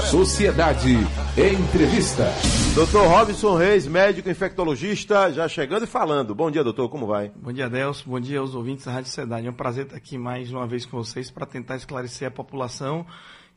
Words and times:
Sociedade 0.00 0.96
Entrevista. 1.36 2.24
Doutor 2.74 3.06
Robson 3.06 3.56
Reis, 3.56 3.86
médico 3.86 4.30
infectologista, 4.30 5.30
já 5.30 5.46
chegando 5.46 5.84
e 5.84 5.86
falando. 5.86 6.34
Bom 6.34 6.50
dia, 6.50 6.64
doutor, 6.64 6.88
como 6.88 7.06
vai? 7.06 7.30
Bom 7.36 7.52
dia, 7.52 7.68
Delcio. 7.68 8.08
Bom 8.08 8.18
dia 8.18 8.40
aos 8.40 8.54
ouvintes 8.54 8.86
da 8.86 8.92
Rádio 8.92 9.08
Sociedade. 9.08 9.46
É 9.46 9.50
um 9.50 9.54
prazer 9.54 9.84
estar 9.84 9.96
aqui 9.96 10.16
mais 10.16 10.50
uma 10.50 10.66
vez 10.66 10.86
com 10.86 10.96
vocês 10.96 11.30
para 11.30 11.44
tentar 11.44 11.76
esclarecer 11.76 12.26
a 12.26 12.30
população 12.30 13.04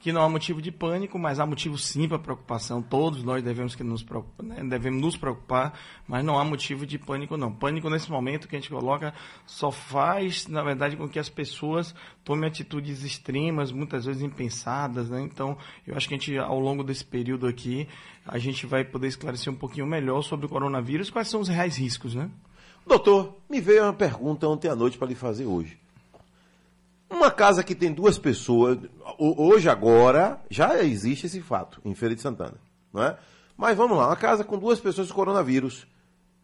que 0.05 0.13
não 0.13 0.21
há 0.21 0.29
motivo 0.29 0.62
de 0.62 0.71
pânico, 0.71 1.17
mas 1.17 1.39
há 1.39 1.47
motivo 1.47 1.79
sim 1.79 2.08
para 2.08 2.19
preocupação. 2.19 2.79
Todos 2.79 3.24
nós 3.24 3.44
devemos, 3.44 3.74
que 3.74 3.83
nos, 3.83 4.04
preocupar, 4.04 4.46
né? 4.46 4.63
devemos 4.63 5.01
nos 5.01 5.17
preocupar, 5.17 5.74
mas 6.08 6.24
não 6.24 6.37
há 6.37 6.46
motivo 6.46 6.85
de 6.85 6.99
pânico, 6.99 7.35
não. 7.35 7.51
Pânico 7.51 7.90
nesse 7.90 8.12
momento 8.12 8.47
que 8.47 8.55
a 8.55 8.60
gente 8.60 8.69
coloca 8.69 9.15
só 9.47 9.72
faz, 9.72 10.46
na 10.46 10.62
verdade, 10.62 10.96
com 10.96 11.10
que 11.10 11.18
as 11.18 11.28
pessoas 11.28 11.96
tomem 12.23 12.47
atitudes 12.47 13.04
extremas, 13.04 13.72
muitas 13.72 14.05
vezes 14.05 14.22
impensadas. 14.22 15.10
Né? 15.10 15.23
Então, 15.23 15.58
eu 15.87 15.97
acho 15.97 16.08
que 16.08 16.13
a 16.13 16.17
gente, 16.20 16.38
ao 16.38 16.59
longo 16.59 16.84
desse 16.84 17.03
período 17.03 17.48
aqui, 17.48 17.88
a 18.28 18.38
gente 18.38 18.67
vai 18.67 18.84
poder 18.84 19.08
esclarecer 19.08 19.52
um 19.52 19.58
pouquinho 19.58 19.88
melhor 19.88 20.22
sobre 20.22 20.45
o 20.45 20.50
coronavírus, 20.50 21.09
quais 21.09 21.30
são 21.30 21.42
os 21.42 21.48
reais 21.48 21.78
riscos, 21.78 22.14
né? 22.14 22.30
Doutor, 22.86 23.40
me 23.50 23.59
veio 23.59 23.81
uma 23.81 23.94
pergunta 23.94 24.48
ontem 24.48 24.67
à 24.70 24.76
noite 24.76 25.00
para 25.00 25.08
lhe 25.08 25.16
fazer 25.16 25.48
hoje. 25.48 25.84
Uma 27.09 27.30
casa 27.30 27.64
que 27.64 27.76
tem 27.76 27.94
duas 27.94 28.18
pessoas, 28.18 28.77
hoje 29.18 29.70
agora 29.70 30.40
já 30.50 30.84
existe 30.84 31.28
esse 31.28 31.40
fato 31.41 31.80
em 31.86 31.94
Feira 31.94 32.16
de 32.16 32.22
Santana, 32.22 32.58
não 32.91 33.04
é? 33.04 33.18
Mas 33.55 33.78
vamos 33.78 33.98
lá, 33.98 34.08
uma 34.08 34.16
casa 34.16 34.44
com 34.44 34.58
duas 34.58 34.80
pessoas 34.80 35.09
com 35.09 35.16
coronavírus. 35.16 35.88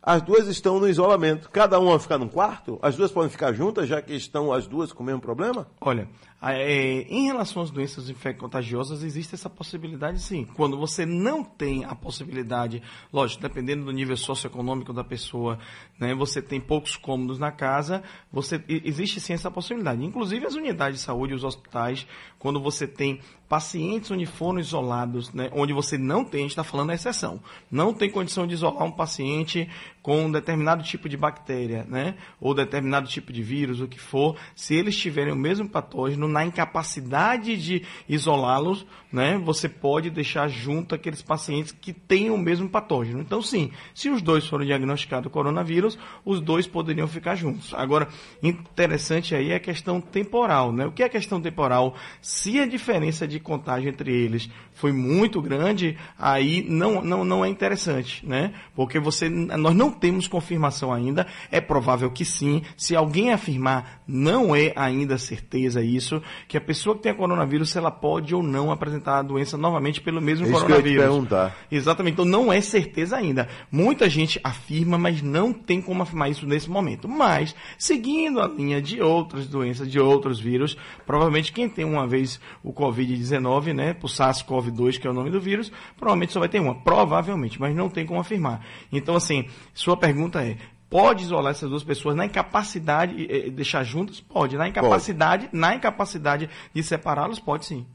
As 0.03 0.19
duas 0.23 0.47
estão 0.47 0.79
no 0.79 0.89
isolamento. 0.89 1.47
Cada 1.51 1.79
uma 1.79 1.91
vai 1.91 1.99
ficar 1.99 2.17
num 2.17 2.27
quarto? 2.27 2.79
As 2.81 2.95
duas 2.95 3.11
podem 3.11 3.29
ficar 3.29 3.53
juntas, 3.53 3.87
já 3.87 4.01
que 4.01 4.13
estão 4.13 4.51
as 4.51 4.65
duas 4.65 4.91
com 4.91 5.03
o 5.03 5.05
mesmo 5.05 5.21
problema? 5.21 5.67
Olha, 5.79 6.09
é, 6.41 7.01
em 7.03 7.27
relação 7.27 7.61
às 7.61 7.69
doenças 7.69 8.09
infecto-contagiosas, 8.09 9.03
existe 9.03 9.35
essa 9.35 9.47
possibilidade 9.47 10.19
sim. 10.19 10.43
Quando 10.55 10.75
você 10.75 11.05
não 11.05 11.43
tem 11.43 11.85
a 11.85 11.93
possibilidade, 11.93 12.81
lógico, 13.13 13.43
dependendo 13.43 13.85
do 13.85 13.91
nível 13.91 14.17
socioeconômico 14.17 14.91
da 14.91 15.03
pessoa, 15.03 15.59
né, 15.99 16.15
você 16.15 16.41
tem 16.41 16.59
poucos 16.59 16.97
cômodos 16.97 17.37
na 17.37 17.51
casa, 17.51 18.01
você 18.31 18.59
existe 18.67 19.19
sim 19.19 19.33
essa 19.33 19.51
possibilidade. 19.51 20.03
Inclusive 20.03 20.47
as 20.47 20.55
unidades 20.55 20.99
de 20.99 21.05
saúde, 21.05 21.35
os 21.35 21.43
hospitais, 21.43 22.07
quando 22.39 22.59
você 22.59 22.87
tem 22.87 23.19
pacientes 23.51 24.09
onde 24.09 24.25
foram 24.25 24.59
isolados, 24.59 25.33
né, 25.33 25.49
onde 25.51 25.73
você 25.73 25.97
não 25.97 26.23
tem, 26.23 26.39
a 26.39 26.43
gente 26.43 26.51
está 26.51 26.63
falando 26.63 26.91
a 26.91 26.93
exceção, 26.93 27.41
não 27.69 27.93
tem 27.93 28.09
condição 28.09 28.47
de 28.47 28.53
isolar 28.53 28.85
um 28.85 28.91
paciente 28.91 29.69
com 30.01 30.25
um 30.25 30.31
determinado 30.31 30.83
tipo 30.83 31.07
de 31.07 31.15
bactéria, 31.15 31.85
né, 31.87 32.15
ou 32.39 32.53
determinado 32.53 33.07
tipo 33.07 33.31
de 33.31 33.43
vírus, 33.43 33.81
o 33.81 33.87
que 33.87 33.99
for, 33.99 34.35
se 34.55 34.75
eles 34.75 34.97
tiverem 34.97 35.33
o 35.33 35.35
mesmo 35.35 35.69
patógeno, 35.69 36.27
na 36.27 36.43
incapacidade 36.43 37.55
de 37.55 37.83
isolá-los, 38.09 38.85
né, 39.11 39.37
você 39.37 39.69
pode 39.69 40.09
deixar 40.09 40.47
junto 40.47 40.95
aqueles 40.95 41.21
pacientes 41.21 41.71
que 41.71 41.93
têm 41.93 42.31
o 42.31 42.37
mesmo 42.37 42.67
patógeno. 42.69 43.21
Então, 43.21 43.41
sim, 43.41 43.71
se 43.93 44.09
os 44.09 44.21
dois 44.21 44.47
foram 44.47 44.65
diagnosticados 44.65 45.31
coronavírus, 45.31 45.99
os 46.25 46.41
dois 46.41 46.65
poderiam 46.65 47.07
ficar 47.07 47.35
juntos. 47.35 47.73
Agora, 47.73 48.07
interessante 48.41 49.35
aí 49.35 49.51
é 49.51 49.55
a 49.55 49.59
questão 49.59 50.01
temporal, 50.01 50.71
né? 50.71 50.85
O 50.85 50.91
que 50.91 51.03
é 51.03 51.09
questão 51.09 51.41
temporal? 51.41 51.95
Se 52.21 52.59
a 52.59 52.65
diferença 52.65 53.27
de 53.27 53.39
contágio 53.39 53.89
entre 53.89 54.11
eles 54.11 54.49
foi 54.73 54.91
muito 54.91 55.41
grande, 55.41 55.97
aí 56.17 56.65
não, 56.67 57.01
não, 57.03 57.23
não 57.23 57.45
é 57.45 57.49
interessante, 57.49 58.25
né? 58.25 58.53
Porque 58.75 58.99
você, 58.99 59.29
nós 59.29 59.75
não 59.75 59.90
temos 59.91 60.27
confirmação 60.27 60.91
ainda, 60.91 61.27
é 61.51 61.61
provável 61.61 62.09
que 62.09 62.25
sim. 62.25 62.61
Se 62.75 62.95
alguém 62.95 63.31
afirmar, 63.31 64.01
não 64.07 64.55
é 64.55 64.73
ainda 64.75 65.17
certeza 65.17 65.83
isso, 65.83 66.21
que 66.47 66.57
a 66.57 66.61
pessoa 66.61 66.95
que 66.95 67.03
tem 67.03 67.11
a 67.11 67.15
coronavírus, 67.15 67.75
ela 67.75 67.91
pode 67.91 68.33
ou 68.33 68.41
não 68.41 68.71
apresentar 68.71 69.19
a 69.19 69.21
doença 69.21 69.57
novamente 69.57 70.01
pelo 70.01 70.21
mesmo 70.21 70.45
Isso 70.45 70.53
coronavírus. 70.53 70.91
Que 70.91 70.97
eu 70.97 71.01
perguntar. 71.01 71.55
Exatamente. 71.71 72.13
Então 72.13 72.25
não 72.25 72.51
é 72.51 72.61
certeza 72.61 73.17
ainda. 73.17 73.47
Muita 73.71 74.09
gente 74.09 74.39
afirma, 74.43 74.97
mas 74.97 75.21
não 75.21 75.53
tem 75.53 75.81
como 75.81 76.03
afirmar 76.03 76.29
isso 76.29 76.45
nesse 76.45 76.69
momento. 76.69 77.07
Mas, 77.07 77.55
seguindo 77.77 78.39
a 78.39 78.47
linha 78.47 78.81
de 78.81 79.01
outras 79.01 79.47
doenças, 79.47 79.89
de 79.89 79.99
outros 79.99 80.39
vírus, 80.39 80.77
provavelmente 81.05 81.51
quem 81.51 81.69
tem 81.69 81.85
uma 81.85 82.07
vez 82.07 82.39
o 82.63 82.73
Covid-19, 82.73 83.73
né, 83.73 83.95
o 84.01 84.07
SARS-CoV-2, 84.07 84.99
que 84.99 85.07
é 85.07 85.09
o 85.09 85.13
nome 85.13 85.29
do 85.29 85.39
vírus, 85.39 85.71
provavelmente 85.97 86.33
só 86.33 86.39
vai 86.39 86.49
ter 86.49 86.59
uma. 86.59 86.75
Provavelmente, 86.75 87.59
mas 87.59 87.75
não 87.75 87.89
tem 87.89 88.05
como 88.05 88.19
afirmar. 88.19 88.65
Então, 88.91 89.15
assim, 89.15 89.45
sua 89.81 89.97
pergunta 89.97 90.43
é, 90.43 90.57
Pode 90.91 91.23
isolar 91.23 91.51
essas 91.51 91.69
duas 91.69 91.85
pessoas 91.85 92.17
na 92.17 92.25
incapacidade, 92.25 93.25
eh, 93.29 93.49
deixar 93.49 93.81
juntas? 93.81 94.19
Pode. 94.19 94.57
Na 94.57 94.67
incapacidade, 94.67 95.45
pode. 95.45 95.57
na 95.57 95.73
incapacidade 95.73 96.49
de 96.73 96.83
separá-los, 96.83 97.39
pode 97.39 97.65
sim. 97.65 97.87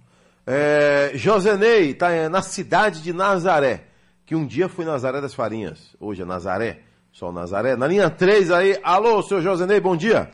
É, 0.46 1.10
Josenei 1.12 1.90
está 1.90 2.30
na 2.30 2.40
cidade 2.40 3.02
de 3.02 3.12
Nazaré, 3.12 3.84
que 4.24 4.34
um 4.34 4.46
dia 4.46 4.66
foi 4.66 4.86
Nazaré 4.86 5.20
das 5.20 5.34
Farinhas, 5.34 5.94
hoje 6.00 6.22
é 6.22 6.24
Nazaré, 6.24 6.78
só 7.12 7.30
Nazaré. 7.30 7.76
Na 7.76 7.86
linha 7.86 8.08
3 8.08 8.50
aí, 8.50 8.80
alô, 8.82 9.22
seu 9.22 9.42
Josenei, 9.42 9.78
bom 9.78 9.94
dia. 9.94 10.30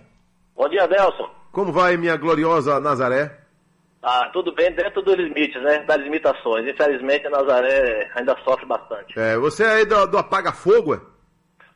Bom 0.54 0.69
dia, 0.69 0.86
Nelson. 0.86 1.28
Como 1.50 1.72
vai, 1.72 1.96
minha 1.96 2.16
gloriosa 2.16 2.78
Nazaré? 2.78 3.40
Ah, 4.00 4.30
tudo 4.32 4.54
bem 4.54 4.72
dentro 4.72 5.02
dos 5.02 5.16
limites, 5.16 5.60
né? 5.64 5.80
Das 5.80 6.00
limitações. 6.00 6.69
Infelizmente, 6.69 7.26
a 7.26 7.30
Nazaré 7.30 8.08
ainda 8.14 8.36
sofre 8.44 8.66
bastante. 8.66 9.19
É, 9.19 9.36
você 9.36 9.64
é 9.64 9.72
aí 9.72 9.84
do, 9.84 10.06
do 10.06 10.19
Apaga 10.19 10.52
Fogo, 10.52 10.94
é? 10.94 11.12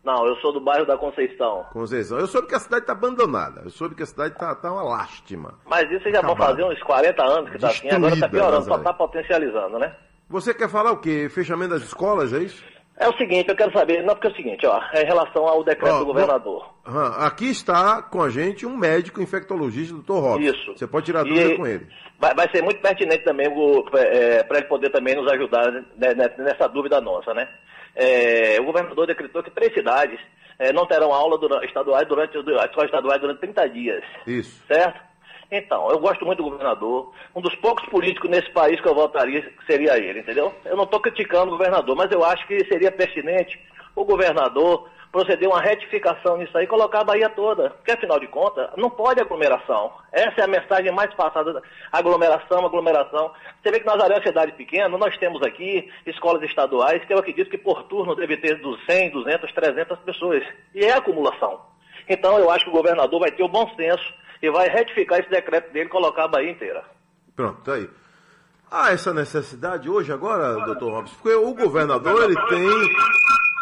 Não, 0.06 0.24
eu 0.24 0.36
sou 0.36 0.52
do 0.52 0.60
bairro 0.60 0.86
da 0.86 0.96
Conceição. 0.96 1.66
Conceição. 1.72 2.16
Eu 2.16 2.28
soube 2.28 2.46
que 2.46 2.54
a 2.54 2.60
cidade 2.60 2.84
está 2.84 2.92
abandonada. 2.92 3.62
Eu 3.64 3.70
soube 3.70 3.96
que 3.96 4.04
a 4.04 4.06
cidade 4.06 4.34
está 4.34 4.54
tá 4.54 4.72
uma 4.72 4.84
lástima. 4.84 5.54
Mas 5.68 5.90
isso 5.90 6.08
já 6.12 6.20
vão 6.20 6.36
fazer 6.36 6.62
uns 6.62 6.80
40 6.84 7.24
anos 7.24 7.50
que 7.50 7.56
está 7.56 7.68
assim, 7.70 7.90
agora 7.90 8.14
está 8.14 8.28
piorando, 8.28 8.64
só 8.66 8.76
está 8.76 8.92
potencializando, 8.92 9.80
né? 9.80 9.92
Você 10.30 10.54
quer 10.54 10.68
falar 10.68 10.92
o 10.92 10.98
quê? 10.98 11.28
Fechamento 11.28 11.72
das 11.72 11.82
escolas, 11.82 12.32
é 12.32 12.38
isso? 12.38 12.64
É 12.96 13.08
o 13.08 13.16
seguinte, 13.16 13.48
eu 13.48 13.56
quero 13.56 13.72
saber, 13.72 14.04
não, 14.04 14.14
porque 14.14 14.28
é 14.28 14.30
o 14.30 14.36
seguinte, 14.36 14.64
ó, 14.64 14.80
é 14.92 15.02
em 15.02 15.06
relação 15.06 15.44
ao 15.44 15.64
decreto 15.64 15.98
do 15.98 16.06
governador. 16.06 16.72
aqui 17.18 17.50
está 17.50 18.00
com 18.00 18.22
a 18.22 18.30
gente 18.30 18.64
um 18.64 18.76
médico 18.76 19.20
infectologista, 19.20 19.92
doutor 19.92 20.20
Robson. 20.20 20.50
Isso. 20.50 20.72
Você 20.76 20.86
pode 20.86 21.06
tirar 21.06 21.24
dúvida 21.24 21.52
e 21.52 21.56
com 21.56 21.66
ele. 21.66 21.86
Vai, 22.18 22.32
vai, 22.32 22.48
ser 22.50 22.62
muito 22.62 22.80
pertinente 22.80 23.24
também 23.24 23.46
é, 23.92 24.44
para 24.44 24.58
ele 24.58 24.68
poder 24.68 24.90
também 24.90 25.16
nos 25.16 25.30
ajudar 25.32 25.70
né, 25.72 26.14
nessa 26.38 26.68
dúvida 26.68 27.00
nossa, 27.00 27.34
né? 27.34 27.48
É, 27.96 28.60
o 28.60 28.64
governador 28.64 29.06
decretou 29.06 29.42
que 29.42 29.50
três 29.50 29.72
cidades 29.72 30.20
é, 30.58 30.72
não 30.72 30.86
terão 30.86 31.12
aula 31.12 31.38
durante, 31.38 31.66
estaduais 31.66 32.06
durante 32.06 32.36
as 32.36 32.44
escolas 32.46 32.90
estaduais 32.90 33.20
durante 33.20 33.40
30 33.40 33.68
dias. 33.70 34.04
Isso. 34.26 34.62
Certo? 34.66 35.00
Então, 35.50 35.88
eu 35.90 35.98
gosto 35.98 36.24
muito 36.24 36.42
do 36.42 36.50
governador. 36.50 37.12
Um 37.34 37.40
dos 37.40 37.54
poucos 37.56 37.88
políticos 37.88 38.28
nesse 38.28 38.50
país 38.50 38.80
que 38.80 38.88
eu 38.88 38.94
votaria 38.94 39.48
seria 39.66 39.96
ele, 39.96 40.20
entendeu? 40.20 40.52
Eu 40.64 40.76
não 40.76 40.84
estou 40.84 41.00
criticando 41.00 41.48
o 41.48 41.56
governador, 41.56 41.96
mas 41.96 42.10
eu 42.10 42.24
acho 42.24 42.46
que 42.46 42.64
seria 42.66 42.90
pertinente 42.90 43.58
o 43.94 44.04
governador 44.04 44.88
proceder 45.16 45.48
uma 45.48 45.62
retificação 45.62 46.36
nisso 46.36 46.56
aí, 46.58 46.66
colocar 46.66 47.00
a 47.00 47.04
Bahia 47.04 47.30
toda. 47.30 47.70
Porque, 47.70 47.90
afinal 47.90 48.20
de 48.20 48.26
contas, 48.26 48.68
não 48.76 48.90
pode 48.90 49.18
aglomeração. 49.18 49.90
Essa 50.12 50.42
é 50.42 50.44
a 50.44 50.46
mensagem 50.46 50.92
mais 50.92 51.12
passada. 51.14 51.62
Aglomeração, 51.90 52.66
aglomeração. 52.66 53.32
Você 53.62 53.70
vê 53.70 53.80
que 53.80 53.86
Nazaré 53.86 54.12
é 54.12 54.18
uma 54.18 54.26
cidade 54.26 54.52
pequena, 54.52 54.98
nós 54.98 55.16
temos 55.16 55.40
aqui 55.40 55.90
escolas 56.04 56.42
estaduais 56.42 57.02
que 57.06 57.14
eu 57.14 57.18
acredito 57.18 57.48
que 57.48 57.56
por 57.56 57.84
turno 57.84 58.14
deve 58.14 58.36
ter 58.36 58.60
100, 58.60 59.10
200, 59.10 59.52
300 59.52 59.98
pessoas. 60.00 60.44
E 60.74 60.84
é 60.84 60.92
acumulação. 60.92 61.62
Então, 62.06 62.38
eu 62.38 62.50
acho 62.50 62.64
que 62.64 62.70
o 62.70 62.74
governador 62.74 63.18
vai 63.18 63.30
ter 63.30 63.42
o 63.42 63.48
bom 63.48 63.66
senso 63.74 64.12
e 64.42 64.50
vai 64.50 64.68
retificar 64.68 65.18
esse 65.18 65.30
decreto 65.30 65.72
dele 65.72 65.86
e 65.86 65.88
colocar 65.88 66.24
a 66.24 66.28
Bahia 66.28 66.50
inteira. 66.50 66.84
Pronto, 67.34 67.62
tá 67.62 67.72
aí. 67.72 67.88
Há 68.78 68.92
essa 68.92 69.10
necessidade 69.14 69.88
hoje, 69.88 70.12
agora, 70.12 70.52
doutor 70.66 70.92
Robson, 70.92 71.14
porque 71.14 71.34
o 71.34 71.54
governador 71.54 72.24
ele 72.24 72.36
tem 72.46 72.96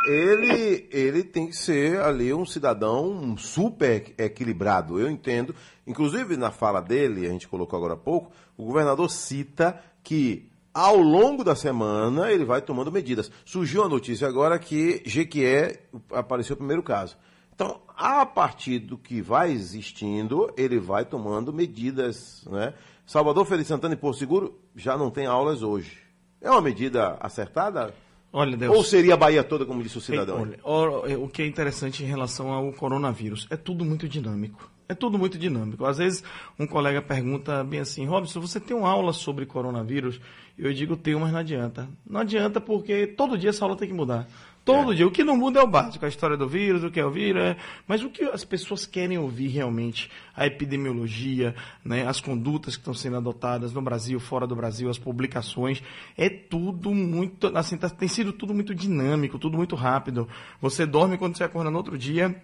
ele, 0.09 0.89
ele 0.91 1.23
tem 1.23 1.47
que 1.47 1.57
ser 1.57 2.01
ali 2.01 2.35
um 2.35 2.45
cidadão 2.45 3.37
super 3.39 4.13
equilibrado, 4.19 4.99
eu 4.99 5.09
entendo. 5.09 5.55
Inclusive, 5.87 6.37
na 6.37 6.51
fala 6.51 6.81
dele, 6.81 7.27
a 7.27 7.31
gente 7.31 7.47
colocou 7.47 7.77
agora 7.77 7.95
há 7.95 7.97
pouco, 7.97 8.33
o 8.57 8.65
governador 8.65 9.09
cita 9.09 9.81
que 10.03 10.51
ao 10.75 10.97
longo 10.97 11.45
da 11.45 11.55
semana 11.55 12.33
ele 12.33 12.45
vai 12.45 12.61
tomando 12.61 12.91
medidas. 12.91 13.31
Surgiu 13.45 13.85
a 13.85 13.89
notícia 13.89 14.27
agora 14.27 14.59
que 14.59 15.01
Jequié 15.07 15.85
apareceu 16.11 16.55
o 16.55 16.59
primeiro 16.59 16.83
caso. 16.83 17.17
Então, 17.55 17.81
a 17.97 18.27
partir 18.27 18.81
do 18.81 18.99
que 18.99 19.23
vai 19.23 19.53
existindo, 19.53 20.53
ele 20.57 20.81
vai 20.81 21.05
tomando 21.05 21.53
medidas. 21.53 22.45
Né? 22.51 22.75
Salvador, 23.07 23.45
Feliz 23.47 23.67
Santana 23.67 23.95
e 23.95 23.97
Porto 23.97 24.19
Seguro 24.19 24.59
já 24.75 24.97
não 24.97 25.11
tem 25.11 25.27
aulas 25.27 25.63
hoje. 25.63 25.99
É 26.41 26.51
uma 26.51 26.61
medida 26.61 27.17
acertada? 27.21 27.95
Olha, 28.33 28.57
Deus. 28.57 28.77
Ou 28.77 28.83
seria 28.83 29.15
a 29.15 29.17
Bahia 29.17 29.45
toda, 29.45 29.65
como 29.65 29.83
disse 29.83 29.97
o 29.99 30.01
cidadão? 30.01 30.49
Olha, 30.65 31.19
o 31.19 31.29
que 31.29 31.43
é 31.43 31.47
interessante 31.47 32.03
em 32.03 32.07
relação 32.07 32.53
ao 32.53 32.73
coronavírus, 32.73 33.47
é 33.51 33.57
tudo 33.57 33.85
muito 33.85 34.09
dinâmico. 34.09 34.71
É 34.89 34.95
tudo 34.95 35.19
muito 35.19 35.39
dinâmico. 35.39 35.87
Às 35.87 35.99
vezes 35.99 36.25
um 36.59 36.67
colega 36.67 37.01
pergunta 37.01 37.65
bem 37.65 37.81
assim, 37.81 38.05
Robson, 38.05 38.41
você 38.41 38.61
tem 38.61 38.77
uma 38.77 38.91
aula 38.91 39.13
sobre 39.13 39.47
coronavírus? 39.47 40.21
Eu 40.59 40.73
digo, 40.75 40.97
tenho, 40.97 41.21
mas 41.21 41.33
não 41.33 41.39
adianta. 41.39 41.89
Não 42.05 42.21
adianta 42.21 42.61
porque 42.61 43.07
todo 43.07 43.39
dia 43.39 43.51
essa 43.51 43.65
aula 43.65 43.77
tem 43.77 43.89
que 43.89 43.95
mudar. 43.95 44.29
Todo 44.65 44.93
é. 44.93 44.95
dia. 44.95 45.07
O 45.07 45.11
que 45.11 45.23
não 45.23 45.37
muda 45.37 45.61
é 45.61 45.63
o 45.63 45.67
básico, 45.67 46.05
a 46.05 46.09
história 46.09 46.37
do 46.37 46.49
vírus, 46.49 46.83
o 46.83 46.91
que 46.91 46.99
é 46.99 47.05
o 47.05 47.11
vírus, 47.11 47.43
é... 47.43 47.57
mas 47.87 48.03
o 48.03 48.09
que 48.09 48.25
as 48.25 48.45
pessoas 48.45 48.87
querem 48.87 49.19
ouvir 49.19 49.49
realmente, 49.49 50.11
a 50.35 50.47
epidemiologia, 50.47 51.55
né, 51.85 52.07
as 52.07 52.21
condutas 52.21 52.75
que 52.75 52.81
estão 52.81 52.95
sendo 52.95 53.17
adotadas 53.17 53.73
no 53.73 53.83
Brasil, 53.83 54.19
fora 54.19 54.47
do 54.47 54.57
Brasil, 54.57 54.89
as 54.89 54.99
publicações, 54.99 55.83
é 56.17 56.29
tudo 56.29 56.95
muito, 56.95 57.57
assim, 57.57 57.77
tá, 57.77 57.91
tem 57.91 58.09
sido 58.09 58.33
tudo 58.33 58.55
muito 58.55 58.75
dinâmico, 58.75 59.39
tudo 59.39 59.57
muito 59.57 59.77
rápido. 59.77 60.27
Você 60.61 60.87
dorme 60.87 61.19
quando 61.19 61.37
você 61.37 61.45
acorda 61.45 61.71
no 61.71 61.77
outro 61.77 61.99
dia, 61.99 62.35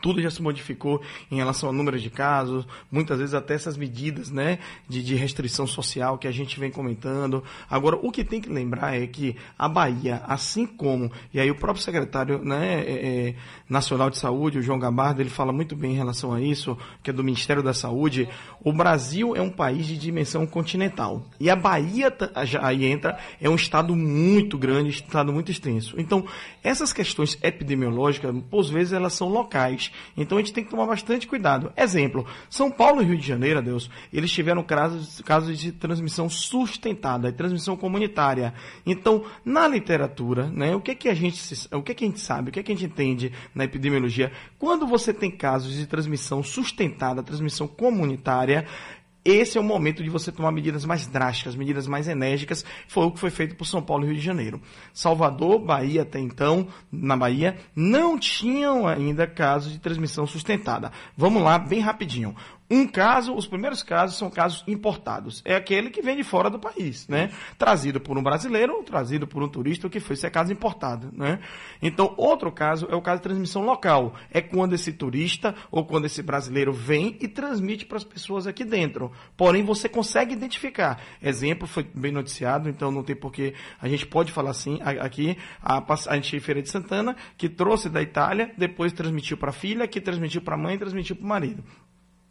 tudo 0.00 0.20
já 0.20 0.30
se 0.30 0.40
modificou 0.42 1.02
em 1.30 1.36
relação 1.36 1.68
ao 1.68 1.72
número 1.72 1.98
de 1.98 2.10
casos, 2.10 2.66
muitas 2.90 3.18
vezes 3.18 3.34
até 3.34 3.54
essas 3.54 3.76
medidas 3.76 4.30
né, 4.30 4.58
de, 4.88 5.02
de, 5.02 5.14
restrição 5.14 5.66
social 5.66 6.18
que 6.18 6.28
a 6.28 6.30
gente 6.30 6.60
vem 6.60 6.70
comentando. 6.70 7.42
Agora, 7.68 7.96
o 7.96 8.12
que 8.12 8.22
tem 8.22 8.40
que 8.40 8.48
lembrar 8.48 8.94
é 8.94 9.06
que 9.06 9.34
a 9.58 9.68
Bahia, 9.68 10.22
assim 10.26 10.66
como, 10.66 11.10
e 11.32 11.40
aí 11.40 11.50
o 11.50 11.54
próprio 11.54 11.82
secretário 11.82 12.44
né, 12.44 12.80
é, 12.80 13.28
é, 13.28 13.34
nacional 13.68 14.10
de 14.10 14.18
saúde, 14.18 14.58
o 14.58 14.62
João 14.62 14.78
Gabardo, 14.78 15.20
ele 15.20 15.30
fala 15.30 15.52
muito 15.52 15.74
bem 15.74 15.92
em 15.92 15.96
relação 15.96 16.32
a 16.32 16.40
isso, 16.40 16.76
que 17.02 17.10
é 17.10 17.12
do 17.12 17.24
Ministério 17.24 17.62
da 17.62 17.74
Saúde, 17.74 18.28
o 18.62 18.72
Brasil 18.72 19.34
é 19.34 19.40
um 19.40 19.50
país 19.50 19.86
de 19.86 19.96
dimensão 19.96 20.46
continental. 20.46 21.24
E 21.40 21.50
a 21.50 21.56
Bahia, 21.56 22.14
aí 22.60 22.84
entra, 22.84 23.18
é 23.40 23.48
um 23.48 23.56
estado 23.56 23.96
muito 23.96 24.56
grande, 24.56 24.90
estado 24.90 25.32
muito 25.32 25.50
extenso. 25.50 25.94
Então, 25.98 26.24
essas 26.62 26.92
questões 26.92 27.38
epidemiológicas, 27.42 28.34
por 28.50 28.68
vezes, 28.68 28.92
elas 28.92 29.12
são 29.12 29.28
locais. 29.28 29.77
Então 30.16 30.38
a 30.38 30.40
gente 30.40 30.52
tem 30.52 30.64
que 30.64 30.70
tomar 30.70 30.86
bastante 30.86 31.26
cuidado. 31.26 31.72
Exemplo, 31.76 32.26
São 32.50 32.70
Paulo 32.70 33.02
e 33.02 33.04
Rio 33.04 33.18
de 33.18 33.26
Janeiro, 33.26 33.62
Deus, 33.62 33.90
eles 34.12 34.30
tiveram 34.30 34.62
casos, 34.62 35.20
casos 35.22 35.58
de 35.58 35.72
transmissão 35.72 36.28
sustentada, 36.28 37.30
de 37.30 37.36
transmissão 37.36 37.76
comunitária. 37.76 38.52
Então, 38.84 39.24
na 39.44 39.66
literatura, 39.68 40.48
né, 40.48 40.74
o 40.74 40.80
que 40.80 40.92
é 40.92 40.94
que 40.94 41.08
a 41.08 41.14
gente, 41.14 41.42
o 41.72 41.82
que 41.82 41.92
é 41.92 41.94
que 41.94 42.04
a 42.04 42.08
gente 42.08 42.20
sabe, 42.20 42.50
o 42.50 42.52
que 42.52 42.60
é 42.60 42.62
que 42.62 42.72
a 42.72 42.74
gente 42.74 42.86
entende 42.86 43.32
na 43.54 43.64
epidemiologia? 43.64 44.32
Quando 44.58 44.86
você 44.86 45.12
tem 45.12 45.30
casos 45.30 45.74
de 45.74 45.86
transmissão 45.86 46.42
sustentada, 46.42 47.22
transmissão 47.22 47.68
comunitária, 47.68 48.66
esse 49.30 49.58
é 49.58 49.60
o 49.60 49.64
momento 49.64 50.02
de 50.02 50.10
você 50.10 50.32
tomar 50.32 50.52
medidas 50.52 50.84
mais 50.84 51.06
drásticas, 51.06 51.54
medidas 51.54 51.86
mais 51.86 52.08
enérgicas. 52.08 52.64
Foi 52.86 53.04
o 53.04 53.10
que 53.10 53.20
foi 53.20 53.30
feito 53.30 53.56
por 53.56 53.64
São 53.64 53.82
Paulo 53.82 54.04
e 54.04 54.08
Rio 54.08 54.16
de 54.16 54.24
Janeiro. 54.24 54.60
Salvador, 54.92 55.58
Bahia 55.58 56.02
até 56.02 56.18
então, 56.18 56.68
na 56.90 57.16
Bahia, 57.16 57.56
não 57.74 58.18
tinham 58.18 58.86
ainda 58.86 59.26
casos 59.26 59.72
de 59.72 59.78
transmissão 59.78 60.26
sustentada. 60.26 60.92
Vamos 61.16 61.42
lá, 61.42 61.58
bem 61.58 61.80
rapidinho. 61.80 62.34
Um 62.70 62.86
caso, 62.86 63.34
os 63.34 63.46
primeiros 63.46 63.82
casos 63.82 64.18
são 64.18 64.30
casos 64.30 64.62
importados. 64.66 65.42
É 65.44 65.54
aquele 65.54 65.88
que 65.88 66.02
vem 66.02 66.16
de 66.16 66.22
fora 66.22 66.50
do 66.50 66.58
país, 66.58 67.08
né? 67.08 67.30
Trazido 67.56 68.00
por 68.00 68.18
um 68.18 68.22
brasileiro 68.22 68.82
trazido 68.82 69.26
por 69.26 69.42
um 69.42 69.48
turista, 69.48 69.88
que 69.88 70.00
foi, 70.00 70.14
isso 70.14 70.26
é 70.26 70.30
caso 70.30 70.52
importado, 70.52 71.10
né? 71.12 71.40
Então, 71.80 72.14
outro 72.16 72.50
caso 72.52 72.86
é 72.90 72.94
o 72.94 73.00
caso 73.00 73.18
de 73.18 73.22
transmissão 73.22 73.64
local. 73.64 74.14
É 74.30 74.40
quando 74.40 74.74
esse 74.74 74.92
turista 74.92 75.54
ou 75.70 75.84
quando 75.84 76.04
esse 76.04 76.22
brasileiro 76.22 76.72
vem 76.72 77.16
e 77.20 77.28
transmite 77.28 77.86
para 77.86 77.96
as 77.96 78.04
pessoas 78.04 78.46
aqui 78.46 78.64
dentro. 78.64 79.12
Porém, 79.36 79.64
você 79.64 79.88
consegue 79.88 80.34
identificar. 80.34 81.00
Exemplo, 81.22 81.66
foi 81.66 81.86
bem 81.94 82.12
noticiado, 82.12 82.68
então 82.68 82.90
não 82.90 83.02
tem 83.02 83.16
porquê. 83.16 83.54
A 83.80 83.88
gente 83.88 84.06
pode 84.06 84.32
falar 84.32 84.50
assim, 84.50 84.78
aqui, 84.82 85.36
a, 85.62 85.82
a 86.08 86.14
gente 86.16 86.38
Feira 86.40 86.62
de 86.62 86.68
Santana, 86.68 87.16
que 87.36 87.48
trouxe 87.48 87.88
da 87.88 88.02
Itália, 88.02 88.52
depois 88.56 88.92
transmitiu 88.92 89.36
para 89.36 89.50
a 89.50 89.52
filha, 89.52 89.88
que 89.88 90.00
transmitiu 90.00 90.42
para 90.42 90.54
a 90.54 90.58
mãe 90.58 90.74
e 90.74 90.78
transmitiu 90.78 91.16
para 91.16 91.24
o 91.24 91.28
marido 91.28 91.64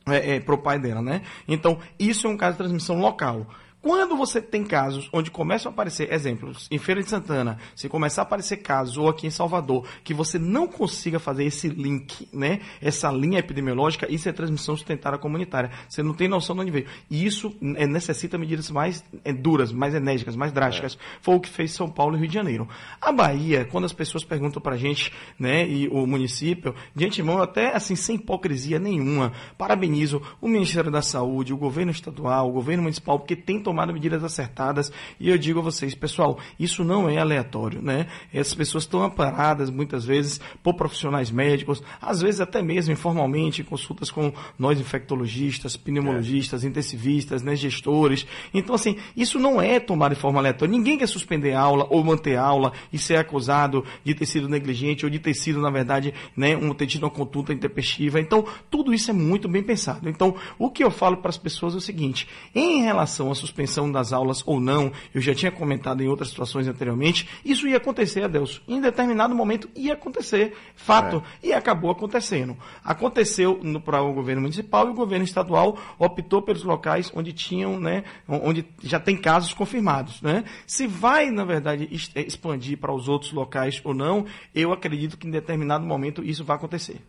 é, 0.10 0.36
é, 0.36 0.40
para 0.40 0.56
o 0.56 0.58
pai 0.58 0.80
dela, 0.80 1.02
né? 1.02 1.22
Então, 1.48 1.80
isso 2.00 2.28
é 2.28 2.30
um 2.30 2.38
caso 2.38 2.54
de 2.54 2.58
transmissão 2.60 3.00
local. 3.00 3.48
Quando 3.82 4.18
você 4.18 4.42
tem 4.42 4.64
casos 4.64 5.08
onde 5.14 5.30
começam 5.30 5.70
a 5.70 5.74
aparecer, 5.74 6.12
exemplos, 6.12 6.68
em 6.72 6.78
Feira 6.78 7.02
de 7.02 7.10
Santana, 7.10 7.60
se 7.76 7.88
começar 7.88 8.22
a 8.22 8.24
aparecer 8.24 8.58
casos, 8.58 8.98
ou 8.98 9.08
aqui 9.08 9.28
em 9.28 9.30
Salvador, 9.30 9.88
que 10.04 10.14
você 10.14 10.40
não 10.40 10.68
consiga 10.68 11.20
fazer 11.20 11.46
esse 11.46 11.70
link, 11.70 12.28
né? 12.34 12.60
Essa 12.82 13.12
linha 13.12 13.40
epidemiológica, 13.40 14.12
isso 14.12 14.28
é 14.28 14.34
transmissão 14.34 14.76
sustentária 14.76 15.18
comunitária. 15.18 15.72
Você 15.88 16.02
não 16.02 16.14
tem 16.14 16.28
noção 16.28 16.56
de 16.56 16.64
onde 16.64 16.72
veio. 16.72 16.88
E 17.10 17.26
isso 17.26 17.56
é, 17.76 17.86
necessita 17.86 18.38
medidas 18.38 18.70
mais 18.72 19.04
é, 19.24 19.32
duras, 19.32 19.72
mais 19.72 19.94
enérgicas, 19.94 20.36
mais 20.36 20.52
drásticas. 20.52 20.96
É. 20.96 21.18
Foi 21.22 21.36
o 21.36 21.40
que 21.40 21.50
fez 21.50 21.72
São 21.72 21.90
Paulo 21.90 22.16
e 22.16 22.20
Rio 22.20 22.28
de 22.28 22.34
Janeiro. 22.34 22.68
A 23.00 23.12
Bahia, 23.12 23.64
quando 23.66 23.86
as 23.86 23.94
pessoas 23.94 24.24
perguntam 24.24 24.62
pra 24.62 24.76
gente, 24.76 25.14
né, 25.40 25.68
e 25.68 25.88
o 25.90 26.08
município, 26.08 26.74
de 26.96 27.06
antemão, 27.06 27.42
até 27.42 27.76
assim, 27.76 27.96
sem 27.96 28.16
hipocrisia 28.16 28.80
nenhuma, 28.80 29.34
parabenizo 29.58 30.22
o 30.42 30.48
Ministério 30.48 30.92
da 30.92 31.02
Saúde, 31.02 31.54
o 31.54 31.58
governo 31.58 31.92
estadual, 31.92 32.50
o 32.50 32.54
governo 32.54 32.84
municipal, 32.84 33.20
porque 33.20 33.36
tem 33.36 33.62
tomado 33.68 33.92
medidas 33.92 34.24
acertadas. 34.24 34.90
E 35.20 35.30
eu 35.30 35.38
digo 35.38 35.60
a 35.60 35.62
vocês, 35.62 35.94
pessoal, 35.94 36.40
isso 36.58 36.86
não 36.86 37.10
é 37.10 37.18
aleatório, 37.18 37.82
né? 37.82 38.08
Essas 38.34 38.56
pessoas 38.56 38.86
estão 38.86 39.04
amparadas 39.04 39.70
muitas 39.70 40.06
vezes 40.06 40.40
por 40.64 40.76
profissionais 40.76 41.30
médicos, 41.30 41.84
às 42.02 42.22
vezes 42.22 42.40
até 42.40 42.62
mesmo 42.62 42.94
informalmente, 42.94 43.66
consultas 43.66 44.10
com 44.10 44.32
nós 44.58 44.80
infectologistas, 44.80 45.76
pneumologistas, 45.76 46.64
é. 46.64 46.68
intensivistas, 46.68 47.44
né, 47.44 47.58
gestores. 47.58 48.26
Então, 48.54 48.74
assim, 48.74 48.96
isso 49.18 49.38
não 49.38 49.62
é 49.62 49.82
tomado 49.82 50.16
de 50.16 50.22
forma 50.22 50.40
aleatória. 50.40 50.72
Ninguém 50.72 50.98
quer 50.98 51.08
suspender 51.08 51.54
aula 51.54 51.86
ou 51.90 52.02
manter 52.06 52.38
aula 52.38 52.72
e 52.94 52.98
ser 52.98 53.18
acusado 53.18 53.84
de 54.02 54.16
ter 54.16 54.26
sido 54.26 54.48
negligente 54.48 55.04
ou 55.04 55.10
de 55.10 55.20
ter 55.20 55.34
sido, 55.34 55.60
na 55.60 55.70
verdade, 55.70 56.14
né, 56.38 56.56
um, 56.56 56.74
ter 56.74 56.88
tido 56.88 57.04
uma 57.04 57.10
conduta 57.10 57.52
intempestiva. 57.52 58.18
Então, 58.18 58.46
tudo 58.72 58.94
isso 58.94 59.12
é 59.12 59.14
muito 59.14 59.50
bem 59.50 59.62
pensado. 59.62 60.08
Então, 60.08 60.36
o 60.58 60.72
que 60.72 60.82
eu 60.82 60.90
falo 60.90 61.18
para 61.18 61.30
as 61.30 61.38
pessoas 61.38 61.74
é 61.74 61.78
o 61.78 61.82
seguinte: 61.82 62.30
em 62.56 62.82
relação 62.82 63.30
à 63.30 63.36
suspensão 63.36 63.57
suspensão 63.58 63.92
das 63.92 64.14
aulas 64.14 64.44
ou 64.46 64.60
não, 64.60 64.92
eu 65.14 65.20
já 65.20 65.34
tinha 65.34 65.52
comentado 65.52 66.02
em 66.02 66.08
outras 66.08 66.30
situações 66.30 66.68
anteriormente, 66.68 67.28
isso 67.44 67.68
ia 67.68 67.78
acontecer, 67.78 68.24
Adelso. 68.24 68.62
Em 68.68 68.80
determinado 68.80 69.34
momento 69.34 69.68
ia 69.76 69.94
acontecer, 69.94 70.56
fato, 70.76 71.24
é. 71.42 71.48
e 71.48 71.54
acabou 71.54 71.90
acontecendo. 71.90 72.56
Aconteceu 72.84 73.60
para 73.84 74.02
o 74.02 74.14
governo 74.14 74.44
municipal 74.44 74.88
e 74.88 74.92
o 74.92 74.94
governo 74.94 75.26
estadual 75.26 75.78
optou 75.98 76.42
pelos 76.42 76.64
locais 76.64 77.12
onde 77.16 77.34
tinham, 77.34 77.80
né, 77.80 78.04
onde 78.28 78.66
já 78.84 79.00
tem 79.00 79.18
casos 79.18 79.54
confirmados, 79.54 80.22
né? 80.22 80.44
Se 80.68 80.86
vai, 80.86 81.32
na 81.32 81.44
verdade, 81.44 81.90
eh, 82.16 82.22
expandir 82.22 82.78
para 82.78 82.94
os 82.94 83.08
outros 83.08 83.32
locais 83.32 83.82
ou 83.84 83.94
não, 83.94 84.26
eu 84.54 84.72
acredito 84.72 85.18
que 85.18 85.28
em 85.28 85.32
determinado 85.32 85.86
momento 85.86 86.24
isso 86.24 86.44
vai 86.44 86.56
acontecer. 86.58 87.02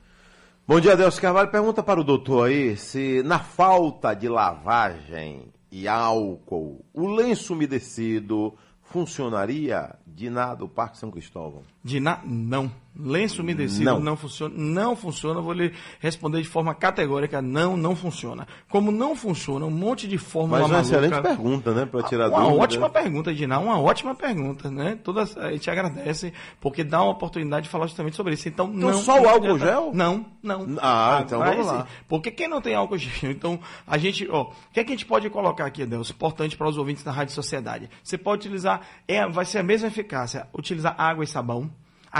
Bom 0.66 0.80
dia, 0.80 0.92
Adelso 0.92 1.20
Carvalho. 1.20 1.50
Pergunta 1.50 1.82
para 1.82 2.00
o 2.00 2.04
doutor 2.04 2.48
aí 2.48 2.76
se 2.76 3.22
na 3.22 3.38
falta 3.38 4.14
de 4.14 4.28
lavagem 4.28 5.50
e 5.70 5.86
álcool, 5.86 6.84
o 6.92 7.06
lenço 7.06 7.52
umedecido 7.52 8.54
funcionaria 8.82 9.94
de 10.06 10.30
nada 10.30 10.64
o 10.64 10.68
Parque 10.68 10.98
São 10.98 11.10
Cristóvão? 11.10 11.62
De 11.84 12.00
nada, 12.00 12.22
não. 12.26 12.70
Lenço 12.98 13.42
umedecido 13.42 13.84
não. 13.84 14.00
não 14.00 14.16
funciona. 14.16 14.54
Não 14.56 14.96
funciona, 14.96 15.40
vou 15.40 15.52
lhe 15.52 15.72
responder 16.00 16.42
de 16.42 16.48
forma 16.48 16.74
categórica, 16.74 17.40
não, 17.40 17.76
não 17.76 17.94
funciona. 17.94 18.46
Como 18.68 18.90
não 18.90 19.14
funciona, 19.14 19.64
um 19.66 19.70
monte 19.70 20.08
de 20.08 20.18
fórmula 20.18 20.62
Mas 20.62 20.68
uma 20.68 20.78
maluca, 20.78 20.96
excelente 20.96 21.22
pergunta, 21.22 21.72
né, 21.72 21.86
para 21.86 22.02
tirar 22.02 22.28
uma 22.28 22.40
dúvida. 22.40 22.62
Ótima 22.62 22.90
pergunta, 22.90 23.32
Dina, 23.32 23.58
uma 23.60 23.80
ótima 23.80 24.16
pergunta, 24.16 24.68
né? 24.68 24.98
Todas, 25.02 25.36
a 25.38 25.52
gente 25.52 25.70
agradece, 25.70 26.32
porque 26.60 26.82
dá 26.82 27.00
uma 27.00 27.12
oportunidade 27.12 27.64
de 27.64 27.70
falar 27.70 27.86
justamente 27.86 28.16
sobre 28.16 28.34
isso. 28.34 28.48
Então, 28.48 28.66
então 28.74 28.90
não... 28.90 28.98
só 28.98 29.20
o 29.20 29.28
álcool 29.28 29.58
gel? 29.58 29.92
Não, 29.94 30.26
não. 30.42 30.66
Ah, 30.80 31.22
então 31.24 31.38
vamos 31.38 31.66
lá. 31.66 31.86
Porque 32.08 32.32
quem 32.32 32.48
não 32.48 32.60
tem 32.60 32.74
álcool 32.74 32.98
gel, 32.98 33.30
então, 33.30 33.60
a 33.86 33.96
gente, 33.96 34.28
ó, 34.28 34.42
o 34.42 34.52
que 34.72 34.80
é 34.80 34.84
que 34.84 34.90
a 34.92 34.96
gente 34.96 35.06
pode 35.06 35.30
colocar 35.30 35.66
aqui, 35.66 35.86
Deus? 35.86 36.10
Importante 36.10 36.56
para 36.56 36.68
os 36.68 36.76
ouvintes 36.76 37.04
da 37.04 37.12
Rádio 37.12 37.32
Sociedade. 37.32 37.88
Você 38.02 38.18
pode 38.18 38.40
utilizar, 38.40 38.80
é, 39.06 39.24
vai 39.28 39.44
ser 39.44 39.58
a 39.58 39.62
mesma 39.62 39.86
eficácia, 39.86 40.48
utilizar 40.52 40.96
água 40.98 41.22
e 41.22 41.26
sabão, 41.28 41.70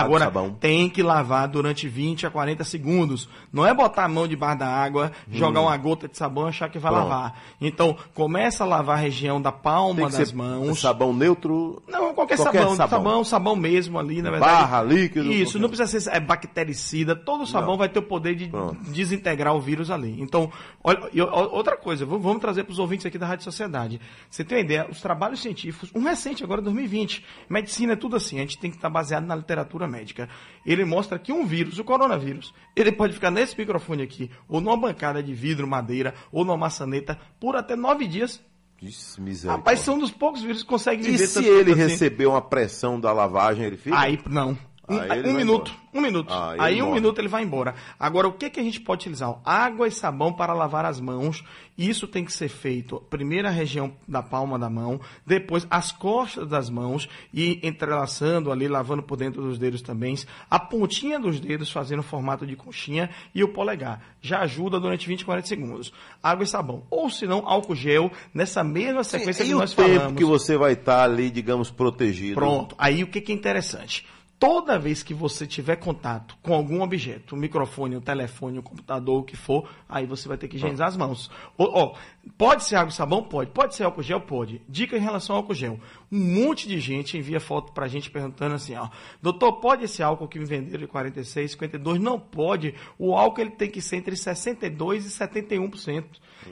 Agora, 0.05 0.33
tem 0.61 0.89
que 0.89 1.03
lavar 1.03 1.49
durante 1.49 1.89
20 1.89 2.27
a 2.27 2.31
40 2.31 2.65
segundos. 2.65 3.29
Não 3.53 3.67
é 3.67 3.75
botar 3.75 4.05
a 4.05 4.09
mão 4.09 4.27
debaixo 4.27 4.59
da 4.59 4.69
água, 4.69 5.13
hum. 5.29 5.33
jogar 5.33 5.61
uma 5.61 5.77
gota 5.77 6.09
de 6.09 6.17
sabão 6.17 6.47
e 6.47 6.49
achar 6.49 6.69
que 6.69 6.79
vai 6.79 6.93
Pronto. 6.93 7.09
lavar. 7.09 7.41
Então, 7.61 7.97
começa 8.15 8.65
a 8.65 8.67
lavar 8.67 8.99
a 8.99 9.01
região 9.01 9.41
da 9.41 9.53
palma 9.53 10.09
das 10.09 10.33
mãos. 10.33 10.81
Sabão 10.81 11.13
neutro? 11.13 11.83
Não, 11.89 12.15
qualquer, 12.15 12.37
qualquer 12.37 12.59
sabão, 12.59 12.77
sabão. 12.77 12.99
Sabão, 12.99 13.25
sabão 13.25 13.57
mesmo 13.57 13.99
ali, 13.99 14.23
na 14.23 14.31
verdade. 14.31 14.53
Barra, 14.53 14.83
líquido. 14.83 15.33
Isso, 15.33 15.53
qualquer... 15.53 15.59
não 15.61 15.69
precisa 15.69 16.01
ser 16.01 16.17
é, 16.17 16.21
bactericida. 16.21 17.17
Todo 17.17 17.47
sabão 17.47 17.71
não. 17.71 17.79
vai 17.79 17.89
ter 17.89 17.99
o 17.99 18.03
poder 18.03 18.35
de 18.35 18.49
Pronto. 18.49 18.77
desintegrar 18.91 19.55
o 19.55 19.61
vírus 19.61 19.91
ali. 19.91 20.21
Então, 20.21 20.51
olha, 20.83 21.09
outra 21.53 21.77
coisa, 21.77 22.05
vamos 22.07 22.39
trazer 22.39 22.65
para 22.65 22.73
os 22.73 22.79
ouvintes 22.79 23.07
aqui 23.07 23.19
da 23.19 23.27
Rádio 23.27 23.45
Sociedade. 23.45 24.01
Você 24.31 24.45
tem 24.45 24.59
uma 24.59 24.65
ideia, 24.65 24.87
os 24.91 25.01
trabalhos 25.01 25.41
científicos, 25.41 25.91
um 25.95 26.03
recente 26.03 26.45
agora, 26.45 26.63
2020, 26.63 27.25
medicina 27.49 27.95
é 27.95 27.97
tudo 27.97 28.17
assim, 28.17 28.39
a 28.39 28.43
gente 28.43 28.59
tem 28.59 28.71
que 28.71 28.77
estar 28.77 28.91
baseado 28.91 29.25
na 29.25 29.35
literatura 29.35 29.88
médica. 29.89 30.29
Ele 30.65 30.85
mostra 30.85 31.19
que 31.19 31.33
um 31.33 31.45
vírus, 31.45 31.79
o 31.79 31.85
coronavírus, 31.85 32.55
ele 32.77 32.93
pode 32.93 33.15
ficar 33.15 33.31
nesse 33.31 33.59
microfone 33.59 34.03
aqui, 34.03 34.31
ou 34.49 34.61
numa 34.61 34.77
bancada 34.77 35.23
de 35.23 35.33
vidro, 35.35 35.67
madeira, 35.67 36.15
ou 36.31 36.45
numa 36.45 36.57
maçaneta, 36.57 37.19
por 37.41 37.57
até 37.57 37.75
nove 37.75 38.07
dias. 38.07 38.41
Isso, 38.81 39.21
Rapaz, 39.47 39.81
são 39.81 39.97
um 39.97 39.99
dos 39.99 40.13
poucos 40.13 40.41
vírus 40.41 40.63
que 40.63 40.69
conseguem 40.69 41.01
viver 41.05 41.25
E 41.25 41.27
se 41.27 41.45
ele 41.45 41.73
assim. 41.73 41.81
receber 41.81 42.27
uma 42.27 42.41
pressão 42.41 43.01
da 43.01 43.13
lavagem, 43.13 43.65
ele 43.65 43.77
fica? 43.77 43.99
Aí, 43.99 44.21
não. 44.29 44.57
Um, 44.89 44.99
Aí 44.99 45.23
um 45.27 45.35
minuto, 45.35 45.73
um 45.93 46.01
minuto. 46.01 46.33
Ele 46.33 46.63
Aí 46.63 46.83
um 46.83 46.87
morre. 46.87 47.01
minuto 47.01 47.19
ele 47.19 47.29
vai 47.29 47.43
embora. 47.43 47.75
Agora, 48.01 48.27
o 48.27 48.33
que, 48.33 48.49
que 48.49 48.59
a 48.59 48.63
gente 48.63 48.81
pode 48.81 49.03
utilizar? 49.03 49.39
Água 49.45 49.87
e 49.87 49.91
sabão 49.91 50.33
para 50.33 50.55
lavar 50.55 50.85
as 50.87 50.99
mãos. 51.01 51.45
Isso 51.77 52.09
tem 52.09 52.25
que 52.25 52.33
ser 52.33 52.49
feito, 52.49 53.01
primeiro 53.09 53.47
a 53.47 53.53
região 53.53 53.93
da 54.09 54.21
palma 54.21 54.59
da 54.59 54.69
mão, 54.69 55.01
depois 55.25 55.65
as 55.71 55.93
costas 55.93 56.49
das 56.49 56.69
mãos 56.69 57.09
e 57.33 57.61
entrelaçando 57.63 58.51
ali, 58.51 58.67
lavando 58.67 59.01
por 59.01 59.17
dentro 59.17 59.43
dos 59.43 59.59
dedos 59.59 59.81
também. 59.81 60.17
A 60.51 60.59
pontinha 60.59 61.21
dos 61.21 61.39
dedos 61.39 61.71
fazendo 61.71 62.03
formato 62.03 62.45
de 62.45 62.57
conchinha 62.57 63.11
e 63.33 63.45
o 63.45 63.49
polegar. 63.49 64.03
Já 64.21 64.41
ajuda 64.41 64.81
durante 64.81 65.07
20, 65.07 65.25
40 65.25 65.47
segundos. 65.47 65.93
Água 66.21 66.43
e 66.43 66.49
sabão. 66.49 66.83
Ou 66.91 67.09
se 67.11 67.27
não, 67.29 67.47
álcool 67.47 67.77
gel, 67.77 68.11
nessa 68.35 68.65
mesma 68.65 69.05
sequência 69.05 69.45
e 69.45 69.47
que 69.49 69.55
o 69.55 69.59
nós 69.59 69.73
tempo 69.73 69.89
falamos. 69.95 70.19
que 70.19 70.25
você 70.25 70.57
vai 70.57 70.73
estar 70.73 71.05
ali, 71.05 71.31
digamos, 71.31 71.71
protegido? 71.71 72.35
Pronto. 72.35 72.75
Aí 72.77 73.05
o 73.05 73.07
que, 73.07 73.21
que 73.21 73.31
é 73.31 73.35
interessante? 73.37 74.05
Toda 74.39 74.79
vez 74.79 75.03
que 75.03 75.13
você 75.13 75.49
tiver 75.49 75.77
contato 75.77 76.39
com 76.41 76.55
algum 76.55 76.81
objeto, 76.81 77.35
o 77.35 77.39
microfone, 77.39 77.97
o 77.97 78.01
telefone, 78.01 78.61
o 78.61 78.63
computador, 78.63 79.21
o 79.21 79.25
que 79.25 79.37
for, 79.37 79.69
aí 79.89 80.07
você 80.07 80.29
vai 80.29 80.39
ter 80.39 80.47
que 80.47 80.57
higienizar 80.57 80.87
as 80.87 80.97
mãos. 80.97 81.29
Ó, 81.59 81.65
ó, 81.65 81.95
pode 82.37 82.63
ser 82.63 82.77
água 82.77 82.91
e 82.91 82.95
sabão? 82.95 83.21
Pode. 83.21 83.51
Pode 83.51 83.75
ser 83.75 83.83
álcool 83.83 84.03
gel? 84.03 84.21
Pode. 84.21 84.63
Dica 84.69 84.97
em 84.97 85.01
relação 85.01 85.35
ao 85.35 85.43
álcool 85.43 85.55
gel. 85.55 85.81
Um 86.11 86.19
monte 86.19 86.69
de 86.69 86.79
gente 86.81 87.19
envia 87.19 87.41
foto 87.41 87.73
pra 87.73 87.89
gente 87.89 88.11
perguntando 88.11 88.55
assim, 88.55 88.75
ó, 88.75 88.89
doutor, 89.23 89.53
pode 89.55 89.85
esse 89.85 90.03
álcool 90.03 90.29
que 90.29 90.39
me 90.39 90.45
venderam 90.45 90.81
de 90.81 90.87
46, 90.87 91.53
52? 91.53 92.01
Não 92.01 92.19
pode. 92.19 92.75
O 92.99 93.15
álcool 93.15 93.41
ele 93.41 93.51
tem 93.51 93.71
que 93.71 93.81
ser 93.81 93.97
entre 93.97 94.17
62 94.17 95.07
e 95.07 95.11
71%. 95.11 96.05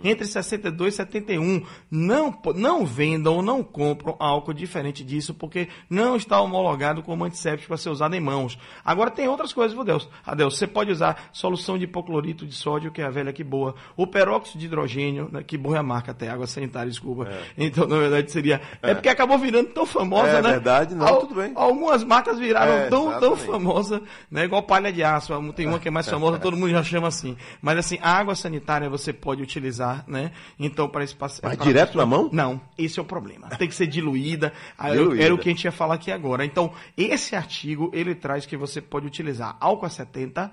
Entre 0.02 0.26
62 0.26 0.94
e 0.94 0.96
71. 0.96 1.64
Não, 1.90 2.38
não 2.54 2.84
vendam 2.84 3.36
ou 3.36 3.42
não 3.42 3.62
compram 3.62 4.16
álcool 4.18 4.52
diferente 4.52 5.04
disso, 5.04 5.32
porque 5.34 5.68
não 5.88 6.16
está 6.16 6.40
homologado 6.40 7.02
como 7.02 7.24
antisséptico 7.24 7.68
para 7.68 7.76
ser 7.76 7.90
usado 7.90 8.14
em 8.14 8.20
mãos. 8.20 8.58
Agora 8.84 9.10
tem 9.10 9.28
outras 9.28 9.52
coisas, 9.52 9.74
meu 9.74 9.84
Deus. 9.84 10.08
Adeus, 10.24 10.58
você 10.58 10.66
pode 10.66 10.90
usar 10.90 11.28
solução 11.32 11.78
de 11.78 11.84
hipoclorito 11.84 12.46
de 12.46 12.54
sódio, 12.54 12.90
que 12.90 13.00
é 13.00 13.04
a 13.04 13.10
velha 13.10 13.32
que 13.32 13.44
boa. 13.44 13.74
O 13.96 14.06
peróxido 14.06 14.58
de 14.58 14.66
hidrogênio, 14.66 15.28
né, 15.32 15.42
que 15.42 15.56
boa 15.56 15.76
é 15.76 15.78
a 15.78 15.82
marca 15.82 16.10
até, 16.10 16.28
água 16.28 16.46
sanitária, 16.46 16.90
desculpa. 16.90 17.28
Então, 17.56 17.86
na 17.86 17.98
verdade, 17.98 18.30
seria. 18.30 18.60
É, 18.82 18.94
porque 18.94 19.08
acabou 19.08 19.38
virando 19.46 19.70
tão 19.70 19.86
famosa, 19.86 20.28
É 20.28 20.42
né? 20.42 20.50
verdade, 20.50 20.94
não, 20.94 21.20
tudo 21.20 21.34
bem. 21.36 21.52
Algumas 21.54 22.04
marcas 22.04 22.38
viraram 22.38 22.72
É, 22.72 22.88
tão, 22.88 23.18
tão 23.18 23.36
famosa, 23.36 24.02
né? 24.30 24.44
Igual 24.44 24.62
palha 24.62 24.92
de 24.92 25.02
aço. 25.02 25.32
Tem 25.54 25.66
uma 25.66 25.78
que 25.78 25.88
é 25.88 25.90
mais 25.90 26.08
famosa, 26.08 26.38
todo 26.38 26.56
mundo 26.56 26.70
já 26.70 26.82
chama 26.82 27.08
assim. 27.08 27.36
Mas 27.62 27.78
assim, 27.78 27.98
a 28.02 28.10
água 28.12 28.34
sanitária 28.34 28.88
você 28.90 29.12
pode 29.12 29.42
utilizar, 29.42 30.04
né? 30.06 30.32
Então, 30.58 30.88
para 30.88 31.04
esse 31.04 31.14
paci- 31.14 31.40
Mas 31.42 31.56
direto 31.58 31.88
pessoa- 31.92 32.04
na 32.04 32.10
mão? 32.10 32.28
Não, 32.32 32.60
esse 32.76 32.98
é 32.98 33.02
o 33.02 33.04
problema. 33.04 33.48
Tem 33.50 33.68
que 33.68 33.74
ser 33.74 33.86
diluída. 33.86 34.52
Ah, 34.76 34.90
Diluída. 34.90 35.22
Era 35.24 35.34
o 35.34 35.38
que 35.38 35.48
a 35.48 35.52
gente 35.52 35.64
ia 35.64 35.72
falar 35.72 35.94
aqui 35.94 36.10
agora. 36.10 36.44
Então, 36.44 36.72
esse 36.96 37.34
artigo, 37.36 37.90
ele 37.94 38.14
traz 38.14 38.44
que 38.46 38.56
você 38.56 38.80
pode 38.80 39.06
utilizar 39.06 39.56
álcool 39.60 39.86
a 39.86 39.88
70, 39.90 40.50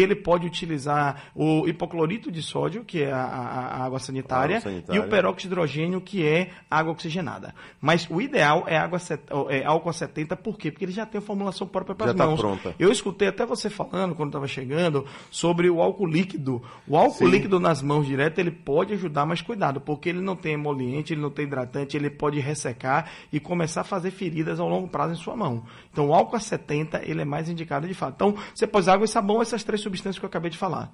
ele 0.00 0.14
pode 0.16 0.46
utilizar 0.46 1.30
o 1.34 1.66
hipoclorito 1.68 2.30
de 2.30 2.42
sódio, 2.42 2.84
que 2.84 3.02
é 3.02 3.12
a, 3.12 3.16
a- 3.24 3.66
a 3.78 3.84
água 3.84 3.98
sanitária, 3.98 4.58
Água 4.58 4.70
sanitária. 4.70 5.00
e 5.00 5.04
o 5.04 5.08
peróxido 5.08 5.36
de 5.36 5.46
hidrogênio, 5.46 6.00
que 6.00 6.26
é 6.26 6.50
água 6.70 6.92
oxigenada. 6.92 7.54
Mas 7.80 8.06
o 8.10 8.20
ideal 8.20 8.64
é, 8.66 8.76
água 8.76 8.98
set- 8.98 9.22
é 9.48 9.64
álcool 9.64 9.90
a 9.90 9.92
70, 9.92 10.36
por 10.36 10.56
quê? 10.58 10.70
Porque 10.70 10.84
ele 10.84 10.92
já 10.92 11.06
tem 11.06 11.18
a 11.18 11.22
formulação 11.22 11.66
própria 11.66 11.94
para 11.94 12.06
Já 12.06 12.12
as 12.12 12.18
tá 12.18 12.26
mãos. 12.26 12.40
pronta. 12.40 12.74
Eu 12.78 12.90
escutei 12.90 13.28
até 13.28 13.44
você 13.46 13.68
falando, 13.70 14.14
quando 14.14 14.30
estava 14.30 14.46
chegando, 14.46 15.04
sobre 15.30 15.68
o 15.70 15.80
álcool 15.80 16.06
líquido. 16.06 16.62
O 16.86 16.96
álcool 16.96 17.26
Sim. 17.26 17.30
líquido 17.30 17.58
nas 17.60 17.82
mãos 17.82 18.06
direto, 18.06 18.38
ele 18.38 18.50
pode 18.50 18.92
ajudar, 18.94 19.26
mas 19.26 19.40
cuidado, 19.42 19.80
porque 19.80 20.08
ele 20.08 20.20
não 20.20 20.36
tem 20.36 20.54
emoliente, 20.54 21.12
ele 21.12 21.20
não 21.20 21.30
tem 21.30 21.44
hidratante, 21.46 21.96
ele 21.96 22.10
pode 22.10 22.38
ressecar 22.40 23.10
e 23.32 23.38
começar 23.40 23.82
a 23.82 23.84
fazer 23.84 24.10
feridas 24.10 24.58
ao 24.60 24.68
longo 24.68 24.88
prazo 24.88 25.12
em 25.12 25.16
sua 25.16 25.36
mão. 25.36 25.64
Então, 25.92 26.08
o 26.08 26.14
álcool 26.14 26.36
a 26.36 26.40
70, 26.40 27.02
ele 27.04 27.22
é 27.22 27.24
mais 27.24 27.48
indicado 27.48 27.86
de 27.86 27.94
fato. 27.94 28.14
Então, 28.14 28.34
você 28.54 28.66
pôs 28.66 28.88
água 28.88 29.04
e 29.04 29.08
sabão, 29.08 29.40
essas 29.42 29.62
três 29.64 29.80
substâncias 29.86 30.18
que 30.18 30.24
eu 30.24 30.28
acabei 30.28 30.50
de 30.50 30.58
falar. 30.58 30.92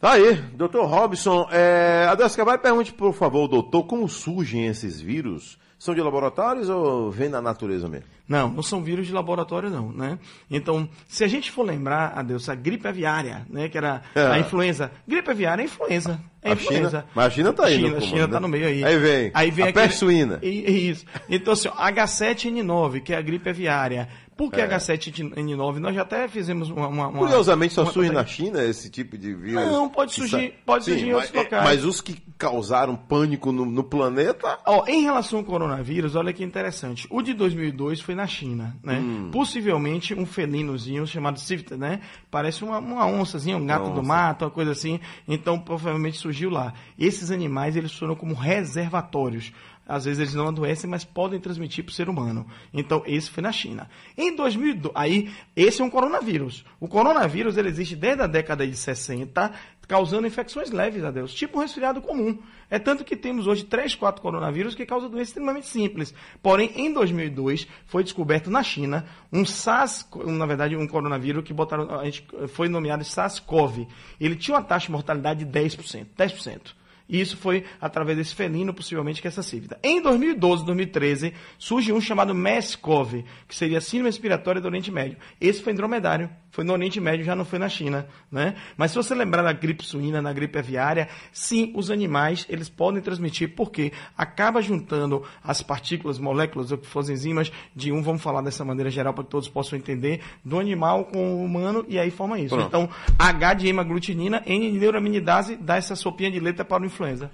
Tá 0.00 0.12
aí, 0.12 0.34
doutor 0.54 0.86
Robson. 0.86 1.46
É, 1.52 2.06
Adelso 2.10 2.34
Cavalho, 2.36 2.58
pergunte, 2.58 2.92
por 2.92 3.12
favor, 3.12 3.46
doutor, 3.46 3.84
como 3.84 4.08
surgem 4.08 4.66
esses 4.66 4.98
vírus? 5.00 5.58
São 5.78 5.94
de 5.94 6.00
laboratórios 6.02 6.68
ou 6.68 7.10
vêm 7.10 7.30
da 7.30 7.40
natureza 7.40 7.88
mesmo? 7.88 8.04
Não, 8.28 8.50
não 8.50 8.62
são 8.62 8.82
vírus 8.82 9.06
de 9.06 9.14
laboratório, 9.14 9.70
não, 9.70 9.90
né? 9.90 10.18
Então, 10.50 10.86
se 11.08 11.24
a 11.24 11.26
gente 11.28 11.50
for 11.50 11.62
lembrar, 11.64 12.12
adeus, 12.18 12.50
a 12.50 12.54
gripe 12.54 12.86
aviária, 12.86 13.46
né? 13.48 13.66
Que 13.68 13.78
era 13.78 14.02
É. 14.14 14.20
a 14.26 14.38
influenza. 14.38 14.90
Gripe 15.08 15.30
aviária 15.30 15.62
é 15.62 15.64
influenza. 15.64 16.20
É 16.42 16.50
A 16.50 16.52
influenza. 16.52 16.90
China- 17.00 17.04
mas 17.14 17.26
a 17.26 17.30
China 17.30 17.52
tá 17.54 17.64
aí 17.64 17.76
China, 17.76 17.88
A 17.88 17.92
comando, 17.92 18.06
China 18.10 18.28
tá 18.28 18.34
né? 18.34 18.40
no 18.40 18.48
meio 18.48 18.66
aí. 18.66 18.84
Aí 18.84 18.98
vem 18.98 19.30
Aí 19.32 19.50
vem 19.50 19.64
a 19.64 19.68
aquele- 19.70 19.86
peste 19.86 19.98
suína. 20.00 20.38
Isso. 20.42 21.04
Então, 21.30 21.54
assim, 21.54 21.68
ó, 21.68 21.72
H7N9, 21.74 23.00
que 23.00 23.14
é 23.14 23.16
a 23.16 23.22
gripe 23.22 23.48
aviária. 23.48 24.06
Por 24.40 24.50
que 24.50 24.58
É. 24.58 24.66
H7N9? 24.66 25.78
Nós 25.80 25.94
já 25.94 26.00
até 26.00 26.26
fizemos 26.26 26.70
uma. 26.70 26.88
uma- 26.88 27.12
Curiosamente, 27.12 27.74
só 27.74 27.82
uma- 27.82 27.92
surge 27.92 28.10
na 28.10 28.24
China 28.24 28.64
esse 28.64 28.88
tipo 28.88 29.18
de 29.18 29.34
vírus? 29.34 29.66
Não, 29.70 29.86
pode 29.86 30.14
surgir- 30.14 30.54
pode 30.64 30.86
surgir 30.86 31.08
em 31.08 31.12
mas, 31.12 31.24
outros 31.24 31.44
locais. 31.44 31.62
Mas 31.64 31.84
os 31.84 32.00
que 32.00 32.16
causaram 32.38 32.96
pânico 32.96 33.52
no, 33.52 33.66
no 33.66 33.84
planeta... 33.84 34.58
Ó, 34.66 34.86
em 34.88 35.02
relação 35.02 35.40
ao 35.40 35.44
coronavírus, 35.44 36.16
olha 36.16 36.32
que 36.32 36.42
interessante. 36.42 37.06
O 37.10 37.20
de 37.20 37.34
2002 37.34 38.00
foi 38.00 38.14
na 38.14 38.26
China, 38.26 38.74
né? 38.82 38.98
Hum. 38.98 39.28
Possivelmente 39.30 40.14
um 40.14 40.24
felinozinho 40.24 41.06
chamado 41.06 41.38
Civet, 41.38 41.74
né? 41.76 42.00
Parece 42.30 42.64
uma, 42.64 42.78
uma 42.78 43.04
onçazinha, 43.06 43.58
um 43.58 43.66
gato 43.66 43.86
Uma 43.88 43.94
do 43.94 44.02
mato, 44.02 44.46
uma 44.46 44.50
coisa 44.50 44.72
assim. 44.72 44.98
Então, 45.28 45.58
provavelmente 45.58 46.16
surgiu 46.16 46.48
lá. 46.48 46.72
Esses 46.98 47.30
animais, 47.30 47.76
eles 47.76 47.92
funcionam 47.92 48.16
como 48.16 48.32
reservatórios. 48.34 49.52
Às 49.90 50.04
vezes 50.04 50.20
eles 50.20 50.34
não 50.34 50.48
adoecem, 50.48 50.88
mas 50.88 51.04
podem 51.04 51.40
transmitir 51.40 51.84
para 51.84 51.90
o 51.90 51.94
ser 51.94 52.08
humano. 52.08 52.46
Então, 52.72 53.02
esse 53.06 53.28
foi 53.28 53.42
na 53.42 53.50
China. 53.50 53.90
Em 54.16 54.34
2002, 54.36 54.94
aí, 54.94 55.30
esse 55.56 55.82
é 55.82 55.84
um 55.84 55.90
coronavírus. 55.90 56.64
O 56.78 56.86
coronavírus, 56.86 57.56
ele 57.56 57.68
existe 57.68 57.96
desde 57.96 58.22
a 58.22 58.26
década 58.26 58.66
de 58.66 58.76
60, 58.76 59.52
causando 59.88 60.24
infecções 60.24 60.70
leves, 60.70 61.02
a 61.02 61.10
Deus, 61.10 61.34
tipo 61.34 61.58
um 61.58 61.62
resfriado 61.62 62.00
comum. 62.00 62.38
É 62.70 62.78
tanto 62.78 63.04
que 63.04 63.16
temos 63.16 63.48
hoje 63.48 63.64
três, 63.64 63.92
quatro 63.96 64.22
coronavírus 64.22 64.76
que 64.76 64.86
causam 64.86 65.10
doenças 65.10 65.30
extremamente 65.30 65.66
simples. 65.66 66.14
Porém, 66.40 66.70
em 66.76 66.92
2002, 66.92 67.66
foi 67.86 68.04
descoberto 68.04 68.48
na 68.48 68.62
China 68.62 69.04
um 69.32 69.44
SARS, 69.44 70.08
na 70.24 70.46
verdade, 70.46 70.76
um 70.76 70.86
coronavírus 70.86 71.42
que 71.42 71.52
botaram, 71.52 71.98
a 71.98 72.04
gente 72.04 72.24
foi 72.48 72.68
nomeado 72.68 73.02
SARS-CoV. 73.02 73.88
Ele 74.20 74.36
tinha 74.36 74.56
uma 74.56 74.62
taxa 74.62 74.86
de 74.86 74.92
mortalidade 74.92 75.44
de 75.44 75.50
10%. 75.50 76.06
10%. 76.16 76.79
E 77.10 77.20
isso 77.20 77.36
foi 77.36 77.64
através 77.80 78.16
desse 78.16 78.34
felino, 78.34 78.72
possivelmente, 78.72 79.20
que 79.20 79.26
essa 79.26 79.42
cívida. 79.42 79.78
Em 79.82 80.00
2012, 80.00 80.64
2013, 80.64 81.34
surge 81.58 81.92
um 81.92 82.00
chamado 82.00 82.32
MERS-CoV, 82.32 83.24
que 83.48 83.56
seria 83.56 83.78
a 83.78 83.80
síndrome 83.80 84.10
respiratória 84.10 84.60
do 84.60 84.68
Oriente 84.68 84.92
Médio. 84.92 85.18
Esse 85.40 85.60
foi 85.60 85.74
dromedário, 85.74 86.30
foi 86.60 86.64
no 86.66 86.74
Oriente 86.74 87.00
Médio, 87.00 87.24
já 87.24 87.34
não 87.34 87.46
foi 87.46 87.58
na 87.58 87.70
China, 87.70 88.06
né? 88.30 88.54
Mas 88.76 88.90
se 88.90 88.96
você 88.98 89.14
lembrar 89.14 89.42
da 89.42 89.50
gripe 89.50 89.82
suína, 89.82 90.20
na 90.20 90.30
gripe 90.30 90.58
aviária, 90.58 91.08
sim, 91.32 91.72
os 91.74 91.90
animais, 91.90 92.44
eles 92.50 92.68
podem 92.68 93.00
transmitir, 93.00 93.54
porque 93.54 93.92
acaba 94.14 94.60
juntando 94.60 95.24
as 95.42 95.62
partículas, 95.62 96.18
moléculas, 96.18 96.70
ou 96.70 96.76
que 96.76 96.86
for 96.86 97.02
enzimas, 97.10 97.50
de 97.74 97.90
um, 97.90 98.02
vamos 98.02 98.20
falar 98.20 98.42
dessa 98.42 98.62
maneira 98.62 98.90
geral, 98.90 99.14
para 99.14 99.24
que 99.24 99.30
todos 99.30 99.48
possam 99.48 99.78
entender, 99.78 100.20
do 100.44 100.58
animal 100.58 101.06
com 101.06 101.36
o 101.36 101.42
humano, 101.42 101.82
e 101.88 101.98
aí 101.98 102.10
forma 102.10 102.38
isso. 102.38 102.54
Pronto. 102.54 102.68
Então, 102.68 102.90
H 103.18 103.54
de 103.54 103.68
hemaglutinina, 103.68 104.42
N 104.44 104.70
de 104.70 104.78
neuraminidase, 104.78 105.56
dá 105.56 105.76
essa 105.76 105.96
sopinha 105.96 106.30
de 106.30 106.40
letra 106.40 106.62
para 106.62 106.82
o 106.82 106.86
influenza. 106.86 107.30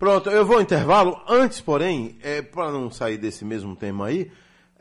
Pronto, 0.00 0.28
eu 0.28 0.44
vou 0.44 0.56
ao 0.56 0.62
intervalo. 0.62 1.16
Antes, 1.28 1.60
porém, 1.60 2.18
é, 2.20 2.42
para 2.42 2.72
não 2.72 2.90
sair 2.90 3.18
desse 3.18 3.44
mesmo 3.44 3.76
tema 3.76 4.08
aí, 4.08 4.32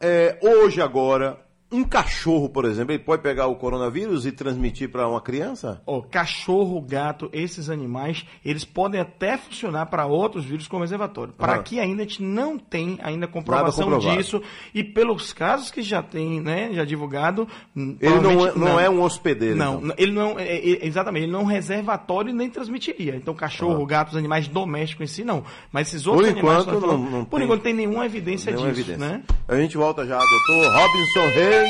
é, 0.02 0.40
hoje, 0.42 0.82
agora, 0.82 1.43
um 1.74 1.84
cachorro, 1.84 2.48
por 2.50 2.66
exemplo, 2.66 2.92
ele 2.94 3.04
pode 3.04 3.22
pegar 3.22 3.48
o 3.48 3.56
coronavírus 3.56 4.26
e 4.26 4.32
transmitir 4.32 4.90
para 4.90 5.08
uma 5.08 5.20
criança? 5.20 5.82
Ó, 5.86 6.02
cachorro, 6.02 6.80
gato, 6.82 7.30
esses 7.34 7.70
animais, 7.70 8.26
eles 8.46 8.64
podem 8.64 9.02
até 9.02 9.38
funcionar 9.38 9.88
para 9.88 10.06
outros 10.06 10.46
vírus 10.46 10.68
como 10.68 10.82
reservatório. 10.84 11.34
Para 11.34 11.54
Ah. 11.54 11.56
aqui 11.56 11.80
ainda 11.80 12.04
a 12.04 12.06
gente 12.06 12.22
não 12.22 12.58
tem 12.58 13.00
ainda 13.02 13.28
comprovação 13.28 13.98
disso. 14.00 14.42
E 14.74 14.84
pelos 14.84 15.34
casos 15.34 15.72
que 15.72 15.82
já 15.82 16.02
tem, 16.04 16.40
né, 16.40 16.70
já 16.74 16.86
divulgado, 16.86 17.48
hum, 17.76 17.98
Ele 18.00 18.10
não 18.10 18.18
é, 18.18 18.22
provavelmente 18.22 18.60
não 18.60 18.80
é 18.80 18.90
um 18.90 19.02
hospedeiro. 19.02 19.56
Não, 19.56 19.80
então. 19.84 19.96
ele 19.98 20.12
não 20.12 20.40
é, 20.40 20.44
é, 20.58 20.86
exatamente, 20.86 21.24
ele 21.24 21.32
não 21.32 21.40
é 21.42 21.44
um 21.44 21.48
reservatório 21.48 22.30
e 22.30 22.34
nem 22.34 22.50
transmitiria. 22.50 23.16
Então, 23.16 23.34
cachorro, 23.34 23.86
gato, 23.86 24.10
os 24.12 24.16
animais 24.18 24.48
domésticos 24.48 25.10
em 25.10 25.14
si, 25.14 25.24
não. 25.24 25.44
Mas 25.72 25.88
esses 25.88 26.06
outros 26.06 26.28
Por 26.28 26.32
animais. 26.38 26.64
enquanto, 26.68 26.86
não- 26.88 26.98
não 26.98 27.26
por 27.26 27.38
tem- 27.38 27.46
enquanto, 27.46 27.62
tem 27.64 27.74
nenhuma 27.74 28.06
evidência 28.06 28.52
Nenhuma 28.52 28.72
disso, 28.74 28.92
evidência. 28.92 29.18
né? 29.18 29.24
A 29.48 29.56
gente 29.56 29.76
volta 29.78 30.06
já, 30.06 30.20
doutor 30.20 30.72
Robinson 30.72 31.28
Reis, 31.34 31.63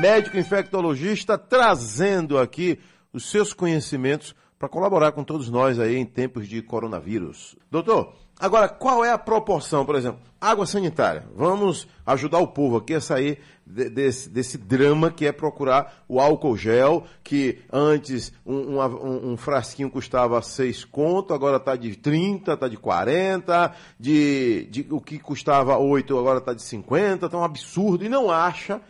médico 0.00 0.36
infectologista, 0.36 1.36
trazendo 1.38 2.38
aqui 2.38 2.78
os 3.12 3.30
seus 3.30 3.52
conhecimentos 3.52 4.34
para 4.58 4.68
colaborar 4.68 5.12
com 5.12 5.22
todos 5.24 5.50
nós 5.50 5.78
aí 5.78 5.96
em 5.96 6.04
tempos 6.06 6.48
de 6.48 6.62
coronavírus. 6.62 7.56
Doutor, 7.70 8.14
agora 8.38 8.68
qual 8.68 9.04
é 9.04 9.10
a 9.12 9.18
proporção, 9.18 9.84
por 9.84 9.94
exemplo, 9.94 10.20
água 10.40 10.64
sanitária? 10.66 11.24
Vamos 11.34 11.86
ajudar 12.06 12.38
o 12.38 12.48
povo 12.48 12.76
aqui 12.78 12.94
a 12.94 13.00
sair 13.00 13.38
de- 13.66 13.90
desse, 13.90 14.28
desse 14.30 14.56
drama 14.56 15.10
que 15.10 15.26
é 15.26 15.32
procurar 15.32 16.04
o 16.08 16.18
álcool 16.20 16.56
gel, 16.56 17.04
que 17.22 17.58
antes 17.70 18.32
um, 18.46 18.78
um- 18.80 19.32
um 19.32 19.36
frasquinho 19.36 19.90
custava 19.90 20.40
6 20.40 20.84
conto, 20.86 21.34
agora 21.34 21.58
está 21.58 21.76
de 21.76 21.94
30, 21.96 22.54
está 22.54 22.66
de 22.68 22.76
40, 22.78 23.74
de, 24.00 24.66
de 24.70 24.86
o 24.90 25.00
que 25.00 25.18
custava 25.18 25.76
8 25.76 26.18
agora 26.18 26.38
está 26.38 26.54
de 26.54 26.62
50, 26.62 27.26
está 27.26 27.36
um 27.38 27.44
absurdo 27.44 28.04
e 28.04 28.08
não 28.08 28.30
acha. 28.30 28.80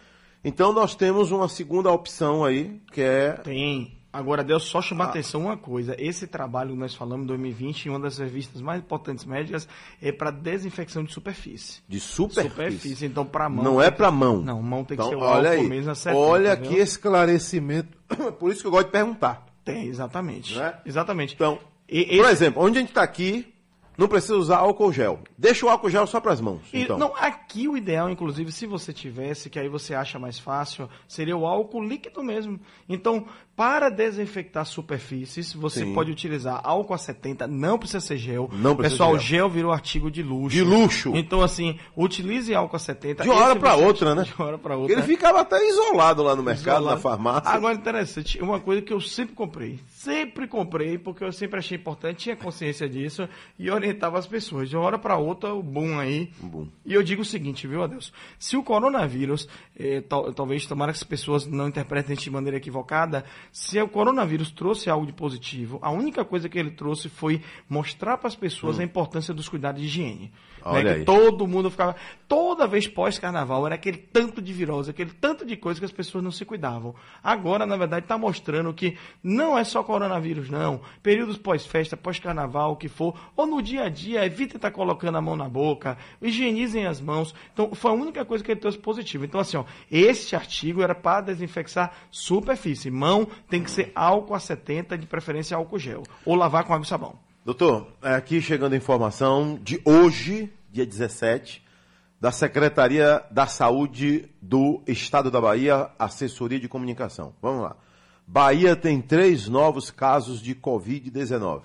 Então 0.48 0.72
nós 0.72 0.94
temos 0.94 1.32
uma 1.32 1.48
segunda 1.48 1.90
opção 1.90 2.44
aí, 2.44 2.80
que 2.92 3.00
é. 3.02 3.32
Tem. 3.32 3.92
Agora, 4.12 4.42
Deus 4.44 4.62
só 4.62 4.80
chamar 4.80 5.06
a 5.06 5.08
atenção 5.08 5.42
uma 5.42 5.58
coisa. 5.58 5.94
Esse 5.98 6.26
trabalho 6.26 6.70
que 6.72 6.78
nós 6.78 6.94
falamos 6.94 7.24
em 7.24 7.26
2020, 7.26 7.84
em 7.86 7.88
uma 7.90 8.00
das 8.00 8.16
revistas 8.16 8.62
mais 8.62 8.80
importantes 8.80 9.26
médicas, 9.26 9.68
é 10.00 10.10
para 10.10 10.30
desinfecção 10.30 11.04
de 11.04 11.12
superfície. 11.12 11.82
De 11.86 12.00
superfície. 12.00 12.48
Superfície. 12.50 13.06
Então, 13.06 13.26
para 13.26 13.46
mão. 13.50 13.62
Não 13.64 13.82
é 13.82 13.90
para 13.90 14.10
mão. 14.10 14.40
Não, 14.40 14.62
mão 14.62 14.84
tem 14.84 14.96
que 14.96 15.02
Então, 15.02 15.10
ser 15.10 15.16
o 15.16 15.20
olha 15.28 15.50
aí. 15.50 15.66
mesmo 15.68 15.90
a 15.90 15.94
70, 15.94 16.16
olha 16.18 16.56
que 16.56 16.76
esclarecimento. 16.76 17.98
Por 18.38 18.50
isso 18.52 18.62
que 18.62 18.66
eu 18.68 18.70
gosto 18.70 18.86
de 18.86 18.92
perguntar. 18.92 19.44
Tem, 19.64 19.86
exatamente. 19.86 20.56
Né? 20.56 20.74
Exatamente. 20.86 21.34
Então, 21.34 21.58
E- 21.88 22.04
por 22.16 22.24
esse- 22.24 22.30
exemplo, 22.32 22.62
onde 22.62 22.78
a 22.78 22.80
gente 22.80 22.90
está 22.90 23.02
aqui, 23.02 23.52
não 23.96 24.08
precisa 24.08 24.36
usar 24.36 24.58
álcool 24.58 24.92
gel. 24.92 25.20
Deixa 25.38 25.64
o 25.66 25.68
álcool 25.68 25.90
gel 25.90 26.06
só 26.06 26.20
para 26.20 26.32
as 26.32 26.40
mãos. 26.40 26.60
E, 26.72 26.82
Então. 26.82 26.98
Não, 26.98 27.12
aqui 27.16 27.66
o 27.68 27.76
ideal, 27.76 28.08
inclusive, 28.10 28.52
se 28.52 28.66
você 28.66 28.92
tivesse, 28.92 29.48
que 29.50 29.58
aí 29.58 29.68
você 29.68 29.94
acha 29.94 30.18
mais 30.18 30.38
fácil, 30.38 30.88
seria 31.08 31.36
o 31.36 31.46
álcool 31.46 31.82
líquido 31.82 32.22
mesmo. 32.22 32.58
Então, 32.88 33.26
para 33.56 33.88
desinfectar 33.88 34.64
superfícies, 34.66 35.52
você 35.54 35.80
Sim. 35.80 35.94
pode 35.94 36.10
utilizar 36.10 36.60
álcool 36.62 36.94
a 36.94 36.98
70, 36.98 37.46
não 37.46 37.78
precisa 37.78 38.00
ser 38.00 38.18
gel. 38.18 38.50
Não 38.52 38.76
precisa 38.76 38.96
Pessoal, 38.96 39.18
gel. 39.18 39.38
gel. 39.46 39.50
virou 39.50 39.72
artigo 39.72 40.10
de 40.10 40.22
luxo. 40.22 40.56
De 40.56 40.62
luxo. 40.62 41.12
Então, 41.16 41.40
assim, 41.42 41.78
utilize 41.96 42.54
álcool 42.54 42.76
a 42.76 42.78
70. 42.78 43.22
De 43.22 43.30
hora 43.30 43.56
para 43.56 43.74
outra, 43.76 44.14
né? 44.14 44.24
De 44.24 44.34
uma 44.38 44.46
hora 44.46 44.58
para 44.58 44.76
outra. 44.76 44.92
Ele 44.92 45.02
ficava 45.02 45.40
até 45.40 45.56
isolado 45.68 46.22
lá 46.22 46.36
no 46.36 46.42
mercado, 46.42 46.76
Isolado. 46.80 46.96
na 46.96 47.00
farmácia. 47.00 47.50
Agora, 47.50 47.74
interessante, 47.74 48.40
uma 48.42 48.60
coisa 48.60 48.82
que 48.82 48.92
eu 48.92 49.00
sempre 49.00 49.34
comprei. 49.34 49.80
Sempre 50.06 50.46
comprei, 50.46 50.96
porque 50.98 51.24
eu 51.24 51.32
sempre 51.32 51.58
achei 51.58 51.76
importante, 51.76 52.18
tinha 52.18 52.36
consciência 52.36 52.88
disso 52.88 53.28
e 53.58 53.68
orientava 53.68 54.16
as 54.16 54.24
pessoas. 54.26 54.70
De 54.70 54.76
uma 54.76 54.84
hora 54.84 54.96
para 55.00 55.16
outra, 55.16 55.52
o 55.52 55.60
boom 55.60 55.98
aí. 55.98 56.30
Boom. 56.40 56.68
E 56.84 56.94
eu 56.94 57.02
digo 57.02 57.22
o 57.22 57.24
seguinte, 57.24 57.66
viu, 57.66 57.82
Adeus? 57.82 58.12
Se 58.38 58.56
o 58.56 58.62
coronavírus, 58.62 59.48
eh, 59.76 60.00
tal- 60.02 60.32
talvez 60.32 60.64
tomara 60.64 60.92
que 60.92 60.98
as 60.98 61.02
pessoas 61.02 61.44
não 61.44 61.66
interpretem 61.66 62.14
de 62.14 62.30
maneira 62.30 62.56
equivocada, 62.56 63.24
se 63.50 63.80
o 63.82 63.88
coronavírus 63.88 64.52
trouxe 64.52 64.88
algo 64.88 65.04
de 65.06 65.12
positivo, 65.12 65.80
a 65.82 65.90
única 65.90 66.24
coisa 66.24 66.48
que 66.48 66.56
ele 66.56 66.70
trouxe 66.70 67.08
foi 67.08 67.42
mostrar 67.68 68.16
para 68.16 68.28
as 68.28 68.36
pessoas 68.36 68.78
a 68.78 68.84
importância 68.84 69.34
dos 69.34 69.48
cuidados 69.48 69.80
de 69.80 69.88
higiene. 69.88 70.32
Né? 70.72 71.04
todo 71.04 71.46
mundo 71.46 71.70
ficava. 71.70 71.94
Toda 72.28 72.66
vez 72.66 72.88
pós-carnaval 72.88 73.66
era 73.66 73.76
aquele 73.76 73.98
tanto 73.98 74.42
de 74.42 74.52
virose, 74.52 74.90
aquele 74.90 75.12
tanto 75.12 75.46
de 75.46 75.56
coisa 75.56 75.78
que 75.78 75.86
as 75.86 75.92
pessoas 75.92 76.24
não 76.24 76.32
se 76.32 76.44
cuidavam. 76.44 76.94
Agora, 77.22 77.64
na 77.64 77.76
verdade, 77.76 78.04
está 78.04 78.18
mostrando 78.18 78.74
que 78.74 78.96
não 79.22 79.56
é 79.56 79.62
só 79.62 79.82
coronavírus, 79.82 80.50
não. 80.50 80.80
Períodos 81.02 81.36
pós-festa, 81.36 81.96
pós-carnaval, 81.96 82.72
o 82.72 82.76
que 82.76 82.88
for, 82.88 83.16
ou 83.36 83.46
no 83.46 83.62
dia 83.62 83.84
a 83.84 83.88
dia, 83.88 84.24
evite 84.24 84.56
estar 84.56 84.70
colocando 84.70 85.16
a 85.18 85.20
mão 85.20 85.36
na 85.36 85.48
boca, 85.48 85.96
higienizem 86.20 86.86
as 86.86 87.00
mãos. 87.00 87.34
Então, 87.52 87.74
foi 87.74 87.92
a 87.92 87.94
única 87.94 88.24
coisa 88.24 88.42
que 88.42 88.50
ele 88.50 88.60
trouxe 88.60 88.78
positivo. 88.78 89.24
Então, 89.24 89.40
assim, 89.40 89.56
ó, 89.56 89.64
este 89.90 90.34
artigo 90.34 90.82
era 90.82 90.94
para 90.94 91.26
desinfectar 91.26 91.92
superfície. 92.10 92.90
Mão 92.90 93.28
tem 93.48 93.62
que 93.62 93.70
ser 93.70 93.92
álcool 93.94 94.34
a 94.34 94.40
70, 94.40 94.98
de 94.98 95.06
preferência 95.06 95.56
álcool 95.56 95.78
gel. 95.78 96.02
Ou 96.24 96.34
lavar 96.34 96.64
com 96.64 96.72
água 96.72 96.84
e 96.84 96.88
sabão. 96.88 97.25
Doutor, 97.46 97.92
é 98.02 98.12
aqui 98.12 98.42
chegando 98.42 98.72
a 98.72 98.76
informação 98.76 99.56
de 99.62 99.80
hoje, 99.84 100.52
dia 100.68 100.84
17, 100.84 101.62
da 102.20 102.32
Secretaria 102.32 103.24
da 103.30 103.46
Saúde 103.46 104.28
do 104.42 104.82
Estado 104.84 105.30
da 105.30 105.40
Bahia, 105.40 105.88
Assessoria 105.96 106.58
de 106.58 106.68
Comunicação. 106.68 107.36
Vamos 107.40 107.62
lá. 107.62 107.76
Bahia 108.26 108.74
tem 108.74 109.00
três 109.00 109.46
novos 109.46 109.92
casos 109.92 110.42
de 110.42 110.56
Covid-19. 110.56 111.62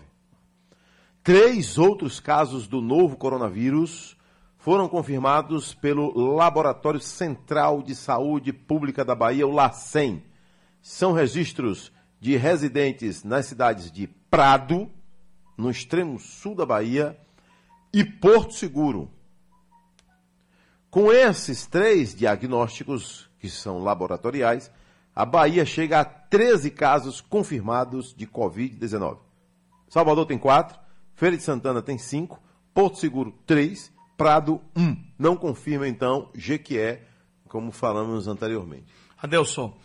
Três 1.24 1.80
outros 1.80 2.20
casos 2.20 2.68
do 2.68 2.80
novo 2.80 3.18
coronavírus 3.18 4.16
foram 4.60 4.88
confirmados 4.88 5.74
pelo 5.74 6.36
Laboratório 6.36 7.00
Central 7.00 7.82
de 7.82 7.96
Saúde 7.96 8.54
Pública 8.54 9.04
da 9.04 9.16
Bahia, 9.16 9.48
o 9.48 9.52
LACEN. 9.52 10.22
São 10.80 11.12
registros 11.12 11.92
de 12.20 12.38
residentes 12.38 13.24
nas 13.24 13.48
cidades 13.48 13.92
de 13.92 14.06
Prado, 14.30 14.88
no 15.58 15.70
extremo 15.70 16.20
sul 16.20 16.56
da 16.56 16.66
Bahia, 16.66 17.18
e 17.94 18.04
Porto 18.04 18.54
Seguro. 18.54 19.10
Com 20.90 21.12
esses 21.12 21.66
três 21.66 22.16
diagnósticos, 22.16 23.30
que 23.40 23.50
são 23.50 23.84
laboratoriais, 23.84 24.72
a 25.16 25.26
Bahia 25.26 25.66
chega 25.66 26.00
a 26.00 26.06
13 26.06 26.72
casos 26.72 27.22
confirmados 27.22 28.14
de 28.14 28.26
Covid-19. 28.26 29.18
Salvador 29.90 30.26
tem 30.26 30.38
quatro, 30.38 30.80
Feira 31.16 31.36
de 31.36 31.44
Santana 31.44 31.82
tem 31.82 31.98
cinco, 31.98 32.42
Porto 32.74 32.98
Seguro 32.98 33.34
três, 33.46 33.92
Prado 34.18 34.62
um. 34.76 34.96
Não 35.18 35.36
confirma 35.36 35.88
então 35.88 36.30
Jequié, 36.34 37.04
como 37.48 37.72
falamos 37.72 38.28
anteriormente. 38.28 38.86
Adelson, 39.22 39.78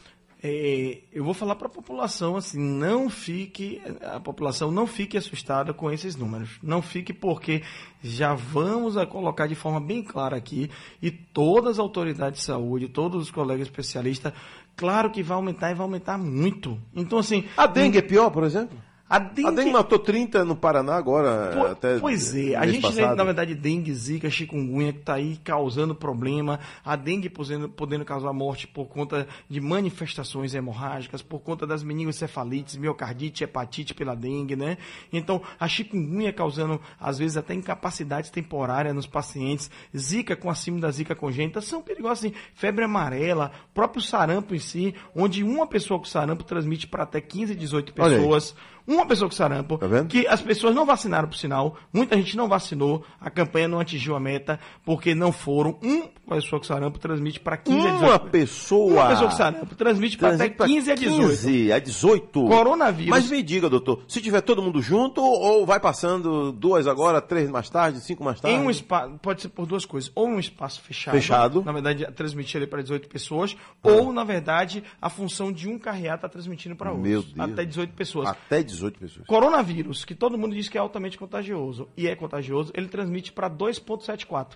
é, 0.49 1.03
eu 1.13 1.25
vou 1.25 1.35
falar 1.35 1.57
para 1.57 1.67
a 1.67 1.71
população 1.71 2.37
assim, 2.37 2.59
não 2.59 3.11
fique, 3.11 3.83
a 4.03 4.21
população 4.21 4.71
não 4.71 4.87
fique 4.87 5.17
assustada 5.17 5.75
com 5.75 5.91
esses 5.91 6.15
números. 6.17 6.59
Não 6.63 6.81
fique 6.81 7.13
porque 7.13 7.63
já 8.03 8.35
vamos 8.35 8.97
a 8.97 9.05
colocar 9.05 9.47
de 9.47 9.55
forma 9.55 9.81
bem 9.81 10.03
clara 10.03 10.37
aqui 10.37 10.71
e 11.03 11.11
todas 11.11 11.73
as 11.73 11.79
autoridades 11.79 12.41
de 12.41 12.47
saúde, 12.47 12.89
todos 12.89 13.23
os 13.23 13.31
colegas 13.31 13.67
especialistas, 13.67 14.33
claro 14.77 15.11
que 15.11 15.23
vai 15.23 15.37
aumentar 15.37 15.71
e 15.71 15.75
vai 15.75 15.85
aumentar 15.85 16.17
muito. 16.17 16.81
Então 16.95 17.19
assim, 17.19 17.45
A 17.57 17.67
dengue 17.67 17.99
é 17.99 18.03
pior, 18.03 18.31
por 18.31 18.45
exemplo? 18.45 18.79
A 19.09 19.19
dengue, 19.21 19.47
A 19.49 19.51
dengue 19.53 19.71
matou 19.73 19.99
30 20.01 20.45
no 20.45 20.57
Paraná 20.57 20.97
agora, 20.97 21.53
Po- 21.57 21.67
até 21.67 21.99
pois 22.01 22.35
é, 22.35 22.57
a 22.57 22.67
gente 22.67 22.83
passado. 22.83 22.97
tem, 23.09 23.17
na 23.17 23.23
verdade, 23.25 23.55
dengue, 23.55 23.95
zika, 23.95 24.29
chikungunya, 24.29 24.93
que 24.93 24.99
está 24.99 25.15
aí 25.15 25.37
causando 25.45 25.95
problema. 25.95 26.59
A 26.85 26.97
dengue 26.97 27.29
podendo, 27.31 27.69
podendo 27.69 28.05
causar 28.05 28.33
morte 28.33 28.67
por 28.67 28.87
conta 28.87 29.29
de 29.49 29.61
manifestações 29.61 30.55
hemorrágicas, 30.55 31.23
por 31.23 31.39
conta 31.41 31.67
das 31.67 31.83
meningoencefalites, 31.85 32.77
miocardite, 32.77 33.45
hepatite 33.45 33.95
pela 33.95 34.17
dengue, 34.17 34.57
né? 34.57 34.77
Então, 35.13 35.41
a 35.61 35.69
chikungunya 35.69 36.33
causando, 36.33 36.81
às 36.99 37.19
vezes, 37.19 37.37
até 37.37 37.55
incapacidade 37.55 38.33
temporária 38.33 38.93
nos 38.93 39.07
pacientes. 39.07 39.71
Zika 39.97 40.35
com 40.35 40.51
acima 40.51 40.81
da 40.81 40.91
zika 40.91 41.15
congênita 41.15 41.61
são 41.61 41.81
perigosas, 41.81 42.19
assim. 42.25 42.35
Febre 42.55 42.85
amarela, 42.85 43.53
próprio 43.73 44.03
sarampo 44.03 44.55
em 44.55 44.59
si, 44.59 44.95
onde 45.15 45.45
uma 45.45 45.67
pessoa 45.67 45.99
com 46.01 46.05
sarampo 46.07 46.43
transmite 46.43 46.87
para 46.89 47.05
até 47.05 47.21
15, 47.21 47.55
18 47.55 47.93
Olha 47.99 48.17
aí. 48.17 48.21
pessoas. 48.23 48.57
Uma 48.87 49.05
pessoa 49.05 49.29
com 49.29 49.35
sarampo, 49.35 49.79
Tá 49.79 50.05
que 50.05 50.27
as 50.29 50.41
pessoas 50.41 50.75
não 50.75 50.87
vacinaram, 50.87 51.29
por 51.29 51.37
sinal. 51.37 51.77
Muita 51.93 52.17
gente 52.17 52.37
não 52.37 52.49
vacinou. 52.49 53.05
A 53.21 53.29
campanha 53.29 53.67
não 53.67 53.81
atingiu 53.81 54.15
a 54.15 54.21
meta 54.21 54.61
porque 54.85 55.15
não 55.15 55.33
foram. 55.33 55.77
Uma 55.83 56.37
pessoa 56.37 56.61
com 56.61 56.67
sarampo 56.67 56.99
transmite 56.99 57.41
para 57.41 57.57
15 57.57 57.79
a 57.79 57.91
18. 57.91 58.05
Uma 58.05 58.19
pessoa. 58.19 58.93
Uma 58.93 59.09
pessoa 59.09 59.31
com 59.31 59.37
sarampo 59.37 59.75
transmite 59.75 60.17
para 60.17 60.29
até 60.29 60.37
Transite 60.37 60.57
pra 60.57 60.67
15 60.67 60.91
a 60.93 60.95
18. 60.95 61.29
15 61.29 61.73
a 61.73 61.79
18. 61.79 62.47
Coronavírus. 62.47 63.11
Mas 63.11 63.29
me 63.29 63.43
diga, 63.43 63.69
doutor, 63.69 64.03
se 64.07 64.21
tiver 64.21 64.41
todo 64.41 64.63
mundo 64.63 64.81
junto 64.81 65.21
ou 65.21 65.67
vai 65.67 65.81
passando 65.81 66.53
duas 66.53 66.87
agora, 66.87 67.21
três 67.21 67.51
mais 67.51 67.69
tarde, 67.69 68.01
cinco 68.01 68.23
mais 68.23 68.41
tarde? 68.41 68.57
Em 68.57 68.61
um 68.61 68.71
espaço, 68.71 69.19
pode 69.21 69.43
ser 69.43 69.49
por 69.49 69.67
duas 69.67 69.85
coisas. 69.85 70.13
Ou 70.15 70.29
um 70.29 70.39
espaço 70.39 70.81
fechado. 70.81 71.15
Fechado. 71.15 71.63
Na 71.65 71.73
verdade, 71.73 72.07
transmitir 72.13 72.59
ele 72.59 72.67
para 72.69 72.83
18 72.83 73.09
pessoas. 73.09 73.57
Ou, 73.83 74.13
na 74.13 74.23
verdade, 74.23 74.85
a 75.03 75.11
função 75.11 75.53
de 75.53 75.69
um 75.69 75.77
carreata 75.77 76.27
está 76.27 76.29
transmitindo 76.29 76.77
para 76.77 76.95
Meu 76.95 77.19
outros. 77.19 77.35
Deus. 77.35 77.51
Até 77.51 77.65
18 77.65 77.93
pessoas. 77.95 78.29
Até 78.29 78.63
18 78.63 78.76
pessoas. 78.99 79.27
Coronavírus, 79.27 80.05
que 80.05 80.15
todo 80.15 80.37
mundo 80.39 80.55
diz 80.55 80.69
que 80.69 80.77
é 80.79 80.81
altamente 80.81 81.17
contagioso, 81.19 81.89
e 81.97 82.07
é 82.09 82.15
contagioso, 82.17 82.73
ele 82.75 82.89
transmite 82.89 83.33
para 83.33 83.49
2,74. 83.51 84.55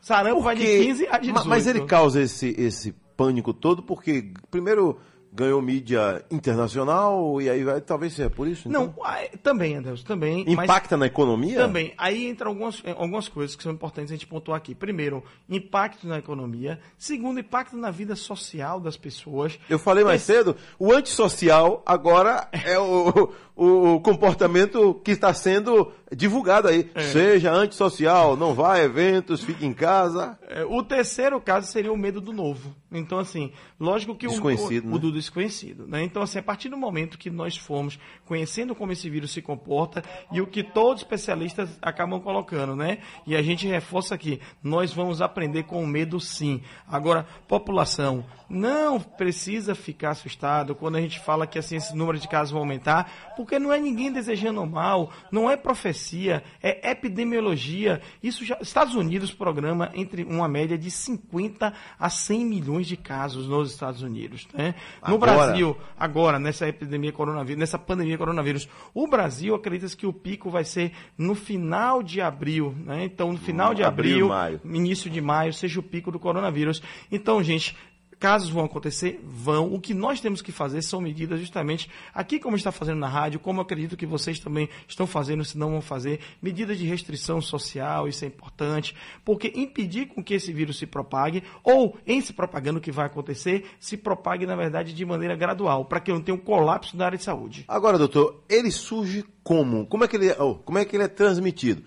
Sarampo 0.00 0.40
vai 0.40 0.56
de 0.56 0.64
15 0.64 1.06
a 1.10 1.18
18. 1.18 1.34
Ma- 1.34 1.44
Mas 1.44 1.66
ele 1.66 1.84
causa 1.84 2.22
esse, 2.22 2.54
esse 2.58 2.92
pânico 3.16 3.52
todo 3.52 3.82
porque, 3.82 4.32
primeiro, 4.50 4.98
ganhou 5.32 5.60
mídia 5.62 6.24
internacional 6.30 7.40
e 7.40 7.48
aí 7.48 7.62
vai, 7.64 7.80
talvez 7.80 8.12
seja 8.14 8.30
por 8.30 8.48
isso? 8.48 8.68
então? 8.68 8.94
Não, 8.96 9.04
aí- 9.04 9.28
também, 9.42 9.76
Adeus, 9.76 10.02
também. 10.02 10.44
Impacta 10.50 10.96
na 10.96 11.06
economia? 11.06 11.56
Também. 11.58 11.92
Aí 11.96 12.26
entra 12.26 12.48
algumas, 12.48 12.82
eh, 12.84 12.90
algumas 12.96 13.28
coisas 13.28 13.54
que 13.54 13.62
são 13.62 13.72
importantes 13.72 14.10
a 14.10 14.14
gente 14.14 14.26
pontuar 14.26 14.56
aqui. 14.58 14.74
Primeiro, 14.74 15.22
impacto 15.48 16.06
na 16.06 16.18
economia. 16.18 16.80
Segundo, 16.96 17.40
impacto 17.40 17.76
na 17.76 17.90
vida 17.90 18.16
social 18.16 18.80
das 18.80 18.96
pessoas. 18.96 19.58
Eu 19.68 19.78
falei 19.78 20.04
mais 20.04 20.22
Esse- 20.22 20.32
cedo, 20.32 20.56
o 20.78 20.92
antissocial 20.92 21.82
agora 21.86 22.48
é 22.52 22.78
o, 22.78 23.32
o, 23.58 23.94
o 23.96 24.00
comportamento 24.00 24.94
que 25.04 25.10
está 25.10 25.34
sendo 25.34 25.92
divulgado 26.14 26.68
aí. 26.68 26.90
É. 26.94 27.02
Seja 27.02 27.52
antissocial, 27.52 28.36
não 28.36 28.54
vá 28.54 28.74
a 28.74 28.82
eventos, 28.82 29.42
fique 29.44 29.66
em 29.66 29.74
casa. 29.74 30.38
É, 30.48 30.64
O 30.64 30.82
terceiro 30.82 31.38
caso 31.40 31.66
seria 31.66 31.92
o 31.92 31.96
medo 31.96 32.20
do 32.20 32.32
novo. 32.32 32.74
Então, 32.90 33.18
assim, 33.18 33.52
lógico 33.78 34.14
que 34.14 34.26
o- 34.26 34.30
o, 34.30 34.88
né? 34.88 34.94
o 34.96 34.98
do 34.98 35.12
desconhecido. 35.12 35.86
Né? 35.86 36.02
Então, 36.04 36.22
assim, 36.22 36.38
a 36.38 36.42
partir 36.42 36.68
do 36.70 36.76
momento 36.78 37.18
que 37.18 37.28
nós 37.28 37.56
formos 37.56 37.98
conhecendo 38.24 38.74
como 38.74 38.92
esse 38.92 39.10
vírus 39.10 39.32
se 39.32 39.42
comporta 39.42 40.02
e 40.32 40.40
o 40.40 40.46
que 40.46 40.62
todos 40.62 40.94
os 40.94 41.02
especialistas 41.02 41.68
acabam 41.82 42.20
colocando, 42.20 42.74
né? 42.74 42.98
E 43.26 43.36
a 43.36 43.42
gente 43.42 43.66
reforça 43.66 44.14
aqui, 44.14 44.40
nós 44.62 44.92
vamos 44.94 45.20
aprender 45.20 45.64
com 45.64 45.82
o 45.82 45.86
medo 45.86 46.18
sim. 46.20 46.62
Agora, 46.86 47.26
população, 47.46 48.24
não 48.48 49.00
precisa 49.00 49.74
ficar 49.74 50.10
assustado 50.10 50.74
quando 50.74 50.96
a 50.96 51.00
gente 51.00 51.20
fala 51.20 51.46
que 51.46 51.58
assim, 51.58 51.76
esse 51.76 51.94
número 51.94 52.18
de 52.18 52.28
casos 52.28 52.52
vai 52.52 52.60
aumentar, 52.60 53.32
porque 53.36 53.58
não 53.58 53.72
é 53.72 53.78
ninguém 53.78 54.12
desejando 54.12 54.64
mal, 54.66 55.10
não 55.30 55.50
é 55.50 55.56
profecia, 55.56 56.42
é 56.62 56.90
epidemiologia. 56.90 58.00
Isso 58.22 58.44
já. 58.44 58.58
Estados 58.60 58.94
Unidos 58.94 59.32
programa 59.32 59.90
entre 59.94 60.24
uma 60.24 60.48
média 60.48 60.78
de 60.78 60.90
50 60.90 61.72
a 61.98 62.10
100 62.10 62.44
milhões 62.44 62.86
de 62.86 62.96
casos 62.96 63.48
nos 63.48 63.70
Estados 63.72 64.02
Unidos. 64.02 64.46
Né? 64.52 64.74
No 65.06 65.14
Agora? 65.14 65.32
Brasil, 65.32 65.76
agora, 65.98 66.38
nessa 66.38 66.68
epidemia 66.68 67.12
coronavírus, 67.12 67.58
nessa 67.60 67.78
pandemia 67.78 68.16
coronavírus, 68.16 68.68
o 68.94 69.06
Brasil 69.06 69.54
acredita 69.54 69.94
que 69.96 70.06
o 70.06 70.12
pico 70.12 70.50
vai 70.50 70.64
ser 70.64 70.92
no 71.16 71.34
final 71.34 72.02
de 72.02 72.20
abril. 72.20 72.74
Né? 72.84 73.04
Então, 73.04 73.32
no 73.32 73.38
final 73.38 73.74
de 73.74 73.82
Abril, 73.82 74.26
abril, 74.26 74.28
maio. 74.28 74.60
início 74.64 75.10
de 75.10 75.20
maio, 75.20 75.52
seja 75.52 75.80
o 75.80 75.82
pico 75.82 76.10
do 76.10 76.18
coronavírus. 76.18 76.82
Então, 77.10 77.42
gente, 77.42 77.76
casos 78.18 78.50
vão 78.50 78.64
acontecer, 78.64 79.20
vão. 79.24 79.72
O 79.72 79.80
que 79.80 79.94
nós 79.94 80.20
temos 80.20 80.42
que 80.42 80.52
fazer 80.52 80.82
são 80.82 81.00
medidas 81.00 81.38
justamente 81.40 81.88
aqui 82.12 82.38
como 82.38 82.56
está 82.56 82.72
fazendo 82.72 82.98
na 82.98 83.08
rádio, 83.08 83.40
como 83.40 83.60
acredito 83.60 83.96
que 83.96 84.06
vocês 84.06 84.38
também 84.38 84.68
estão 84.86 85.06
fazendo, 85.06 85.44
se 85.44 85.56
não 85.56 85.70
vão 85.70 85.80
fazer, 85.80 86.20
medidas 86.42 86.78
de 86.78 86.86
restrição 86.86 87.40
social, 87.40 88.08
isso 88.08 88.24
é 88.24 88.28
importante, 88.28 88.94
porque 89.24 89.52
impedir 89.54 90.06
com 90.06 90.22
que 90.22 90.34
esse 90.34 90.52
vírus 90.52 90.78
se 90.78 90.86
propague, 90.86 91.42
ou 91.62 91.96
em 92.06 92.20
se 92.20 92.32
propagando 92.32 92.78
o 92.78 92.82
que 92.82 92.92
vai 92.92 93.06
acontecer, 93.06 93.66
se 93.78 93.96
propague, 93.96 94.46
na 94.46 94.56
verdade, 94.56 94.92
de 94.92 95.04
maneira 95.04 95.36
gradual, 95.36 95.84
para 95.84 96.00
que 96.00 96.12
não 96.12 96.20
tenha 96.20 96.34
um 96.34 96.40
colapso 96.40 96.96
na 96.96 97.06
área 97.06 97.18
de 97.18 97.24
saúde. 97.24 97.64
Agora, 97.68 97.98
doutor, 97.98 98.42
ele 98.48 98.70
surge 98.70 99.24
como? 99.42 99.86
Como 99.86 100.04
é 100.04 100.08
que 100.08 100.16
ele, 100.16 100.30
oh, 100.32 100.56
como 100.56 100.78
é, 100.78 100.84
que 100.84 100.96
ele 100.96 101.04
é 101.04 101.08
transmitido? 101.08 101.82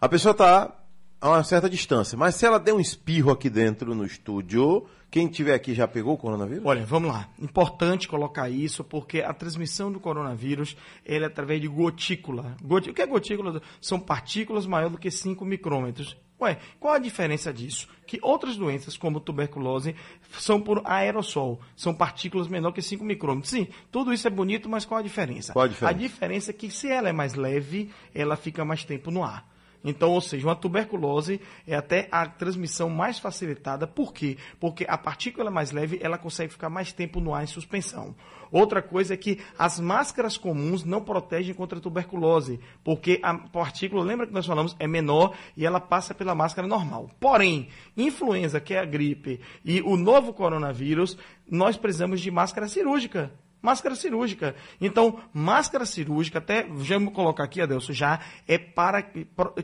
A 0.00 0.08
pessoa 0.08 0.32
está 0.32 0.74
a 1.20 1.30
uma 1.30 1.44
certa 1.44 1.68
distância, 1.68 2.16
mas 2.16 2.34
se 2.34 2.44
ela 2.46 2.58
der 2.58 2.72
um 2.74 2.80
espirro 2.80 3.30
aqui 3.30 3.48
dentro 3.50 3.94
no 3.94 4.04
estúdio, 4.04 4.86
quem 5.10 5.28
tiver 5.28 5.54
aqui 5.54 5.74
já 5.74 5.88
pegou 5.88 6.14
o 6.14 6.16
coronavírus? 6.18 6.64
Olha, 6.64 6.84
vamos 6.84 7.10
lá. 7.10 7.28
Importante 7.40 8.06
colocar 8.06 8.50
isso, 8.50 8.84
porque 8.84 9.20
a 9.22 9.32
transmissão 9.32 9.90
do 9.90 9.98
coronavírus 9.98 10.76
é 11.04 11.16
através 11.24 11.60
de 11.60 11.68
gotícula. 11.68 12.56
Goti- 12.62 12.90
O 12.90 12.94
que 12.94 13.02
é 13.02 13.06
gotícula? 13.06 13.62
São 13.80 13.98
partículas 13.98 14.66
maiores 14.66 14.92
do 14.92 14.98
que 14.98 15.10
5 15.10 15.44
micrômetros. 15.44 16.16
Ué, 16.38 16.58
qual 16.78 16.92
a 16.92 16.98
diferença 16.98 17.50
disso? 17.50 17.88
Que 18.06 18.18
outras 18.20 18.56
doenças, 18.58 18.94
como 18.94 19.18
tuberculose, 19.20 19.96
são 20.38 20.60
por 20.60 20.82
aerossol. 20.84 21.58
São 21.74 21.94
partículas 21.94 22.46
menor 22.46 22.72
que 22.72 22.82
5 22.82 23.02
micrômetros. 23.02 23.50
Sim, 23.50 23.68
tudo 23.90 24.12
isso 24.12 24.26
é 24.26 24.30
bonito, 24.30 24.68
mas 24.68 24.84
qual 24.84 25.00
a 25.00 25.02
diferença? 25.02 25.54
Qual 25.54 25.64
a 25.64 25.68
diferença? 25.68 25.96
A 25.96 25.98
diferença 25.98 26.50
é 26.50 26.54
que 26.54 26.70
se 26.70 26.88
ela 26.90 27.08
é 27.08 27.12
mais 27.12 27.32
leve, 27.32 27.90
ela 28.14 28.36
fica 28.36 28.66
mais 28.66 28.84
tempo 28.84 29.10
no 29.10 29.24
ar. 29.24 29.48
Então, 29.86 30.10
ou 30.10 30.20
seja, 30.20 30.48
uma 30.48 30.56
tuberculose 30.56 31.40
é 31.64 31.76
até 31.76 32.08
a 32.10 32.26
transmissão 32.26 32.90
mais 32.90 33.20
facilitada. 33.20 33.86
Por 33.86 34.12
quê? 34.12 34.36
Porque 34.58 34.84
a 34.88 34.98
partícula 34.98 35.48
mais 35.48 35.70
leve, 35.70 36.00
ela 36.02 36.18
consegue 36.18 36.52
ficar 36.52 36.68
mais 36.68 36.92
tempo 36.92 37.20
no 37.20 37.32
ar 37.32 37.44
em 37.44 37.46
suspensão. 37.46 38.14
Outra 38.50 38.82
coisa 38.82 39.14
é 39.14 39.16
que 39.16 39.40
as 39.56 39.78
máscaras 39.78 40.36
comuns 40.36 40.84
não 40.84 41.02
protegem 41.02 41.54
contra 41.54 41.78
a 41.78 41.80
tuberculose, 41.80 42.58
porque 42.82 43.20
a 43.22 43.34
partícula, 43.34 44.04
lembra 44.04 44.26
que 44.26 44.32
nós 44.32 44.46
falamos, 44.46 44.74
é 44.78 44.86
menor 44.88 45.34
e 45.56 45.64
ela 45.64 45.80
passa 45.80 46.14
pela 46.14 46.34
máscara 46.34 46.66
normal. 46.66 47.08
Porém, 47.20 47.68
influenza, 47.96 48.60
que 48.60 48.74
é 48.74 48.80
a 48.80 48.84
gripe, 48.84 49.40
e 49.64 49.80
o 49.82 49.96
novo 49.96 50.32
coronavírus, 50.32 51.16
nós 51.48 51.76
precisamos 51.76 52.20
de 52.20 52.30
máscara 52.30 52.66
cirúrgica. 52.66 53.32
Máscara 53.66 53.96
cirúrgica. 53.96 54.54
Então, 54.80 55.18
máscara 55.32 55.84
cirúrgica, 55.84 56.38
até 56.38 56.68
já 56.82 57.00
vou 57.00 57.10
colocar 57.10 57.42
aqui, 57.42 57.60
Adelso, 57.60 57.92
já 57.92 58.20
é 58.46 58.56
para 58.56 59.02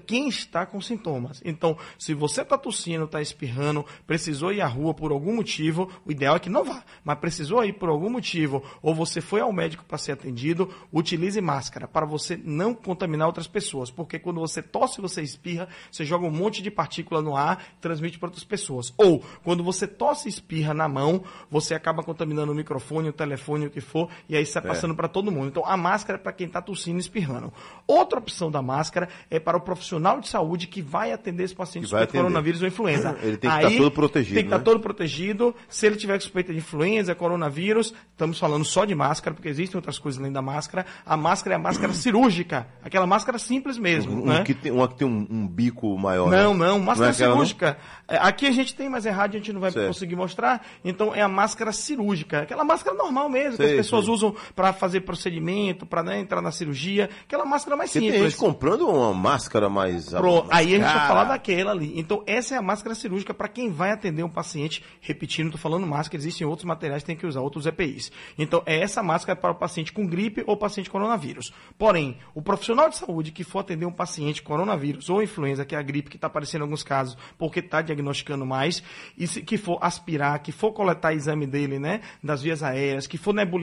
quem 0.04 0.26
está 0.26 0.66
com 0.66 0.80
sintomas. 0.80 1.40
Então, 1.44 1.78
se 1.96 2.12
você 2.12 2.42
está 2.42 2.58
tossindo, 2.58 3.04
está 3.04 3.22
espirrando, 3.22 3.86
precisou 4.04 4.52
ir 4.52 4.60
à 4.60 4.66
rua 4.66 4.92
por 4.92 5.12
algum 5.12 5.36
motivo, 5.36 5.88
o 6.04 6.10
ideal 6.10 6.34
é 6.34 6.40
que 6.40 6.50
não 6.50 6.64
vá, 6.64 6.82
mas 7.04 7.16
precisou 7.20 7.64
ir 7.64 7.74
por 7.74 7.88
algum 7.88 8.10
motivo, 8.10 8.64
ou 8.82 8.92
você 8.92 9.20
foi 9.20 9.40
ao 9.40 9.52
médico 9.52 9.84
para 9.84 9.98
ser 9.98 10.10
atendido, 10.10 10.68
utilize 10.92 11.40
máscara 11.40 11.86
para 11.86 12.04
você 12.04 12.36
não 12.42 12.74
contaminar 12.74 13.28
outras 13.28 13.46
pessoas. 13.46 13.88
Porque 13.88 14.18
quando 14.18 14.40
você 14.40 14.60
tosse, 14.60 15.00
você 15.00 15.22
espirra, 15.22 15.68
você 15.92 16.04
joga 16.04 16.26
um 16.26 16.30
monte 16.32 16.60
de 16.60 16.72
partícula 16.72 17.22
no 17.22 17.36
ar, 17.36 17.64
transmite 17.80 18.18
para 18.18 18.26
outras 18.26 18.42
pessoas. 18.42 18.92
Ou, 18.96 19.22
quando 19.44 19.62
você 19.62 19.86
tosse 19.86 20.26
e 20.26 20.28
espirra 20.28 20.74
na 20.74 20.88
mão, 20.88 21.22
você 21.48 21.72
acaba 21.72 22.02
contaminando 22.02 22.50
o 22.50 22.54
microfone, 22.56 23.08
o 23.08 23.12
telefone, 23.12 23.66
o 23.66 23.70
que 23.70 23.80
for, 23.80 23.91
e 24.28 24.37
aí 24.37 24.44
sai 24.46 24.62
passando 24.62 24.94
para 24.94 25.09
todo 25.09 25.31
mundo. 25.31 25.48
Então, 25.48 25.64
a 25.66 25.76
máscara 25.76 26.18
é 26.18 26.22
para 26.22 26.33
quem 26.33 26.46
está 26.46 26.61
tossindo 26.61 26.98
e 26.98 27.00
espirrando. 27.00 27.52
Outra 27.87 28.18
opção 28.18 28.50
da 28.50 28.62
máscara 28.62 29.09
é 29.31 29.38
para 29.38 29.57
o 29.57 29.61
profissional 29.61 30.20
de 30.20 30.28
saúde 30.28 30.66
que 30.66 30.81
vai 30.83 31.12
atender 31.12 31.44
esse 31.44 31.55
paciente 31.55 31.88
Que 31.88 32.07
com 32.07 32.18
coronavírus 32.18 32.62
ou 32.62 32.68
influenza. 32.68 33.16
Ele 33.22 33.37
tem 33.37 33.50
que 33.50 33.57
estar 33.57 33.68
Aí, 33.68 33.76
todo 33.76 33.90
protegido, 33.90 34.35
Tem 34.35 34.44
que 34.44 34.48
estar 34.48 34.59
né? 34.59 34.64
todo 34.64 34.81
protegido. 34.81 35.55
Se 35.68 35.87
ele 35.87 35.96
tiver 35.96 36.20
suspeita 36.20 36.52
de 36.52 36.59
influenza, 36.59 37.14
coronavírus, 37.14 37.94
estamos 38.11 38.38
falando 38.38 38.64
só 38.64 38.85
de 38.85 38.94
máscara, 38.94 39.35
porque 39.35 39.48
existem 39.48 39.76
outras 39.76 39.98
coisas 39.98 40.20
além 40.20 40.33
da 40.33 40.42
máscara. 40.42 40.87
A 41.05 41.16
máscara 41.16 41.55
é 41.55 41.59
a 41.59 41.61
máscara 41.61 41.92
cirúrgica, 41.94 42.66
aquela 42.83 43.07
máscara 43.07 43.38
simples 43.38 43.78
mesmo. 43.78 44.22
Um, 44.22 44.26
né? 44.26 44.44
que 44.44 44.55
tem, 44.55 44.72
uma 44.72 44.88
que 44.88 44.94
tem 44.96 45.07
um, 45.07 45.26
um 45.31 45.46
bico 45.48 45.96
maior. 45.98 46.31
Não, 46.31 46.55
né? 46.55 46.66
não, 46.66 46.78
máscara 46.81 47.11
é 47.11 47.12
aquela, 47.12 47.28
não? 47.31 47.37
cirúrgica. 47.37 47.76
É, 48.09 48.16
Aqui 48.16 48.46
a 48.46 48.52
gente 48.52 48.74
tem, 48.74 48.88
mas 48.88 49.07
é 49.07 49.11
rádio, 49.11 49.37
a 49.37 49.38
gente 49.38 49.52
não 49.52 49.61
vai 49.61 49.70
Certo. 49.70 49.88
conseguir 49.88 50.16
mostrar. 50.16 50.64
Então 50.85 51.14
é 51.14 51.22
a 51.22 51.28
máscara 51.28 51.72
cirúrgica, 51.72 52.42
aquela 52.42 52.64
máscara 52.64 52.96
normal 52.96 53.28
mesmo, 53.28 53.59
que 53.59 53.64
Sei, 53.64 53.78
as 53.78 53.81
pessoas 53.86 54.08
usam 54.08 54.34
para 54.54 54.72
fazer 54.72 55.00
procedimento, 55.02 55.86
para 55.86 56.18
entrar 56.18 56.40
na 56.42 56.50
cirurgia, 56.52 57.08
aquela 57.24 57.44
máscara 57.44 57.76
mais 57.76 57.90
Porque 57.92 58.00
tem 58.06 58.12
simples. 58.12 58.32
gente 58.32 58.40
comprando 58.40 58.88
uma 58.88 59.12
máscara 59.14 59.68
mais. 59.68 60.08
Pro- 60.10 60.46
aí 60.50 60.74
a 60.74 60.78
gente 60.78 60.82
vai 60.82 61.06
falar 61.08 61.24
daquela 61.24 61.70
ali. 61.72 61.92
Então, 61.98 62.22
essa 62.26 62.54
é 62.54 62.58
a 62.58 62.62
máscara 62.62 62.94
cirúrgica 62.94 63.32
para 63.32 63.48
quem 63.48 63.70
vai 63.70 63.90
atender 63.92 64.22
um 64.22 64.28
paciente. 64.28 64.82
Repetindo, 65.00 65.46
estou 65.46 65.60
falando 65.60 65.86
máscara, 65.86 66.16
existem 66.20 66.46
outros 66.46 66.64
materiais 66.66 67.02
que 67.02 67.06
tem 67.06 67.16
que 67.16 67.26
usar, 67.26 67.40
outros 67.40 67.66
EPIs. 67.66 68.10
Então, 68.38 68.62
é 68.66 68.80
essa 68.80 69.02
máscara 69.02 69.38
para 69.38 69.50
o 69.52 69.54
paciente 69.54 69.92
com 69.92 70.06
gripe 70.06 70.42
ou 70.46 70.56
paciente 70.56 70.90
coronavírus. 70.90 71.52
Porém, 71.78 72.18
o 72.34 72.42
profissional 72.42 72.88
de 72.88 72.96
saúde 72.96 73.30
que 73.32 73.44
for 73.44 73.60
atender 73.60 73.86
um 73.86 73.92
paciente 73.92 74.42
coronavírus 74.42 75.08
ou 75.10 75.22
influenza, 75.22 75.64
que 75.64 75.74
é 75.74 75.78
a 75.78 75.82
gripe 75.82 76.10
que 76.10 76.16
está 76.16 76.26
aparecendo 76.26 76.62
em 76.62 76.64
alguns 76.64 76.82
casos, 76.82 77.16
porque 77.38 77.60
está 77.60 77.82
diagnosticando 77.82 78.44
mais, 78.46 78.82
e 79.16 79.26
se, 79.26 79.42
que 79.42 79.56
for 79.56 79.78
aspirar, 79.80 80.38
que 80.40 80.52
for 80.52 80.72
coletar 80.72 81.12
exame 81.14 81.46
dele, 81.46 81.78
né, 81.78 82.00
das 82.22 82.42
vias 82.42 82.62
aéreas, 82.62 83.06
que 83.06 83.16
for 83.18 83.32
nebulizar, 83.32 83.62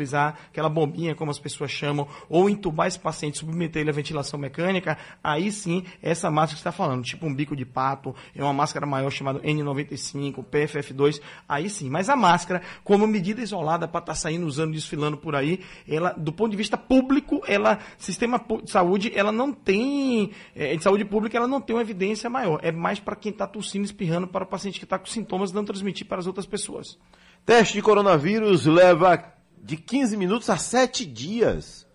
aquela 0.50 0.70
bombinha, 0.70 1.16
como 1.16 1.32
as 1.32 1.40
pessoas 1.40 1.72
chamam, 1.72 2.08
ou 2.30 2.50
entubar 2.50 2.88
esse 2.88 3.00
paciente, 3.00 3.40
submeter 3.40 3.82
ele 3.82 3.90
à 3.90 3.94
ventilação 3.94 4.40
mecânica, 4.40 4.98
aí 5.24 5.52
sim, 5.52 5.84
essa 6.02 6.30
máscara 6.30 6.56
que 6.56 6.60
está 6.60 6.72
falando, 6.72 7.04
tipo 7.04 7.26
um 7.26 7.34
bico 7.34 7.56
de 7.56 7.66
pato, 7.66 8.16
é 8.36 8.44
uma 8.44 8.54
máscara 8.54 8.86
maior 8.86 9.10
chamada 9.10 9.40
N95, 9.40 10.44
PFF2, 10.46 11.22
aí 11.48 11.70
sim. 11.70 11.90
Mas 11.90 12.10
a 12.10 12.16
máscara, 12.16 12.62
como 12.84 13.08
medida 13.08 13.42
isolada 13.42 13.88
para 13.88 14.00
estar 14.00 14.16
saindo 14.16 14.46
usando, 14.46 14.74
desfilando 14.74 15.18
por 15.18 15.36
aí, 15.36 15.62
ela, 15.88 16.12
do 16.14 16.32
ponto 16.32 16.52
de 16.52 16.58
vista 16.58 16.78
público, 16.78 17.42
ela, 17.48 17.80
sistema 17.98 18.44
de 18.64 18.72
saúde, 18.72 19.12
ela 19.16 19.32
não 19.32 19.52
tem, 19.52 20.32
eh, 20.56 20.76
de 20.76 20.84
saúde 20.84 21.06
pública, 21.06 21.38
ela 21.38 21.48
não 21.48 21.62
tem 21.62 21.76
uma 21.76 21.82
evidência 21.82 22.30
maior. 22.30 22.60
É 22.64 22.72
mais 22.72 23.00
para 23.00 23.16
quem 23.16 23.32
está 23.32 23.48
tossindo, 23.48 23.86
espirrando, 23.86 24.28
para 24.28 24.44
o 24.44 24.48
paciente 24.48 24.80
que 24.80 24.86
está 24.86 24.98
com 24.98 25.06
sintomas, 25.06 25.52
não 25.52 25.66
transmitir 25.66 26.08
para 26.08 26.20
as 26.20 26.28
outras 26.28 26.46
pessoas. 26.46 26.98
Teste 27.46 27.74
de 27.74 27.82
coronavírus 27.82 28.66
leva 28.66 29.39
de 29.64 29.78
15 29.78 30.18
minutos 30.18 30.50
a 30.50 30.58
7 30.58 31.06
dias. 31.06 31.88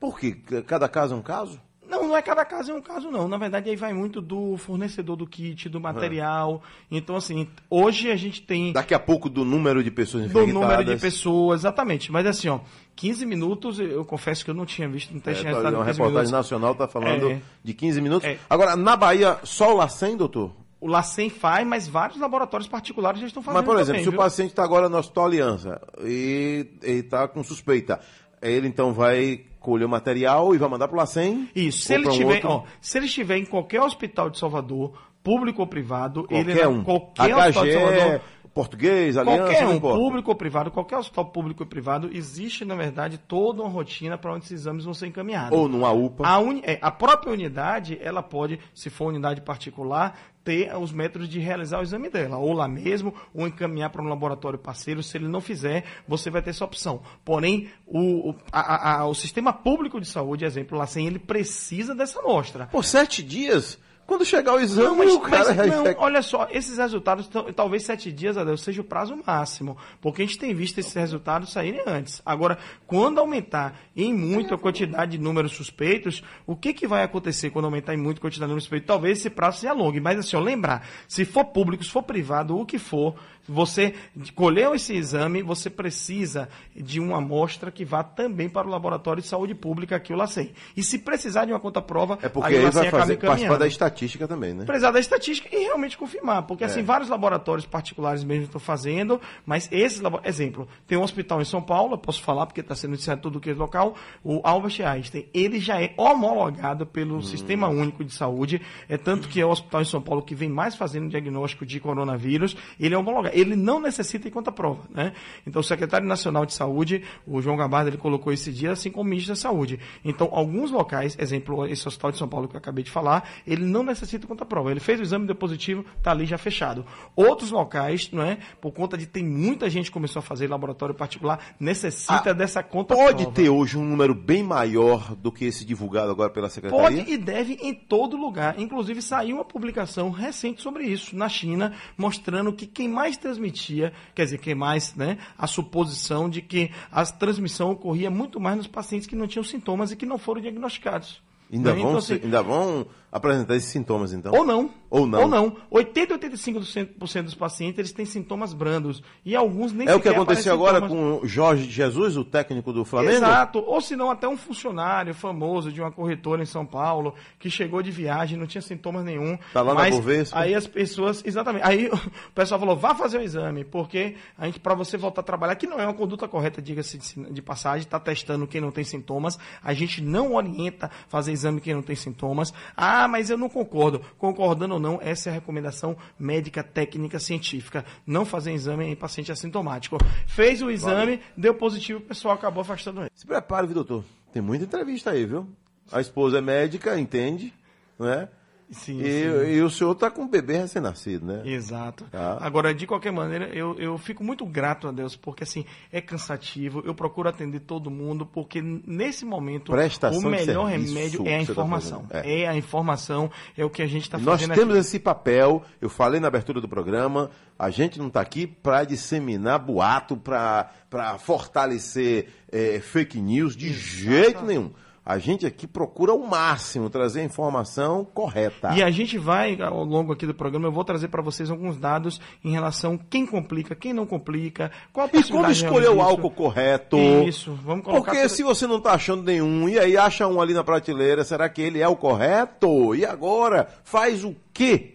Por 0.00 0.18
quê? 0.18 0.32
Cada 0.66 0.88
caso 0.88 1.14
é 1.14 1.16
um 1.16 1.22
caso? 1.22 1.60
Não, 1.86 2.08
não 2.08 2.16
é 2.16 2.22
cada 2.22 2.44
caso 2.46 2.72
é 2.72 2.74
um 2.74 2.80
caso, 2.80 3.10
não. 3.10 3.28
Na 3.28 3.36
verdade, 3.36 3.68
aí 3.68 3.76
vai 3.76 3.92
muito 3.92 4.20
do 4.20 4.56
fornecedor 4.56 5.16
do 5.16 5.26
kit, 5.26 5.68
do 5.68 5.78
material. 5.78 6.62
Então, 6.90 7.14
assim, 7.14 7.46
hoje 7.70 8.10
a 8.10 8.16
gente 8.16 8.40
tem 8.42 8.72
Daqui 8.72 8.94
a 8.94 8.98
pouco 8.98 9.28
do 9.28 9.44
número 9.44 9.84
de 9.84 9.90
pessoas 9.90 10.24
do 10.24 10.26
infectadas. 10.30 10.54
número 10.54 10.84
de 10.84 10.96
pessoas, 11.00 11.60
exatamente. 11.60 12.10
Mas 12.10 12.26
assim, 12.26 12.48
ó, 12.48 12.60
15 12.96 13.26
minutos, 13.26 13.78
eu 13.78 14.02
confesso 14.04 14.42
que 14.44 14.50
eu 14.50 14.54
não 14.54 14.64
tinha 14.66 14.88
visto 14.88 15.12
um 15.12 15.16
É, 15.16 15.18
de 15.18 15.22
tá, 15.22 15.30
resultado 15.30 15.74
uma 15.76 15.82
em 15.82 15.86
15 15.86 15.98
reportagem 15.98 16.10
minutos. 16.12 16.30
nacional 16.32 16.72
está 16.72 16.88
falando 16.88 17.30
É. 17.30 17.40
de 17.62 17.74
15 17.74 18.00
minutos. 18.00 18.28
É. 18.28 18.38
Agora, 18.48 18.74
na 18.76 18.96
Bahia, 18.96 19.38
só 19.44 19.72
o 19.74 19.76
LACEN, 19.76 20.16
doutor? 20.16 20.52
O 20.84 20.88
LACEN 20.88 21.30
faz, 21.30 21.66
mas 21.66 21.88
vários 21.88 22.20
laboratórios 22.20 22.68
particulares 22.68 23.18
já 23.18 23.26
estão 23.26 23.42
fazendo 23.42 23.56
Mas, 23.60 23.64
por 23.64 23.76
exemplo, 23.76 23.92
também, 23.92 24.02
se 24.04 24.08
o 24.10 24.12
paciente 24.16 24.50
está 24.50 24.62
agora 24.64 24.86
no 24.86 24.98
Hospital 24.98 25.24
Aliança 25.24 25.80
e 26.04 26.66
está 26.82 27.26
com 27.26 27.42
suspeita, 27.42 28.00
ele 28.42 28.68
então 28.68 28.92
vai 28.92 29.46
colher 29.60 29.86
o 29.86 29.88
material 29.88 30.54
e 30.54 30.58
vai 30.58 30.68
mandar 30.68 30.86
para 30.88 30.94
o 30.94 30.98
LACEN? 30.98 31.48
Isso, 31.56 31.86
se 31.86 31.94
ele 31.94 32.06
um 32.06 32.10
tiver, 32.10 32.34
outro? 32.34 32.48
ó, 32.50 32.62
se 32.82 32.98
ele 32.98 33.06
estiver 33.06 33.38
em 33.38 33.46
qualquer 33.46 33.80
hospital 33.80 34.28
de 34.28 34.38
Salvador, 34.38 34.92
público 35.22 35.62
ou 35.62 35.66
privado, 35.66 36.26
ele 36.28 36.52
qualquer 36.52 36.64
não- 36.66 36.72
um. 36.74 36.84
qualquer 36.84 37.34
hospital 37.34 37.64
de 37.64 37.72
Salvador, 37.72 38.20
português, 38.52 39.16
aliança, 39.16 39.42
Qualquer 39.42 39.66
um, 39.66 39.80
público 39.80 40.30
ou 40.30 40.36
privado, 40.36 40.70
qualquer 40.70 40.96
hospital 40.98 41.24
público 41.24 41.62
ou 41.64 41.68
privado, 41.68 42.10
existe, 42.12 42.64
na 42.64 42.74
verdade, 42.76 43.18
toda 43.18 43.62
uma 43.62 43.70
rotina 43.70 44.16
para 44.18 44.32
onde 44.32 44.44
esses 44.44 44.60
exames 44.60 44.84
vão 44.84 44.92
ser 44.94 45.06
encaminhados. 45.06 45.58
Ou 45.58 45.66
numa 45.66 45.90
UPA. 45.90 46.28
A, 46.28 46.38
uni- 46.38 46.62
é, 46.62 46.78
a 46.80 46.90
própria 46.90 47.32
unidade, 47.32 47.98
ela 48.00 48.22
pode, 48.22 48.60
se 48.74 48.90
for 48.90 49.06
unidade 49.06 49.40
particular, 49.40 50.16
ter 50.44 50.76
os 50.76 50.92
métodos 50.92 51.28
de 51.28 51.38
realizar 51.40 51.78
o 51.78 51.82
exame 51.82 52.10
dela, 52.10 52.36
ou 52.36 52.52
lá 52.52 52.68
mesmo, 52.68 53.14
ou 53.32 53.46
encaminhar 53.46 53.88
para 53.90 54.02
um 54.02 54.08
laboratório 54.08 54.58
parceiro. 54.58 55.02
Se 55.02 55.16
ele 55.16 55.26
não 55.26 55.40
fizer, 55.40 55.84
você 56.06 56.28
vai 56.30 56.42
ter 56.42 56.50
essa 56.50 56.64
opção. 56.64 57.00
Porém, 57.24 57.68
o, 57.86 58.34
a- 58.52 59.00
a- 59.00 59.06
o 59.06 59.14
sistema 59.14 59.52
público 59.52 60.00
de 60.00 60.06
saúde, 60.06 60.44
exemplo, 60.44 60.76
lá 60.76 60.86
sem 60.86 61.06
ele 61.06 61.18
precisa 61.18 61.94
dessa 61.94 62.20
amostra. 62.20 62.66
Por 62.66 62.84
sete 62.84 63.22
dias, 63.22 63.78
Quando 64.06 64.24
chegar 64.24 64.54
o 64.54 64.60
exame, 64.60 64.88
Não, 64.88 64.96
mas, 64.96 65.14
o 65.14 65.20
cara 65.20 65.54
mas 65.54 65.66
não, 65.66 65.84
vai- 65.84 65.96
olha 65.98 66.20
só, 66.20 66.46
esses 66.50 66.76
resultados, 66.76 67.28
talvez 67.56 67.84
sete 67.84 68.12
dias, 68.12 68.36
Adeus, 68.36 68.60
seja 68.62 68.82
o 68.82 68.84
prazo 68.84 69.18
máximo, 69.26 69.78
porque 70.00 70.20
a 70.22 70.26
gente 70.26 70.38
tem 70.38 70.54
visto 70.54 70.78
esses 70.78 70.92
resultados 70.92 71.50
saírem 71.52 71.80
antes. 71.86 72.20
Agora, 72.24 72.58
quando 72.86 73.18
aumentar 73.18 73.80
em 73.96 74.12
muito 74.12 74.54
a 74.54 74.58
quantidade 74.58 75.12
de 75.12 75.18
números 75.18 75.52
suspeitos, 75.52 76.22
o 76.46 76.54
que, 76.54 76.74
que 76.74 76.86
vai 76.86 77.02
acontecer 77.02 77.48
quando 77.50 77.64
aumentar 77.64 77.94
em 77.94 77.98
muito 77.98 78.18
a 78.18 78.20
quantidade 78.20 78.46
de 78.46 78.50
números 78.50 78.64
suspeitos? 78.64 78.86
Talvez 78.86 79.18
esse 79.18 79.30
prazo 79.30 79.60
se 79.60 79.66
alongue, 79.66 80.00
mas 80.00 80.18
assim, 80.18 80.36
ó, 80.36 80.40
lembrar, 80.40 80.86
se 81.08 81.24
for 81.24 81.46
público, 81.46 81.82
se 81.82 81.90
for 81.90 82.02
privado, 82.02 82.58
o 82.58 82.66
que 82.66 82.78
for, 82.78 83.14
você 83.48 83.94
colheu 84.34 84.74
esse 84.74 84.94
exame, 84.94 85.42
você 85.42 85.68
precisa 85.70 86.48
de 86.74 87.00
uma 87.00 87.18
amostra 87.18 87.70
que 87.70 87.84
vá 87.84 88.02
também 88.02 88.48
para 88.48 88.66
o 88.66 88.70
Laboratório 88.70 89.22
de 89.22 89.28
Saúde 89.28 89.54
Pública, 89.54 89.96
aqui 89.96 90.12
o 90.12 90.16
LACEN. 90.16 90.50
E 90.76 90.82
se 90.82 90.98
precisar 90.98 91.44
de 91.44 91.52
uma 91.52 91.60
conta 91.60 91.80
prova, 91.82 92.18
É 92.22 92.28
porque 92.28 92.48
aí 92.48 92.54
o 92.54 92.62
ele 92.62 92.70
vai 92.70 92.90
fazer, 92.90 93.16
participar 93.18 93.56
da 93.58 93.66
estatística 93.66 94.26
também, 94.28 94.54
né? 94.54 94.64
precisar 94.64 94.90
da 94.90 95.00
estatística 95.00 95.48
e 95.54 95.58
realmente 95.64 95.96
confirmar, 95.98 96.42
porque 96.44 96.64
É. 96.64 96.66
assim, 96.66 96.82
vários 96.82 97.08
laboratórios 97.08 97.66
particulares 97.66 98.24
mesmo 98.24 98.44
estão 98.44 98.60
fazendo, 98.60 99.20
mas 99.44 99.68
esses 99.72 100.00
laboratórios, 100.00 100.34
exemplo, 100.34 100.68
tem 100.86 100.96
um 100.98 101.02
hospital 101.02 101.40
em 101.40 101.44
São 101.44 101.60
Paulo, 101.62 101.94
eu 101.94 101.98
posso 101.98 102.22
falar 102.22 102.46
porque 102.46 102.60
está 102.60 102.74
sendo 102.74 102.92
noticiado 102.92 103.20
tudo 103.20 103.40
que 103.40 103.50
é 103.50 103.54
local, 103.54 103.94
o 104.22 104.40
Albert 104.44 104.80
Einstein, 104.86 105.26
ele 105.34 105.58
já 105.60 105.80
é 105.80 105.92
homologado 105.96 106.86
pelo 106.86 107.16
Hum. 107.16 107.22
Sistema 107.22 107.68
Único 107.68 108.04
de 108.04 108.12
Saúde, 108.12 108.60
é 108.88 108.96
tanto 108.96 109.28
que 109.28 109.40
é 109.40 109.46
o 109.46 109.50
hospital 109.50 109.82
em 109.82 109.84
São 109.84 110.00
Paulo 110.00 110.22
que 110.22 110.34
vem 110.34 110.48
mais 110.48 110.74
fazendo 110.74 111.08
diagnóstico 111.08 111.64
de 111.66 111.78
coronavírus, 111.80 112.56
ele 112.78 112.94
é 112.94 112.98
homologado, 112.98 113.33
ele 113.34 113.56
não 113.56 113.80
necessita 113.80 114.28
em 114.28 114.30
conta 114.30 114.50
prova, 114.52 114.82
né? 114.90 115.12
Então 115.46 115.60
o 115.60 115.64
secretário 115.64 116.06
nacional 116.06 116.46
de 116.46 116.54
saúde, 116.54 117.02
o 117.26 117.40
João 117.42 117.56
Gabardo, 117.56 117.90
ele 117.90 117.96
colocou 117.96 118.32
esse 118.32 118.52
dia, 118.52 118.72
assim 118.72 118.90
como 118.90 119.02
o 119.04 119.10
ministro 119.10 119.34
da 119.34 119.40
saúde. 119.40 119.78
Então, 120.04 120.28
alguns 120.32 120.70
locais, 120.70 121.16
exemplo, 121.18 121.66
esse 121.66 121.86
hospital 121.86 122.12
de 122.12 122.18
São 122.18 122.28
Paulo 122.28 122.48
que 122.48 122.54
eu 122.54 122.58
acabei 122.58 122.84
de 122.84 122.90
falar, 122.90 123.28
ele 123.46 123.64
não 123.64 123.82
necessita 123.82 124.26
conta 124.26 124.44
prova. 124.44 124.70
Ele 124.70 124.80
fez 124.80 125.00
o 125.00 125.02
exame, 125.02 125.26
deu 125.26 125.34
positivo, 125.36 125.84
está 125.98 126.10
ali 126.10 126.26
já 126.26 126.38
fechado. 126.38 126.84
Outros 127.16 127.50
locais, 127.50 128.10
não 128.12 128.22
é? 128.22 128.38
Por 128.60 128.72
conta 128.72 128.96
de 128.96 129.06
tem 129.06 129.24
muita 129.24 129.68
gente 129.68 129.86
que 129.86 129.92
começou 129.92 130.20
a 130.20 130.22
fazer 130.22 130.48
laboratório 130.48 130.94
particular, 130.94 131.40
necessita 131.58 132.30
Ah, 132.30 132.32
dessa 132.32 132.62
conta 132.62 132.94
Pode 132.94 133.22
prova. 133.24 133.32
ter 133.32 133.48
hoje 133.48 133.76
um 133.76 133.84
número 133.84 134.14
bem 134.14 134.42
maior 134.42 135.14
do 135.14 135.30
que 135.32 135.44
esse 135.44 135.64
divulgado 135.64 136.10
agora 136.10 136.30
pela 136.30 136.48
secretaria? 136.48 136.82
Pode 137.02 137.12
e 137.12 137.16
deve 137.16 137.54
em 137.60 137.74
todo 137.74 138.16
lugar. 138.16 138.58
Inclusive, 138.58 139.02
saiu 139.02 139.36
uma 139.36 139.44
publicação 139.44 140.10
recente 140.10 140.62
sobre 140.62 140.84
isso, 140.84 141.16
na 141.16 141.28
China, 141.28 141.72
mostrando 141.96 142.52
que 142.52 142.66
quem 142.66 142.88
mais 142.88 143.16
transmitia, 143.24 143.92
quer 144.14 144.24
dizer, 144.24 144.38
quem 144.38 144.54
mais, 144.54 144.94
né, 144.94 145.18
a 145.38 145.46
suposição 145.46 146.28
de 146.28 146.42
que 146.42 146.70
a 146.92 147.04
transmissão 147.06 147.70
ocorria 147.70 148.10
muito 148.10 148.38
mais 148.38 148.56
nos 148.58 148.66
pacientes 148.66 149.06
que 149.06 149.16
não 149.16 149.26
tinham 149.26 149.42
sintomas 149.42 149.90
e 149.90 149.96
que 149.96 150.04
não 150.04 150.18
foram 150.18 150.42
diagnosticados. 150.42 151.22
Ainda, 151.52 151.72
Né? 151.72 151.80
vão, 151.80 151.88
Então, 151.88 151.98
assim, 151.98 152.20
ainda 152.22 152.42
vão 152.42 152.86
apresentar 153.14 153.54
esses 153.54 153.70
sintomas, 153.70 154.12
então? 154.12 154.32
ou 154.34 154.44
não. 154.44 154.68
Ou 154.90 155.06
não. 155.06 155.22
Ou 155.22 155.28
não. 155.28 155.56
80 155.70 156.14
a 156.14 156.18
85% 156.18 157.22
dos 157.22 157.34
pacientes 157.34 157.78
eles 157.78 157.92
têm 157.92 158.04
sintomas 158.04 158.52
brandos. 158.52 159.04
E 159.24 159.36
alguns 159.36 159.72
nem 159.72 159.88
É 159.88 159.94
o 159.94 160.00
que 160.00 160.08
aconteceu 160.08 160.52
agora 160.52 160.80
sintomas. 160.80 161.20
com 161.20 161.24
o 161.24 161.28
Jorge 161.28 161.70
Jesus, 161.70 162.16
o 162.16 162.24
técnico 162.24 162.72
do 162.72 162.84
Flamengo? 162.84 163.14
Exato. 163.14 163.60
Ou 163.60 163.80
se 163.80 163.94
não, 163.94 164.10
até 164.10 164.26
um 164.26 164.36
funcionário 164.36 165.14
famoso 165.14 165.70
de 165.70 165.80
uma 165.80 165.92
corretora 165.92 166.42
em 166.42 166.46
São 166.46 166.66
Paulo, 166.66 167.14
que 167.38 167.48
chegou 167.48 167.82
de 167.82 167.92
viagem, 167.92 168.36
não 168.36 168.48
tinha 168.48 168.60
sintomas 168.62 169.04
nenhum. 169.04 169.38
Tá 169.52 169.62
lá 169.62 169.74
na 169.74 169.80
mas 169.80 169.94
Bovespa. 169.94 170.36
Aí 170.36 170.52
as 170.52 170.66
pessoas, 170.66 171.22
exatamente. 171.24 171.62
Aí 171.64 171.86
o 171.94 172.32
pessoal 172.34 172.58
falou, 172.58 172.76
vá 172.76 172.96
fazer 172.96 173.18
o 173.18 173.22
exame, 173.22 173.64
porque 173.64 174.16
a 174.36 174.46
gente, 174.46 174.58
para 174.58 174.74
você 174.74 174.96
voltar 174.96 175.20
a 175.20 175.24
trabalhar, 175.24 175.54
que 175.54 175.68
não 175.68 175.78
é 175.78 175.84
uma 175.84 175.94
conduta 175.94 176.26
correta, 176.26 176.60
diga-se 176.60 176.98
de, 176.98 177.32
de 177.32 177.42
passagem, 177.42 177.84
está 177.84 178.00
testando 178.00 178.44
quem 178.44 178.60
não 178.60 178.72
tem 178.72 178.82
sintomas. 178.82 179.38
A 179.62 179.72
gente 179.72 180.02
não 180.02 180.34
orienta 180.34 180.90
fazer 181.08 181.30
exame 181.30 181.60
quem 181.60 181.74
não 181.74 181.82
tem 181.82 181.94
sintomas. 181.94 182.52
Ah, 182.76 183.03
mas 183.08 183.30
eu 183.30 183.38
não 183.38 183.48
concordo. 183.48 184.00
Concordando 184.18 184.74
ou 184.74 184.80
não, 184.80 184.98
essa 185.02 185.28
é 185.28 185.32
a 185.32 185.34
recomendação 185.34 185.96
médica, 186.18 186.62
técnica, 186.62 187.18
científica. 187.18 187.84
Não 188.06 188.24
fazer 188.24 188.52
exame 188.52 188.86
em 188.86 188.96
paciente 188.96 189.32
assintomático. 189.32 189.98
Fez 190.26 190.62
o 190.62 190.70
exame, 190.70 191.20
deu 191.36 191.54
positivo, 191.54 191.98
o 191.98 192.02
pessoal 192.02 192.34
acabou 192.34 192.62
afastando 192.62 193.00
ele. 193.00 193.10
Se 193.14 193.26
prepare, 193.26 193.66
viu, 193.66 193.74
doutor? 193.74 194.04
Tem 194.32 194.42
muita 194.42 194.64
entrevista 194.64 195.10
aí, 195.10 195.24
viu? 195.24 195.48
A 195.92 196.00
esposa 196.00 196.38
é 196.38 196.40
médica, 196.40 196.98
entende, 196.98 197.52
não 197.98 198.08
é? 198.08 198.28
Sim, 198.70 199.00
e, 199.00 199.04
sim. 199.04 199.52
e 199.52 199.62
o 199.62 199.70
senhor 199.70 199.94
tá 199.94 200.10
com 200.10 200.22
um 200.22 200.28
bebê 200.28 200.58
recém-nascido, 200.58 201.26
né? 201.26 201.42
Exato. 201.44 202.04
Tá. 202.10 202.38
Agora, 202.40 202.74
de 202.74 202.86
qualquer 202.86 203.12
maneira, 203.12 203.46
eu, 203.54 203.74
eu 203.78 203.96
fico 203.98 204.24
muito 204.24 204.44
grato 204.46 204.88
a 204.88 204.92
Deus, 204.92 205.14
porque 205.16 205.44
assim, 205.44 205.64
é 205.92 206.00
cansativo, 206.00 206.82
eu 206.84 206.94
procuro 206.94 207.28
atender 207.28 207.60
todo 207.60 207.90
mundo, 207.90 208.24
porque 208.24 208.62
nesse 208.62 209.24
momento 209.24 209.70
Prestação 209.72 210.28
o 210.28 210.30
melhor 210.30 210.66
remédio 210.66 211.26
é 211.26 211.34
a 211.34 211.36
tá 211.36 211.52
informação. 211.52 212.06
fazendo. 212.08 212.26
é. 212.26 212.46
a 212.46 212.56
informação, 212.56 213.30
é 213.56 213.64
o 213.64 213.70
que 213.70 213.82
a 213.82 213.86
gente 213.86 214.02
está 214.02 214.18
Nós 214.18 214.40
fazendo 214.40 214.54
temos 214.54 214.74
aqui. 214.74 214.80
esse 214.86 214.98
papel, 214.98 215.62
eu 215.80 215.88
falei 215.88 216.18
na 216.20 216.28
abertura 216.28 216.60
do 216.60 216.68
programa, 216.68 217.30
a 217.58 217.70
gente 217.70 217.98
não 217.98 218.08
está 218.08 218.20
aqui 218.20 218.46
para 218.46 218.84
disseminar 218.84 219.58
boato, 219.58 220.16
para 220.16 221.18
fortalecer 221.18 222.28
eh, 222.50 222.80
fake 222.80 223.20
news, 223.20 223.56
de 223.56 223.72
jeito 223.72 224.44
nenhum. 224.44 224.70
A 225.06 225.18
gente 225.18 225.44
aqui 225.44 225.66
procura 225.66 226.12
ao 226.12 226.18
máximo 226.20 226.88
trazer 226.88 227.20
a 227.20 227.24
informação 227.24 228.06
correta. 228.06 228.74
E 228.74 228.82
a 228.82 228.90
gente 228.90 229.18
vai, 229.18 229.60
ao 229.60 229.84
longo 229.84 230.14
aqui 230.14 230.26
do 230.26 230.32
programa, 230.34 230.66
eu 230.68 230.72
vou 230.72 230.82
trazer 230.82 231.08
para 231.08 231.20
vocês 231.20 231.50
alguns 231.50 231.76
dados 231.76 232.18
em 232.42 232.50
relação 232.52 232.94
a 232.94 232.98
quem 233.10 233.26
complica, 233.26 233.74
quem 233.74 233.92
não 233.92 234.06
complica, 234.06 234.70
qual 234.94 235.04
a 235.04 235.08
E 235.08 235.10
como 235.10 235.22
possibilidade 235.22 235.58
escolher 235.64 235.90
o 235.90 236.00
álcool 236.00 236.30
correto? 236.30 236.96
Isso, 236.96 237.52
vamos 237.52 237.84
colocar... 237.84 238.12
Porque 238.12 238.28
se 238.30 238.42
você 238.42 238.66
não 238.66 238.78
está 238.78 238.92
achando 238.94 239.22
nenhum, 239.22 239.68
e 239.68 239.78
aí 239.78 239.94
acha 239.94 240.26
um 240.26 240.40
ali 240.40 240.54
na 240.54 240.64
prateleira, 240.64 241.22
será 241.22 241.50
que 241.50 241.60
ele 241.60 241.80
é 241.80 241.88
o 241.88 241.96
correto? 241.96 242.94
E 242.94 243.04
agora? 243.04 243.68
Faz 243.84 244.24
o 244.24 244.34
quê? 244.54 244.94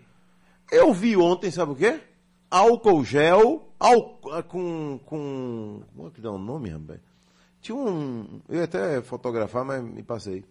Eu 0.71 0.91
vi 0.91 1.15
ontem, 1.15 1.51
sabe 1.51 1.73
o 1.73 1.75
quê? 1.75 1.99
Álcool 2.49 3.03
gel 3.05 3.67
ál- 3.79 4.19
com, 4.47 4.99
com. 5.05 5.81
Como 5.95 6.07
é 6.07 6.11
que 6.11 6.19
dá 6.19 6.31
o 6.31 6.39
nome, 6.39 6.69
rapaz? 6.69 6.99
Tinha 7.69 7.77
um. 7.77 8.41
Eu 8.49 8.57
ia 8.57 8.63
até 8.63 8.99
fotografar, 8.99 9.63
mas 9.63 9.83
me 9.83 10.01
passei. 10.01 10.43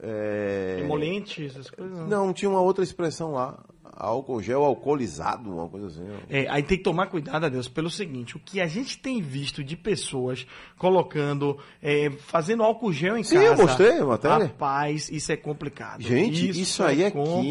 É... 0.00 0.78
Emoliente, 0.80 1.46
essas 1.46 1.70
coisas. 1.70 2.08
Não, 2.08 2.32
tinha 2.32 2.50
uma 2.50 2.60
outra 2.60 2.82
expressão 2.82 3.30
lá. 3.30 3.64
Álcool 3.96 4.40
gel 4.42 4.64
alcoolizado, 4.64 5.50
uma 5.52 5.68
coisa 5.68 5.86
assim. 5.88 6.04
É, 6.30 6.46
aí 6.48 6.62
tem 6.62 6.78
que 6.78 6.84
tomar 6.84 7.06
cuidado, 7.06 7.44
Adeus, 7.46 7.68
pelo 7.68 7.90
seguinte: 7.90 8.36
o 8.36 8.40
que 8.40 8.60
a 8.60 8.66
gente 8.66 8.98
tem 8.98 9.20
visto 9.20 9.62
de 9.64 9.76
pessoas 9.76 10.46
colocando, 10.76 11.58
é, 11.82 12.10
fazendo 12.10 12.62
álcool 12.62 12.92
gel 12.92 13.16
em 13.16 13.22
Sim, 13.24 13.34
casa. 13.36 13.46
eu 13.46 13.56
mostrei 13.56 13.98
a 13.98 14.04
matéria. 14.04 14.44
Rapaz, 14.46 15.10
isso 15.10 15.32
é 15.32 15.36
complicado. 15.36 16.00
Gente, 16.02 16.48
isso 16.50 16.82
aí 16.82 17.02
é 17.02 17.10
compli- 17.10 17.42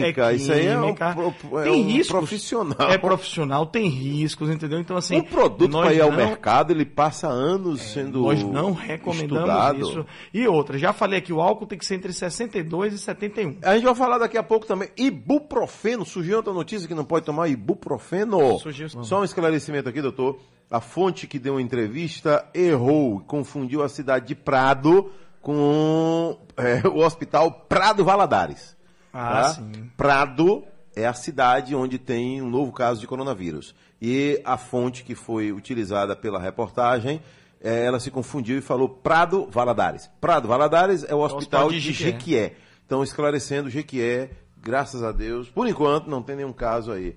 química, 0.00 0.32
isso 0.32 0.52
aí 0.52 0.66
é 0.66 0.78
um 0.78 0.94
pro- 0.94 1.58
é 1.60 1.64
tem 1.64 1.72
um 1.82 1.86
riscos. 1.86 2.08
profissional. 2.18 2.90
É 2.90 2.98
profissional, 2.98 3.66
tem 3.66 3.88
riscos, 3.88 4.50
entendeu? 4.50 4.78
Então, 4.78 4.96
assim. 4.96 5.16
Um 5.16 5.22
produto 5.22 5.70
para 5.70 5.92
ir 5.94 6.00
ao 6.00 6.10
não- 6.12 6.20
É, 6.20 6.26
mercado, 6.26 6.70
ele 6.72 6.84
passa 6.84 7.26
anos 7.28 7.80
sendo 7.80 8.20
Nós 8.22 8.42
não 8.42 8.72
recomendamos 8.72 9.40
estudado. 9.40 9.80
isso. 9.80 10.06
E 10.32 10.46
outra, 10.46 10.78
já 10.78 10.92
falei 10.92 11.18
aqui, 11.18 11.32
o 11.32 11.40
álcool 11.40 11.66
tem 11.66 11.78
que 11.78 11.84
ser 11.86 11.94
entre 11.96 12.12
62 12.12 12.92
e 12.94 12.98
71. 12.98 13.56
A 13.62 13.74
gente 13.74 13.84
vai 13.84 13.94
falar 13.94 14.18
daqui 14.18 14.36
a 14.38 14.42
pouco 14.42 14.66
também. 14.66 14.88
Ibuprofeno. 14.96 15.83
Surgiu 16.04 16.38
outra 16.38 16.52
notícia 16.52 16.88
que 16.88 16.94
não 16.94 17.04
pode 17.04 17.26
tomar 17.26 17.48
ibuprofeno. 17.48 18.58
Surgiu. 18.58 18.88
Só 18.88 19.20
um 19.20 19.24
esclarecimento 19.24 19.88
aqui, 19.88 20.00
doutor. 20.00 20.40
A 20.70 20.80
fonte 20.80 21.26
que 21.26 21.38
deu 21.38 21.54
uma 21.54 21.62
entrevista 21.62 22.48
errou, 22.54 23.20
confundiu 23.20 23.82
a 23.82 23.88
cidade 23.88 24.28
de 24.28 24.34
Prado 24.34 25.12
com 25.42 26.38
é, 26.56 26.86
o 26.88 27.04
hospital 27.04 27.50
Prado 27.68 28.02
Valadares. 28.02 28.74
Ah, 29.12 29.42
tá? 29.42 29.48
sim. 29.50 29.90
Prado 29.96 30.64
é 30.96 31.06
a 31.06 31.12
cidade 31.12 31.74
onde 31.74 31.98
tem 31.98 32.40
um 32.40 32.48
novo 32.48 32.72
caso 32.72 33.00
de 33.00 33.06
coronavírus. 33.06 33.74
E 34.00 34.40
a 34.44 34.56
fonte 34.56 35.04
que 35.04 35.14
foi 35.14 35.52
utilizada 35.52 36.16
pela 36.16 36.40
reportagem, 36.40 37.20
eh, 37.60 37.84
ela 37.84 38.00
se 38.00 38.10
confundiu 38.10 38.58
e 38.58 38.60
falou 38.60 38.88
Prado 38.88 39.46
Valadares. 39.50 40.10
Prado 40.20 40.48
Valadares 40.48 41.04
é 41.04 41.14
o 41.14 41.18
hospital 41.18 41.66
hospital 41.66 41.70
de 41.70 41.80
de 41.80 41.92
Jequié. 41.92 42.54
Então, 42.86 43.02
esclarecendo, 43.02 43.70
Jequié, 43.70 44.30
graças 44.64 45.02
a 45.02 45.12
Deus, 45.12 45.48
por 45.50 45.68
enquanto 45.68 46.08
não 46.08 46.22
tem 46.22 46.36
nenhum 46.36 46.52
caso 46.52 46.90
aí. 46.90 47.16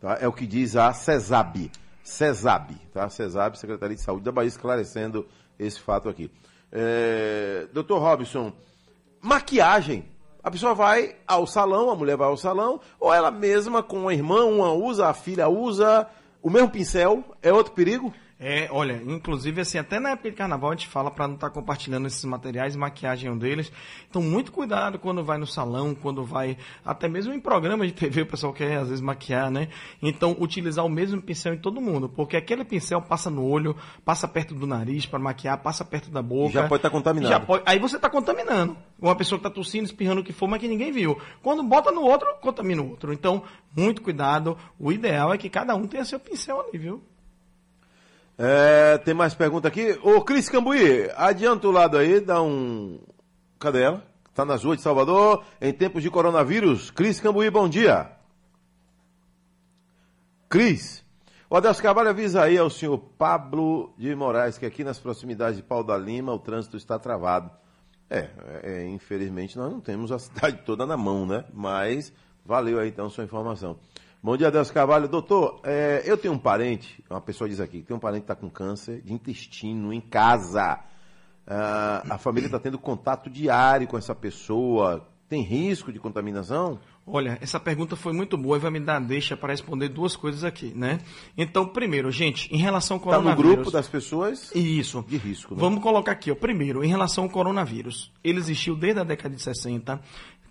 tá? 0.00 0.18
É 0.20 0.26
o 0.26 0.32
que 0.32 0.46
diz 0.46 0.74
a 0.74 0.92
CESAB. 0.92 1.70
CESAB, 2.02 2.74
tá? 2.92 3.08
CESAB, 3.08 3.58
Secretaria 3.58 3.94
de 3.94 4.02
Saúde 4.02 4.24
da 4.24 4.32
Bahia, 4.32 4.48
esclarecendo 4.48 5.26
esse 5.58 5.78
fato 5.80 6.08
aqui. 6.08 6.30
É, 6.72 7.66
Doutor 7.72 7.98
Robson, 7.98 8.52
maquiagem. 9.20 10.04
A 10.42 10.50
pessoa 10.50 10.74
vai 10.74 11.16
ao 11.26 11.46
salão, 11.46 11.90
a 11.90 11.96
mulher 11.96 12.16
vai 12.16 12.28
ao 12.28 12.36
salão, 12.36 12.80
ou 13.00 13.12
ela 13.12 13.30
mesma 13.30 13.82
com 13.82 14.08
a 14.08 14.14
irmã, 14.14 14.44
uma 14.44 14.72
usa, 14.72 15.08
a 15.08 15.14
filha 15.14 15.48
usa 15.48 16.08
o 16.40 16.48
mesmo 16.48 16.70
pincel, 16.70 17.24
é 17.42 17.52
outro 17.52 17.72
perigo? 17.72 18.14
É, 18.38 18.68
olha, 18.70 19.00
inclusive 19.06 19.62
assim, 19.62 19.78
até 19.78 19.98
na 19.98 20.10
época 20.10 20.30
de 20.30 20.36
carnaval 20.36 20.70
a 20.70 20.74
gente 20.74 20.88
fala 20.88 21.10
para 21.10 21.26
não 21.26 21.36
estar 21.36 21.48
tá 21.48 21.54
compartilhando 21.54 22.06
esses 22.06 22.22
materiais, 22.26 22.76
maquiagem 22.76 23.30
é 23.30 23.32
um 23.32 23.38
deles. 23.38 23.72
Então, 24.10 24.20
muito 24.20 24.52
cuidado 24.52 24.98
quando 24.98 25.24
vai 25.24 25.38
no 25.38 25.46
salão, 25.46 25.94
quando 25.94 26.22
vai, 26.22 26.58
até 26.84 27.08
mesmo 27.08 27.32
em 27.32 27.40
programa 27.40 27.86
de 27.86 27.94
TV, 27.94 28.22
o 28.22 28.26
pessoal 28.26 28.52
quer 28.52 28.76
às 28.76 28.88
vezes 28.88 29.00
maquiar, 29.00 29.50
né? 29.50 29.68
Então, 30.02 30.36
utilizar 30.38 30.84
o 30.84 30.88
mesmo 30.88 31.20
pincel 31.22 31.54
em 31.54 31.58
todo 31.58 31.80
mundo, 31.80 32.10
porque 32.10 32.36
aquele 32.36 32.62
pincel 32.62 33.00
passa 33.00 33.30
no 33.30 33.42
olho, 33.42 33.74
passa 34.04 34.28
perto 34.28 34.54
do 34.54 34.66
nariz 34.66 35.06
para 35.06 35.18
maquiar, 35.18 35.56
passa 35.62 35.82
perto 35.82 36.10
da 36.10 36.20
boca. 36.20 36.52
Já 36.52 36.68
pode 36.68 36.80
estar 36.80 36.90
tá 36.90 36.94
contaminado. 36.94 37.46
Pode, 37.46 37.62
aí 37.64 37.78
você 37.78 37.96
está 37.96 38.10
contaminando. 38.10 38.76
Uma 39.00 39.16
pessoa 39.16 39.38
que 39.38 39.46
está 39.46 39.54
tossindo, 39.54 39.86
espirrando 39.86 40.20
o 40.20 40.24
que 40.24 40.34
for, 40.34 40.46
mas 40.46 40.60
que 40.60 40.68
ninguém 40.68 40.92
viu. 40.92 41.18
Quando 41.42 41.62
bota 41.62 41.90
no 41.90 42.02
outro, 42.02 42.28
contamina 42.42 42.82
o 42.82 42.90
outro. 42.90 43.14
Então, 43.14 43.42
muito 43.74 44.02
cuidado. 44.02 44.58
O 44.78 44.92
ideal 44.92 45.32
é 45.32 45.38
que 45.38 45.48
cada 45.48 45.74
um 45.74 45.86
tenha 45.86 46.04
seu 46.04 46.20
pincel 46.20 46.60
ali, 46.60 46.76
viu? 46.76 47.02
É, 48.38 48.98
tem 48.98 49.14
mais 49.14 49.34
pergunta 49.34 49.68
aqui. 49.68 49.98
Ô, 50.02 50.20
Cris 50.20 50.48
Cambuí, 50.48 51.10
adianta 51.16 51.66
o 51.66 51.70
lado 51.70 51.96
aí, 51.96 52.20
dá 52.20 52.42
um. 52.42 53.00
Cadê 53.58 53.82
ela? 53.82 54.06
Está 54.28 54.44
nas 54.44 54.64
ruas 54.64 54.76
de 54.76 54.82
Salvador, 54.82 55.42
em 55.60 55.72
tempos 55.72 56.02
de 56.02 56.10
coronavírus. 56.10 56.90
Cris 56.90 57.18
Cambuí, 57.18 57.48
bom 57.48 57.66
dia. 57.66 58.10
Cris. 60.48 61.02
O 61.48 61.56
Adelso 61.56 61.80
Carvalho 61.80 62.10
avisa 62.10 62.42
aí 62.42 62.58
ao 62.58 62.68
senhor 62.68 62.98
Pablo 62.98 63.94
de 63.96 64.14
Moraes 64.14 64.58
que 64.58 64.66
aqui 64.66 64.82
nas 64.82 64.98
proximidades 64.98 65.56
de 65.56 65.62
Pau 65.62 65.82
da 65.82 65.96
Lima 65.96 66.32
o 66.32 66.38
trânsito 66.38 66.76
está 66.76 66.98
travado. 66.98 67.50
É, 68.10 68.28
é, 68.62 68.88
infelizmente 68.88 69.56
nós 69.56 69.72
não 69.72 69.80
temos 69.80 70.12
a 70.12 70.18
cidade 70.20 70.58
toda 70.66 70.84
na 70.84 70.96
mão, 70.96 71.24
né? 71.24 71.44
Mas 71.54 72.12
valeu 72.44 72.78
aí 72.78 72.88
então 72.88 73.08
sua 73.08 73.24
informação. 73.24 73.78
Bom 74.22 74.36
dia, 74.36 74.50
Deus 74.50 74.70
Carvalho. 74.70 75.08
Doutor, 75.08 75.60
é, 75.62 76.02
eu 76.04 76.16
tenho 76.16 76.34
um 76.34 76.38
parente, 76.38 77.02
uma 77.08 77.20
pessoa 77.20 77.48
diz 77.48 77.60
aqui, 77.60 77.82
tem 77.82 77.96
um 77.96 78.00
parente 78.00 78.22
que 78.22 78.32
está 78.32 78.34
com 78.34 78.50
câncer 78.50 79.00
de 79.02 79.12
intestino 79.12 79.92
em 79.92 80.00
casa. 80.00 80.80
Ah, 81.46 82.02
a 82.10 82.18
família 82.18 82.46
está 82.46 82.58
tendo 82.58 82.78
contato 82.78 83.30
diário 83.30 83.86
com 83.86 83.96
essa 83.96 84.14
pessoa. 84.14 85.06
Tem 85.28 85.42
risco 85.42 85.92
de 85.92 85.98
contaminação? 85.98 86.78
Olha, 87.04 87.36
essa 87.40 87.58
pergunta 87.58 87.94
foi 87.94 88.12
muito 88.12 88.36
boa 88.36 88.56
e 88.56 88.60
vai 88.60 88.70
me 88.70 88.80
dar 88.80 89.00
deixa 89.00 89.36
para 89.36 89.52
responder 89.52 89.88
duas 89.88 90.16
coisas 90.16 90.44
aqui, 90.44 90.72
né? 90.74 90.98
Então, 91.36 91.66
primeiro, 91.66 92.10
gente, 92.10 92.52
em 92.52 92.58
relação 92.58 92.96
ao 92.96 93.00
coronavírus... 93.00 93.38
Está 93.38 93.48
no 93.48 93.54
grupo 93.54 93.70
das 93.70 93.88
pessoas 93.88 94.52
Isso. 94.54 95.04
de 95.08 95.16
risco. 95.16 95.54
Né? 95.54 95.60
Vamos 95.60 95.82
colocar 95.82 96.12
aqui, 96.12 96.30
ó. 96.30 96.34
Primeiro, 96.34 96.84
em 96.84 96.88
relação 96.88 97.24
ao 97.24 97.30
coronavírus. 97.30 98.12
Ele 98.24 98.38
existiu 98.38 98.76
desde 98.76 99.00
a 99.00 99.04
década 99.04 99.34
de 99.34 99.42
60 99.42 100.00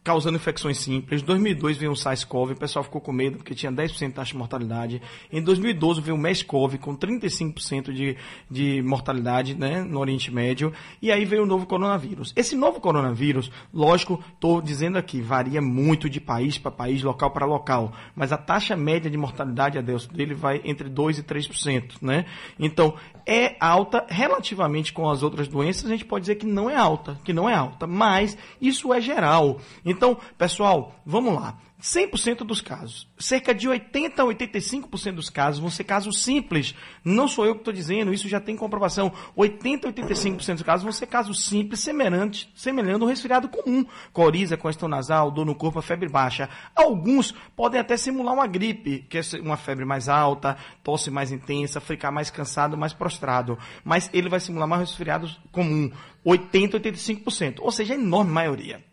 causando 0.05 0.37
infecções 0.37 0.77
simples. 0.77 1.23
Em 1.23 1.25
2002 1.25 1.77
veio 1.77 1.91
o 1.91 1.95
SARS-CoV, 1.95 2.51
o 2.53 2.55
pessoal 2.55 2.83
ficou 2.83 3.01
com 3.01 3.11
medo 3.11 3.37
porque 3.37 3.55
tinha 3.55 3.71
10% 3.71 4.07
de 4.07 4.13
taxa 4.13 4.31
de 4.33 4.37
mortalidade. 4.37 5.01
Em 5.31 5.41
2012 5.41 5.99
veio 5.99 6.15
o 6.15 6.19
MERS-CoV 6.19 6.77
com 6.77 6.95
35% 6.95 7.91
de, 7.91 8.15
de 8.49 8.83
mortalidade 8.83 9.55
né, 9.55 9.81
no 9.81 9.99
Oriente 9.99 10.31
Médio. 10.31 10.71
E 11.01 11.11
aí 11.11 11.25
veio 11.25 11.41
o 11.41 11.45
novo 11.47 11.65
coronavírus. 11.65 12.31
Esse 12.35 12.55
novo 12.55 12.79
coronavírus, 12.79 13.51
lógico, 13.73 14.23
estou 14.31 14.61
dizendo 14.61 14.99
aqui, 14.99 15.21
varia 15.21 15.59
muito 15.59 16.07
de 16.07 16.21
país 16.21 16.59
para 16.59 16.69
país, 16.69 17.01
local 17.01 17.31
para 17.31 17.47
local. 17.47 17.91
Mas 18.15 18.31
a 18.31 18.37
taxa 18.37 18.77
média 18.77 19.09
de 19.09 19.17
mortalidade, 19.17 19.79
Adelson, 19.79 20.13
dele 20.13 20.35
vai 20.35 20.61
entre 20.63 20.87
2% 20.87 21.17
e 21.17 21.23
3%. 21.23 21.93
Né? 21.99 22.25
Então, 22.59 22.93
é 23.25 23.55
alta 23.59 24.05
relativamente 24.07 24.93
com 24.93 25.09
as 25.09 25.23
outras 25.23 25.47
doenças, 25.47 25.85
a 25.85 25.89
gente 25.89 26.05
pode 26.05 26.21
dizer 26.23 26.35
que 26.35 26.45
não 26.45 26.69
é 26.69 26.75
alta, 26.75 27.17
que 27.23 27.33
não 27.33 27.49
é 27.49 27.55
alta, 27.55 27.87
mas 27.87 28.37
isso 28.61 28.93
é 28.93 29.01
geral. 29.01 29.59
Então, 29.83 29.94
pessoal, 30.38 30.95
vamos 31.05 31.34
lá. 31.34 31.58
100% 31.81 32.38
dos 32.38 32.62
casos, 32.62 33.08
cerca 33.19 33.53
de 33.53 33.67
80 33.67 34.21
a 34.21 34.25
85% 34.25 35.12
dos 35.12 35.29
casos 35.29 35.60
vão 35.60 35.69
ser 35.69 35.84
casos 35.84 36.23
simples. 36.23 36.73
Não 37.03 37.27
sou 37.27 37.45
eu 37.45 37.53
que 37.53 37.62
estou 37.62 37.73
dizendo, 37.73 38.13
isso 38.13 38.27
já 38.29 38.39
tem 38.39 38.55
comprovação. 38.55 39.12
80 39.36 39.88
a 39.88 39.93
85% 39.93 40.53
dos 40.53 40.63
casos 40.63 40.84
vão 40.84 40.91
ser 40.91 41.05
casos 41.05 41.45
simples, 41.45 41.81
semelhantes, 41.81 42.49
semelhando 42.55 43.05
um 43.05 43.08
resfriado 43.08 43.49
comum. 43.49 43.86
Coriza, 44.13 44.58
congestão 44.58 44.89
nasal, 44.89 45.29
dor 45.29 45.45
no 45.45 45.53
corpo, 45.53 45.81
febre 45.81 46.10
baixa. 46.10 46.49
Alguns 46.73 47.34
podem 47.55 47.79
até 47.79 47.97
simular 47.97 48.34
uma 48.34 48.47
gripe, 48.47 49.05
que 49.10 49.19
é 49.19 49.21
uma 49.41 49.58
febre 49.58 49.86
mais 49.86 50.10
alta, 50.10 50.58
tosse 50.81 51.12
mais 51.12 51.31
intensa, 51.31 51.79
ficar 51.79 52.10
mais 52.10 52.31
cansado, 52.31 52.77
mais 52.77 52.93
prostrado. 52.93 53.60
Mas 53.84 54.10
ele 54.12 54.29
vai 54.29 54.39
simular 54.39 54.67
mais 54.67 54.81
resfriado 54.89 55.29
comum. 55.51 55.91
80 56.23 56.77
a 56.77 56.79
85%, 56.79 57.58
ou 57.60 57.71
seja, 57.71 57.93
a 57.93 57.97
enorme 57.97 58.31
maioria. 58.31 58.84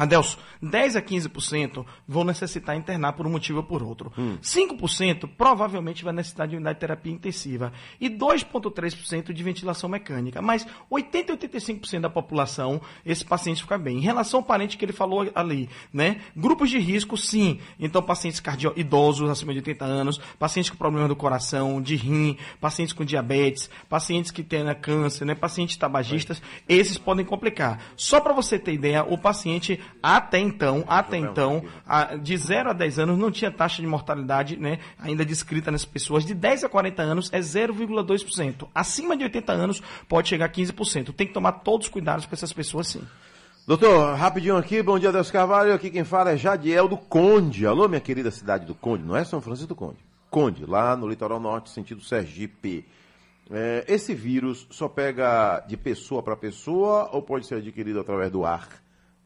Adelso, 0.00 0.38
10 0.62 0.96
a 0.96 1.02
15% 1.02 1.84
vão 2.08 2.24
necessitar 2.24 2.74
internar 2.74 3.12
por 3.12 3.26
um 3.26 3.30
motivo 3.30 3.58
ou 3.58 3.64
por 3.64 3.82
outro. 3.82 4.10
Hum. 4.16 4.38
5% 4.42 5.28
provavelmente 5.36 6.02
vai 6.02 6.14
necessitar 6.14 6.48
de 6.48 6.56
unidade 6.56 6.76
de 6.76 6.80
terapia 6.80 7.12
intensiva. 7.12 7.70
E 8.00 8.08
2,3% 8.08 9.30
de 9.30 9.42
ventilação 9.42 9.90
mecânica. 9.90 10.40
Mas 10.40 10.66
80 10.88 11.34
a 11.34 11.36
85% 11.36 12.00
da 12.00 12.08
população, 12.08 12.80
esse 13.04 13.22
paciente 13.22 13.60
fica 13.60 13.76
bem. 13.76 13.98
Em 13.98 14.00
relação 14.00 14.40
ao 14.40 14.44
parente 14.44 14.78
que 14.78 14.86
ele 14.86 14.92
falou 14.94 15.30
ali, 15.34 15.68
né? 15.92 16.22
Grupos 16.34 16.70
de 16.70 16.78
risco, 16.78 17.18
sim. 17.18 17.60
Então, 17.78 18.02
pacientes 18.02 18.40
cardio 18.40 18.72
idosos 18.76 19.28
acima 19.28 19.52
de 19.52 19.58
80 19.58 19.84
anos, 19.84 20.18
pacientes 20.38 20.70
com 20.70 20.78
problema 20.78 21.08
do 21.08 21.16
coração, 21.16 21.82
de 21.82 21.94
rim, 21.94 22.38
pacientes 22.58 22.94
com 22.94 23.04
diabetes, 23.04 23.68
pacientes 23.86 24.30
que 24.30 24.42
têm 24.42 24.64
câncer, 24.80 25.26
né? 25.26 25.34
pacientes 25.34 25.76
tabagistas, 25.76 26.40
esses 26.66 26.96
podem 26.96 27.26
complicar. 27.26 27.80
Só 27.96 28.18
para 28.18 28.32
você 28.32 28.58
ter 28.58 28.72
ideia, 28.72 29.04
o 29.04 29.18
paciente 29.18 29.78
até 30.02 30.38
então, 30.38 30.84
até 30.86 31.16
então, 31.16 31.62
de 32.22 32.36
0 32.36 32.70
a 32.70 32.72
10 32.72 32.98
anos 32.98 33.18
não 33.18 33.30
tinha 33.30 33.50
taxa 33.50 33.82
de 33.82 33.88
mortalidade, 33.88 34.56
né, 34.56 34.78
ainda 34.98 35.24
descrita 35.24 35.70
nessas 35.70 35.86
pessoas. 35.86 36.24
De 36.24 36.34
10 36.34 36.64
a 36.64 36.68
40 36.68 37.02
anos 37.02 37.30
é 37.32 37.40
0,2%. 37.40 38.68
Acima 38.74 39.16
de 39.16 39.24
80 39.24 39.52
anos 39.52 39.82
pode 40.08 40.28
chegar 40.28 40.46
a 40.46 40.48
15%. 40.48 41.12
Tem 41.12 41.26
que 41.26 41.34
tomar 41.34 41.52
todos 41.52 41.86
os 41.86 41.92
cuidados 41.92 42.26
com 42.26 42.34
essas 42.34 42.52
pessoas, 42.52 42.88
sim. 42.88 43.02
Doutor, 43.66 44.16
rapidinho 44.16 44.56
aqui, 44.56 44.82
bom 44.82 44.98
dia, 44.98 45.12
Deus 45.12 45.30
Carvalho. 45.30 45.72
Aqui 45.72 45.90
quem 45.90 46.02
fala 46.02 46.32
é 46.32 46.36
Jadiel 46.36 46.88
do 46.88 46.96
Conde. 46.96 47.66
Alô, 47.66 47.86
minha 47.88 48.00
querida 48.00 48.30
cidade 48.30 48.66
do 48.66 48.74
Conde, 48.74 49.04
não 49.04 49.14
é 49.14 49.22
São 49.22 49.40
Francisco 49.40 49.68
do 49.68 49.76
Conde? 49.76 49.98
Conde, 50.30 50.64
lá 50.64 50.96
no 50.96 51.08
litoral 51.08 51.38
norte, 51.38 51.70
sentido 51.70 52.02
Sergipe. 52.02 52.86
É, 53.50 53.84
esse 53.88 54.14
vírus 54.14 54.66
só 54.70 54.88
pega 54.88 55.60
de 55.68 55.76
pessoa 55.76 56.22
para 56.22 56.36
pessoa 56.36 57.10
ou 57.12 57.20
pode 57.20 57.46
ser 57.46 57.56
adquirido 57.56 58.00
através 58.00 58.30
do 58.30 58.44
ar? 58.44 58.68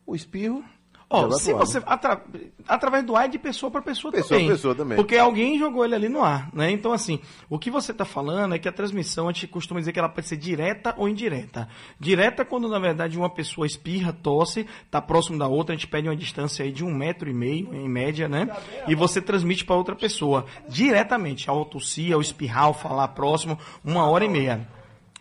O 0.07 0.15
espirro. 0.15 0.65
Ó, 1.09 1.31
se 1.31 1.53
você 1.53 1.83
atra, 1.87 2.25
através 2.67 3.05
do 3.05 3.15
ar 3.15 3.27
é 3.27 3.29
de 3.29 3.39
pessoa 3.39 3.71
para 3.71 3.83
pessoa, 3.83 4.11
pessoa 4.11 4.41
também. 4.41 4.49
Pessoa 4.49 4.75
também. 4.75 4.97
Porque 4.97 5.17
alguém 5.17 5.59
jogou 5.59 5.85
ele 5.85 5.95
ali 5.95 6.09
no 6.09 6.23
ar, 6.23 6.51
né? 6.53 6.71
Então 6.71 6.93
assim, 6.93 7.21
o 7.49 7.59
que 7.59 7.71
você 7.71 7.93
está 7.93 8.05
falando 8.05 8.55
é 8.55 8.59
que 8.59 8.69
a 8.69 8.73
transmissão 8.73 9.29
a 9.29 9.33
gente 9.33 9.47
costuma 9.47 9.79
dizer 9.81 9.93
que 9.93 9.99
ela 9.99 10.09
pode 10.09 10.27
ser 10.27 10.37
direta 10.37 10.95
ou 10.97 11.09
indireta. 11.09 11.69
Direta 12.01 12.45
quando 12.45 12.69
na 12.69 12.79
verdade 12.79 13.19
uma 13.19 13.31
pessoa 13.31 13.67
espirra, 13.67 14.13
tosse, 14.13 14.67
está 14.85 15.01
próximo 15.01 15.39
da 15.39 15.47
outra, 15.47 15.75
a 15.75 15.77
gente 15.77 15.87
pede 15.87 16.09
uma 16.09 16.17
distância 16.17 16.65
aí 16.65 16.73
de 16.73 16.85
um 16.85 16.93
metro 16.93 17.31
e 17.31 17.35
meio 17.35 17.73
em 17.75 17.89
média, 17.89 18.29
né? 18.29 18.49
E 18.89 18.95
você 18.95 19.21
transmite 19.21 19.65
para 19.65 19.77
outra 19.77 19.95
pessoa 19.95 20.47
diretamente, 20.69 21.49
ao 21.49 21.65
tossir, 21.65 22.13
ao 22.15 22.21
espirrar, 22.21 22.65
ao 22.65 22.75
falar 22.75 23.09
próximo, 23.09 23.59
uma 23.85 24.09
hora 24.09 24.25
e 24.25 24.29
meia. 24.29 24.74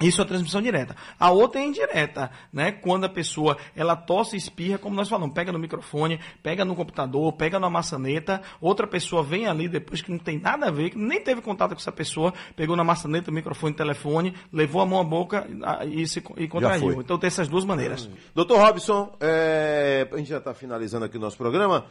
Isso 0.07 0.21
é 0.21 0.25
transmissão 0.25 0.61
direta. 0.61 0.95
A 1.19 1.31
outra 1.31 1.61
é 1.61 1.65
indireta, 1.65 2.31
né? 2.51 2.71
Quando 2.71 3.05
a 3.05 3.09
pessoa 3.09 3.57
ela 3.75 3.95
tosse 3.95 4.35
e 4.35 4.39
espirra, 4.39 4.77
como 4.77 4.95
nós 4.95 5.09
falamos, 5.09 5.33
pega 5.33 5.51
no 5.51 5.59
microfone, 5.59 6.19
pega 6.41 6.65
no 6.65 6.75
computador, 6.75 7.33
pega 7.33 7.59
na 7.59 7.69
maçaneta, 7.69 8.41
outra 8.59 8.87
pessoa 8.87 9.23
vem 9.23 9.47
ali 9.47 9.67
depois 9.67 10.01
que 10.01 10.11
não 10.11 10.19
tem 10.19 10.39
nada 10.39 10.67
a 10.67 10.71
ver, 10.71 10.91
que 10.91 10.97
nem 10.97 11.21
teve 11.21 11.41
contato 11.41 11.71
com 11.71 11.79
essa 11.79 11.91
pessoa, 11.91 12.33
pegou 12.55 12.75
na 12.75 12.83
maçaneta, 12.83 13.31
microfone, 13.31 13.73
telefone, 13.73 14.33
levou 14.51 14.81
a 14.81 14.85
mão 14.85 14.99
à 14.99 15.03
boca 15.03 15.47
e, 15.87 16.07
se, 16.07 16.23
e 16.37 16.47
contraiu. 16.47 17.01
Então 17.01 17.17
tem 17.17 17.27
essas 17.27 17.47
duas 17.47 17.65
maneiras. 17.65 18.09
Doutor 18.33 18.59
Robson, 18.59 19.15
é, 19.19 20.07
a 20.11 20.17
gente 20.17 20.29
já 20.29 20.37
está 20.37 20.53
finalizando 20.53 21.05
aqui 21.05 21.17
o 21.17 21.21
nosso 21.21 21.37
programa. 21.37 21.85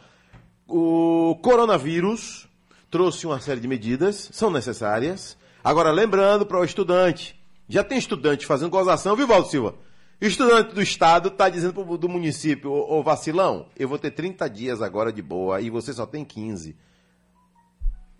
O 0.67 1.37
coronavírus 1.41 2.47
trouxe 2.89 3.25
uma 3.25 3.39
série 3.39 3.59
de 3.59 3.67
medidas, 3.67 4.29
são 4.31 4.51
necessárias. 4.51 5.37
Agora, 5.63 5.91
lembrando 5.91 6.45
para 6.45 6.59
o 6.59 6.63
estudante, 6.63 7.35
já 7.73 7.83
tem 7.83 7.97
estudante 7.97 8.45
fazendo 8.45 8.69
gozação, 8.69 9.15
viu, 9.15 9.25
Valdo 9.25 9.47
Silva? 9.47 9.73
Estudante 10.21 10.75
do 10.75 10.81
estado 10.81 11.29
está 11.29 11.49
dizendo 11.49 11.73
pro, 11.73 11.97
do 11.97 12.07
município, 12.07 12.71
ô, 12.71 12.99
ô 12.99 13.01
vacilão, 13.01 13.65
eu 13.75 13.89
vou 13.89 13.97
ter 13.97 14.11
30 14.11 14.47
dias 14.47 14.79
agora 14.79 15.11
de 15.11 15.23
boa 15.23 15.59
e 15.59 15.71
você 15.71 15.91
só 15.91 16.05
tem 16.05 16.23
15. 16.23 16.75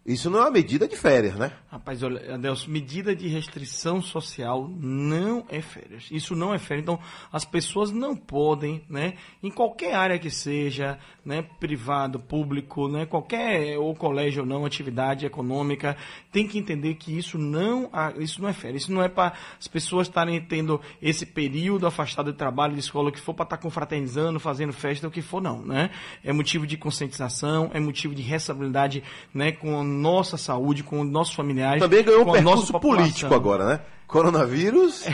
Isso 0.06 0.30
não 0.30 0.40
é 0.40 0.42
uma 0.42 0.52
medida 0.52 0.86
de 0.86 0.98
férias, 0.98 1.36
né? 1.36 1.54
Rapaz, 1.72 2.04
olha, 2.04 2.36
Adelson, 2.36 2.70
medida 2.70 3.16
de 3.16 3.30
restrição 3.30 4.02
social 4.02 4.68
não 4.68 5.46
é 5.48 5.62
férias. 5.62 6.10
Isso 6.12 6.36
não 6.36 6.54
é 6.54 6.60
férias. 6.60 6.84
Então, 6.84 7.00
as 7.32 7.46
pessoas 7.46 7.90
não 7.90 8.14
podem, 8.14 8.84
né, 8.90 9.14
em 9.42 9.50
qualquer 9.50 9.96
área 9.96 10.20
que 10.20 10.30
seja, 10.30 11.00
né, 11.24 11.42
privado, 11.58 12.20
público, 12.20 12.90
né, 12.90 13.06
qualquer 13.06 13.78
ou 13.78 13.96
colégio 13.96 14.42
ou 14.42 14.48
não, 14.48 14.66
atividade 14.66 15.26
econômica, 15.26 15.96
tem 16.34 16.46
que 16.46 16.60
entender 16.60 16.96
que 16.96 17.18
isso 17.18 17.38
não, 17.38 17.90
isso 18.20 18.42
não 18.42 18.50
é 18.50 18.54
férias. 18.54 18.84
Isso 18.84 18.92
não 18.92 19.02
é 19.02 19.08
para 19.08 19.32
as 19.58 19.70
pessoas 19.70 20.08
estarem 20.10 20.42
tendo 20.42 20.82
esse 21.02 21.26
período 21.26 21.88
afastado 21.88 22.30
de 22.30 22.38
trabalho, 22.38 22.74
de 22.74 22.82
escola, 22.82 23.08
o 23.08 23.12
que 23.12 23.22
for 23.22 23.34
para 23.34 23.46
estar 23.46 23.58
tá 23.58 23.64
confraternizando, 23.64 24.38
fazendo 24.38 24.74
festa, 24.74 25.08
o 25.08 25.12
que 25.12 25.22
for, 25.22 25.42
não, 25.42 25.66
né? 25.66 25.92
É 26.26 26.34
motivo 26.34 26.68
de 26.68 26.76
conscientização, 26.76 27.72
é 27.74 27.80
motivo 27.80 28.14
de 28.14 28.22
responsabilidade, 28.22 29.02
né, 29.34 29.54
com 29.54 29.93
nossa 29.94 30.38
saúde, 30.38 30.84
com 30.84 31.04
nossos 31.04 31.34
familiares. 31.34 31.82
Também 31.82 32.04
ganhou 32.04 32.28
um 32.28 32.32
percurso 32.32 32.80
político 32.80 33.34
agora, 33.34 33.66
né? 33.66 33.80
Coronavírus 34.08 35.06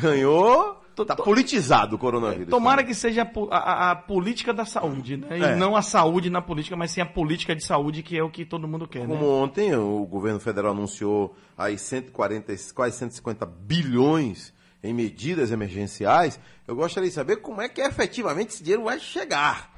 ganhou. 0.00 0.82
Está 0.98 1.14
politizado 1.14 1.96
o 1.96 1.98
coronavírus. 1.98 2.48
Tomara 2.48 2.82
que 2.82 2.94
seja 2.94 3.30
a, 3.50 3.56
a, 3.56 3.90
a 3.90 3.96
política 3.96 4.54
da 4.54 4.64
saúde, 4.64 5.18
né? 5.18 5.38
E 5.38 5.42
é. 5.42 5.54
não 5.54 5.76
a 5.76 5.82
saúde 5.82 6.30
na 6.30 6.40
política, 6.40 6.74
mas 6.74 6.90
sim 6.90 7.02
a 7.02 7.06
política 7.06 7.54
de 7.54 7.62
saúde, 7.62 8.02
que 8.02 8.16
é 8.16 8.22
o 8.22 8.30
que 8.30 8.46
todo 8.46 8.66
mundo 8.66 8.88
quer. 8.88 9.06
Como 9.06 9.14
né? 9.14 9.20
ontem 9.20 9.76
o 9.76 10.06
governo 10.06 10.40
federal 10.40 10.72
anunciou 10.72 11.36
aí 11.56 11.76
140, 11.76 12.54
quase 12.74 12.96
150 12.96 13.44
bilhões 13.44 14.54
em 14.82 14.94
medidas 14.94 15.50
emergenciais, 15.50 16.40
eu 16.66 16.74
gostaria 16.74 17.08
de 17.08 17.14
saber 17.14 17.36
como 17.36 17.60
é 17.60 17.68
que 17.68 17.80
efetivamente 17.80 18.54
esse 18.54 18.62
dinheiro 18.62 18.84
vai 18.84 18.98
chegar. 18.98 19.75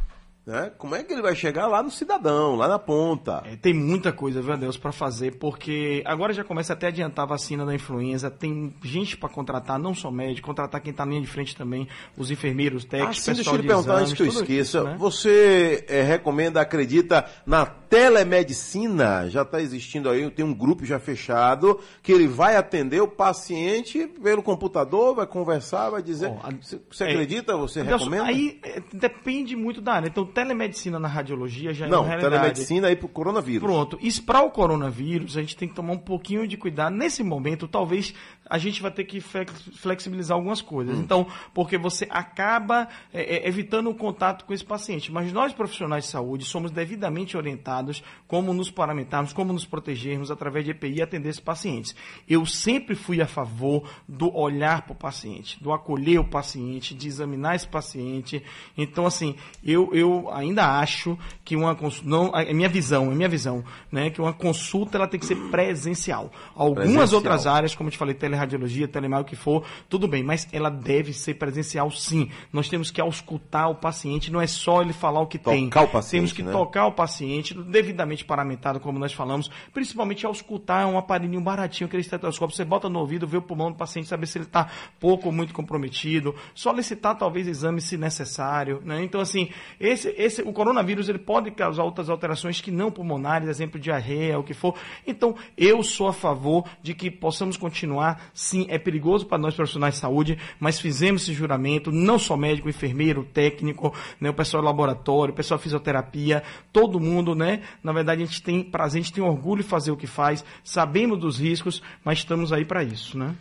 Né? 0.49 0.73
Como 0.79 0.95
é 0.95 1.05
que 1.05 1.13
ele 1.13 1.21
vai 1.21 1.37
chegar 1.37 1.67
lá 1.67 1.83
no 1.83 1.91
cidadão, 1.91 2.57
lá 2.57 2.67
na 2.67 2.79
ponta? 2.79 3.43
É, 3.45 3.55
tem 3.55 3.75
muita 3.75 4.11
coisa, 4.11 4.41
viu, 4.41 4.57
Deus, 4.57 4.79
para 4.79 4.91
fazer, 4.91 5.33
porque 5.33 6.03
agora 6.07 6.33
já 6.33 6.43
começa 6.43 6.73
até 6.73 6.87
a 6.87 6.89
adiantar 6.89 7.27
a 7.27 7.29
vacina 7.29 7.67
da 7.67 7.75
influenza, 7.75 8.31
tem 8.31 8.75
gente 8.83 9.15
para 9.15 9.29
contratar, 9.29 9.79
não 9.79 9.95
só 9.95 10.11
médico, 10.11 10.47
contratar 10.47 10.81
quem 10.81 10.91
está 10.91 11.05
na 11.05 11.11
linha 11.11 11.21
de 11.21 11.29
frente 11.29 11.55
também, 11.55 11.87
os 12.17 12.31
enfermeiros, 12.31 12.87
técnicos, 12.87 13.19
ah, 13.19 13.21
sim, 13.21 13.37
pessoal 13.37 13.59
deixa 13.59 13.61
eu 13.61 13.61
lhe 13.61 13.69
perguntar 13.69 14.01
antes 14.01 14.15
que 14.15 14.23
eu 14.23 14.27
esqueça. 14.27 14.79
Isso, 14.79 14.85
né? 14.85 14.97
Você 14.99 15.85
é, 15.87 16.01
recomenda, 16.01 16.63
acredita 16.63 17.27
na 17.45 17.67
telemedicina? 17.67 19.29
Já 19.29 19.43
está 19.43 19.61
existindo 19.61 20.09
aí, 20.09 20.31
tem 20.31 20.47
um 20.47 20.55
grupo 20.55 20.87
já 20.87 20.99
fechado, 20.99 21.79
que 22.03 22.11
ele 22.11 22.27
vai 22.27 22.57
atender 22.57 23.03
o 23.03 23.09
paciente 23.09 24.07
pelo 24.07 24.43
computador, 24.43 25.15
vai 25.15 25.27
conversar, 25.27 25.91
vai 25.91 26.03
dizer. 26.03 26.31
Oh, 26.31 26.47
a, 26.47 26.51
você 26.91 27.05
é, 27.05 27.11
acredita? 27.11 27.55
Você 27.55 27.83
Deus, 27.83 28.01
recomenda? 28.01 28.25
Aí 28.25 28.59
é, 28.63 28.83
depende 28.95 29.55
muito 29.55 29.83
da 29.83 29.93
área. 29.93 30.09
Então, 30.09 30.25
telemedicina 30.43 30.99
na 30.99 31.09
radiologia 31.09 31.75
já 31.75 31.87
Não, 31.89 31.99
é 31.99 32.01
uma 32.01 32.07
realidade. 32.09 32.35
telemedicina 32.37 32.89
aí 32.89 32.97
para 32.97 33.07
o 33.07 33.09
coronavírus. 33.09 33.63
Pronto. 33.69 33.99
Isso 34.01 34.23
para 34.23 34.41
o 34.43 34.51
coronavírus, 34.51 35.37
a 35.37 35.41
gente 35.41 35.57
tem 35.57 35.69
que 35.69 35.75
tomar 35.75 35.93
um 35.93 35.99
pouquinho 35.99 36.47
de 36.47 36.57
cuidado. 36.57 36.95
Nesse 36.95 37.23
momento, 37.23 37.67
talvez 37.67 38.15
a 38.49 38.59
gente 38.59 38.81
vai 38.83 38.91
ter 38.91 39.05
que 39.05 39.21
flexibilizar 39.21 40.37
algumas 40.37 40.61
coisas. 40.61 40.97
Hum. 40.97 41.01
Então, 41.01 41.27
porque 41.53 41.77
você 41.77 42.07
acaba 42.11 42.89
é, 43.13 43.37
é, 43.37 43.49
evitando 43.49 43.91
o 43.91 43.95
contato 43.95 44.45
com 44.45 44.53
esse 44.53 44.65
paciente. 44.65 45.13
Mas 45.13 45.33
nós, 45.33 45.53
profissionais 45.53 46.05
de 46.05 46.11
saúde, 46.11 46.45
somos 46.45 46.71
devidamente 46.71 47.37
orientados 47.37 48.03
como 48.27 48.53
nos 48.53 48.71
paramentarmos, 48.71 49.33
como 49.33 49.53
nos 49.53 49.65
protegermos 49.65 50.31
através 50.31 50.65
de 50.65 50.71
EPI 50.71 50.95
e 50.95 51.03
atender 51.03 51.31
esses 51.31 51.41
pacientes. 51.41 51.95
Eu 52.29 52.47
sempre 52.47 52.95
fui 52.95 53.21
a 53.21 53.27
favor 53.27 53.89
do 54.07 54.35
olhar 54.35 54.83
para 54.83 54.93
o 54.93 54.97
paciente, 54.97 55.63
do 55.63 55.73
acolher 55.73 56.21
o 56.21 56.25
paciente, 56.25 56.95
de 56.95 57.09
examinar 57.09 57.57
esse 57.57 57.67
paciente. 57.67 58.43
Então, 58.77 59.07
assim, 59.07 59.35
eu, 59.65 59.91
eu 59.95 60.31
ainda 60.33 60.79
acho 60.79 61.19
que 61.45 61.57
uma 61.57 61.77
não 62.03 62.31
é 62.35 62.53
minha 62.53 62.69
visão, 62.69 63.11
é 63.11 63.15
minha 63.15 63.29
visão, 63.29 63.65
né, 63.91 64.11
que 64.11 64.21
uma 64.21 64.33
consulta 64.33 64.99
ela 64.99 65.09
tem 65.09 65.19
que 65.19 65.27
ser 65.27 65.37
presencial. 65.51 66.31
Algumas 66.55 66.87
presencial. 66.87 67.17
outras 67.17 67.47
áreas, 67.47 67.75
como 67.75 67.89
eu 67.89 67.93
te 67.93 67.99
falei, 67.99 68.15
teleradiologia, 68.39 68.87
telemar, 68.87 69.21
o 69.21 69.25
que 69.25 69.37
for, 69.37 69.65
tudo 69.89 70.07
bem, 70.07 70.23
mas 70.23 70.49
ela 70.53 70.71
deve 70.71 71.13
ser 71.13 71.35
presencial 71.35 71.91
sim. 71.91 72.31
Nós 72.53 72.69
temos 72.69 72.91
que 72.91 73.01
auscultar 73.01 73.71
o 73.71 73.75
paciente, 73.75 74.31
não 74.31 74.41
é 74.41 74.47
só 74.47 74.83
ele 74.83 74.93
falar 74.93 75.21
o 75.21 75.27
que 75.27 75.39
tocar 75.39 75.51
tem. 75.51 75.67
O 75.67 75.89
paciente, 75.89 76.11
temos 76.11 76.33
que 76.33 76.43
né? 76.43 76.53
tocar 76.53 76.87
o 76.87 76.93
paciente, 76.93 77.55
devidamente 77.55 78.25
paramentado, 78.25 78.81
como 78.81 78.99
nós 78.99 79.13
falamos, 79.13 79.51
principalmente 79.73 80.25
auscultar 80.25 80.87
um 80.87 80.97
aparelhinho 80.97 81.41
baratinho, 81.41 81.87
aquele 81.87 82.03
estetoscópio, 82.03 82.55
você 82.55 82.65
bota 82.65 82.89
no 82.89 82.99
ouvido, 82.99 83.27
vê 83.27 83.37
o 83.37 83.43
pulmão 83.43 83.71
do 83.71 83.77
paciente, 83.77 84.09
saber 84.09 84.27
se 84.27 84.39
ele 84.39 84.45
está 84.45 84.71
pouco 85.01 85.27
ou 85.27 85.33
muito 85.33 85.53
comprometido, 85.53 86.35
solicitar 86.55 87.17
talvez 87.17 87.47
exame 87.47 87.81
se 87.81 87.97
necessário, 87.97 88.81
né? 88.85 89.03
Então 89.03 89.21
assim, 89.21 89.49
esse, 89.81 90.09
esse, 90.17 90.43
o 90.43 90.53
coronavírus 90.53 91.09
ele 91.09 91.19
pode 91.19 91.51
causar 91.51 91.83
outras 91.83 92.09
alterações 92.09 92.61
que 92.61 92.71
não 92.71 92.91
pulmonares, 92.91 93.49
exemplo, 93.49 93.81
diarreia, 93.81 94.39
o 94.39 94.45
que 94.45 94.55
for. 94.55 94.75
Então, 95.07 95.35
eu 95.57 95.83
sou 95.83 96.09
a 96.09 96.13
favor 96.13 96.65
de 96.83 96.95
que 96.95 97.11
possamos 97.11 97.57
continuar. 97.57 98.28
Sim, 98.35 98.67
é 98.69 98.79
perigoso 98.79 99.27
para 99.27 99.39
nós 99.39 99.55
profissionais 99.55 99.95
de 99.95 100.01
saúde, 100.01 100.39
mas 100.59 100.81
fizemos 100.81 101.23
esse 101.23 101.33
juramento, 101.33 101.91
não 101.91 102.19
só 102.19 102.37
médico, 102.37 102.69
enfermeiro, 102.69 103.25
técnico, 103.25 103.95
né, 104.21 104.31
o 104.31 104.35
pessoal 104.35 104.63
do 104.63 104.67
laboratório, 104.67 105.33
o 105.33 105.37
pessoal 105.37 105.59
de 105.59 105.65
fisioterapia, 105.65 106.43
todo 106.73 107.01
mundo, 107.01 107.35
né? 107.35 107.63
Na 107.83 107.93
verdade, 107.93 108.23
a 108.23 108.27
gente 108.27 108.43
tem 108.43 108.63
prazer, 108.63 109.01
a 109.01 109.05
gente 109.05 109.13
tem 109.13 109.23
orgulho 109.23 109.63
de 109.63 109.69
fazer 109.69 109.91
o 109.91 109.97
que 109.97 110.07
faz, 110.07 110.45
sabemos 110.63 111.19
dos 111.19 111.39
riscos, 111.39 111.83
mas 112.05 112.19
estamos 112.19 112.53
aí 112.53 112.65
para 112.65 112.83
isso, 112.83 113.19
né? 113.19 113.35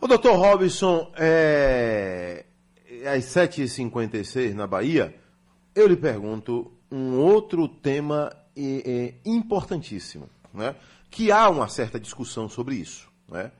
O 0.00 0.06
doutor 0.06 0.36
Robson, 0.36 1.10
é... 1.16 2.44
às 3.06 3.24
7h56 3.24 4.54
na 4.54 4.66
Bahia, 4.66 5.14
eu 5.74 5.86
lhe 5.86 5.96
pergunto 5.96 6.70
um 6.90 7.18
outro 7.18 7.68
tema 7.68 8.32
é, 8.56 9.14
importantíssimo, 9.24 10.28
né? 10.52 10.74
que 11.10 11.30
há 11.30 11.48
uma 11.48 11.68
certa 11.68 12.00
discussão 12.00 12.48
sobre 12.48 12.76
isso. 12.76 13.08
Né? 13.28 13.50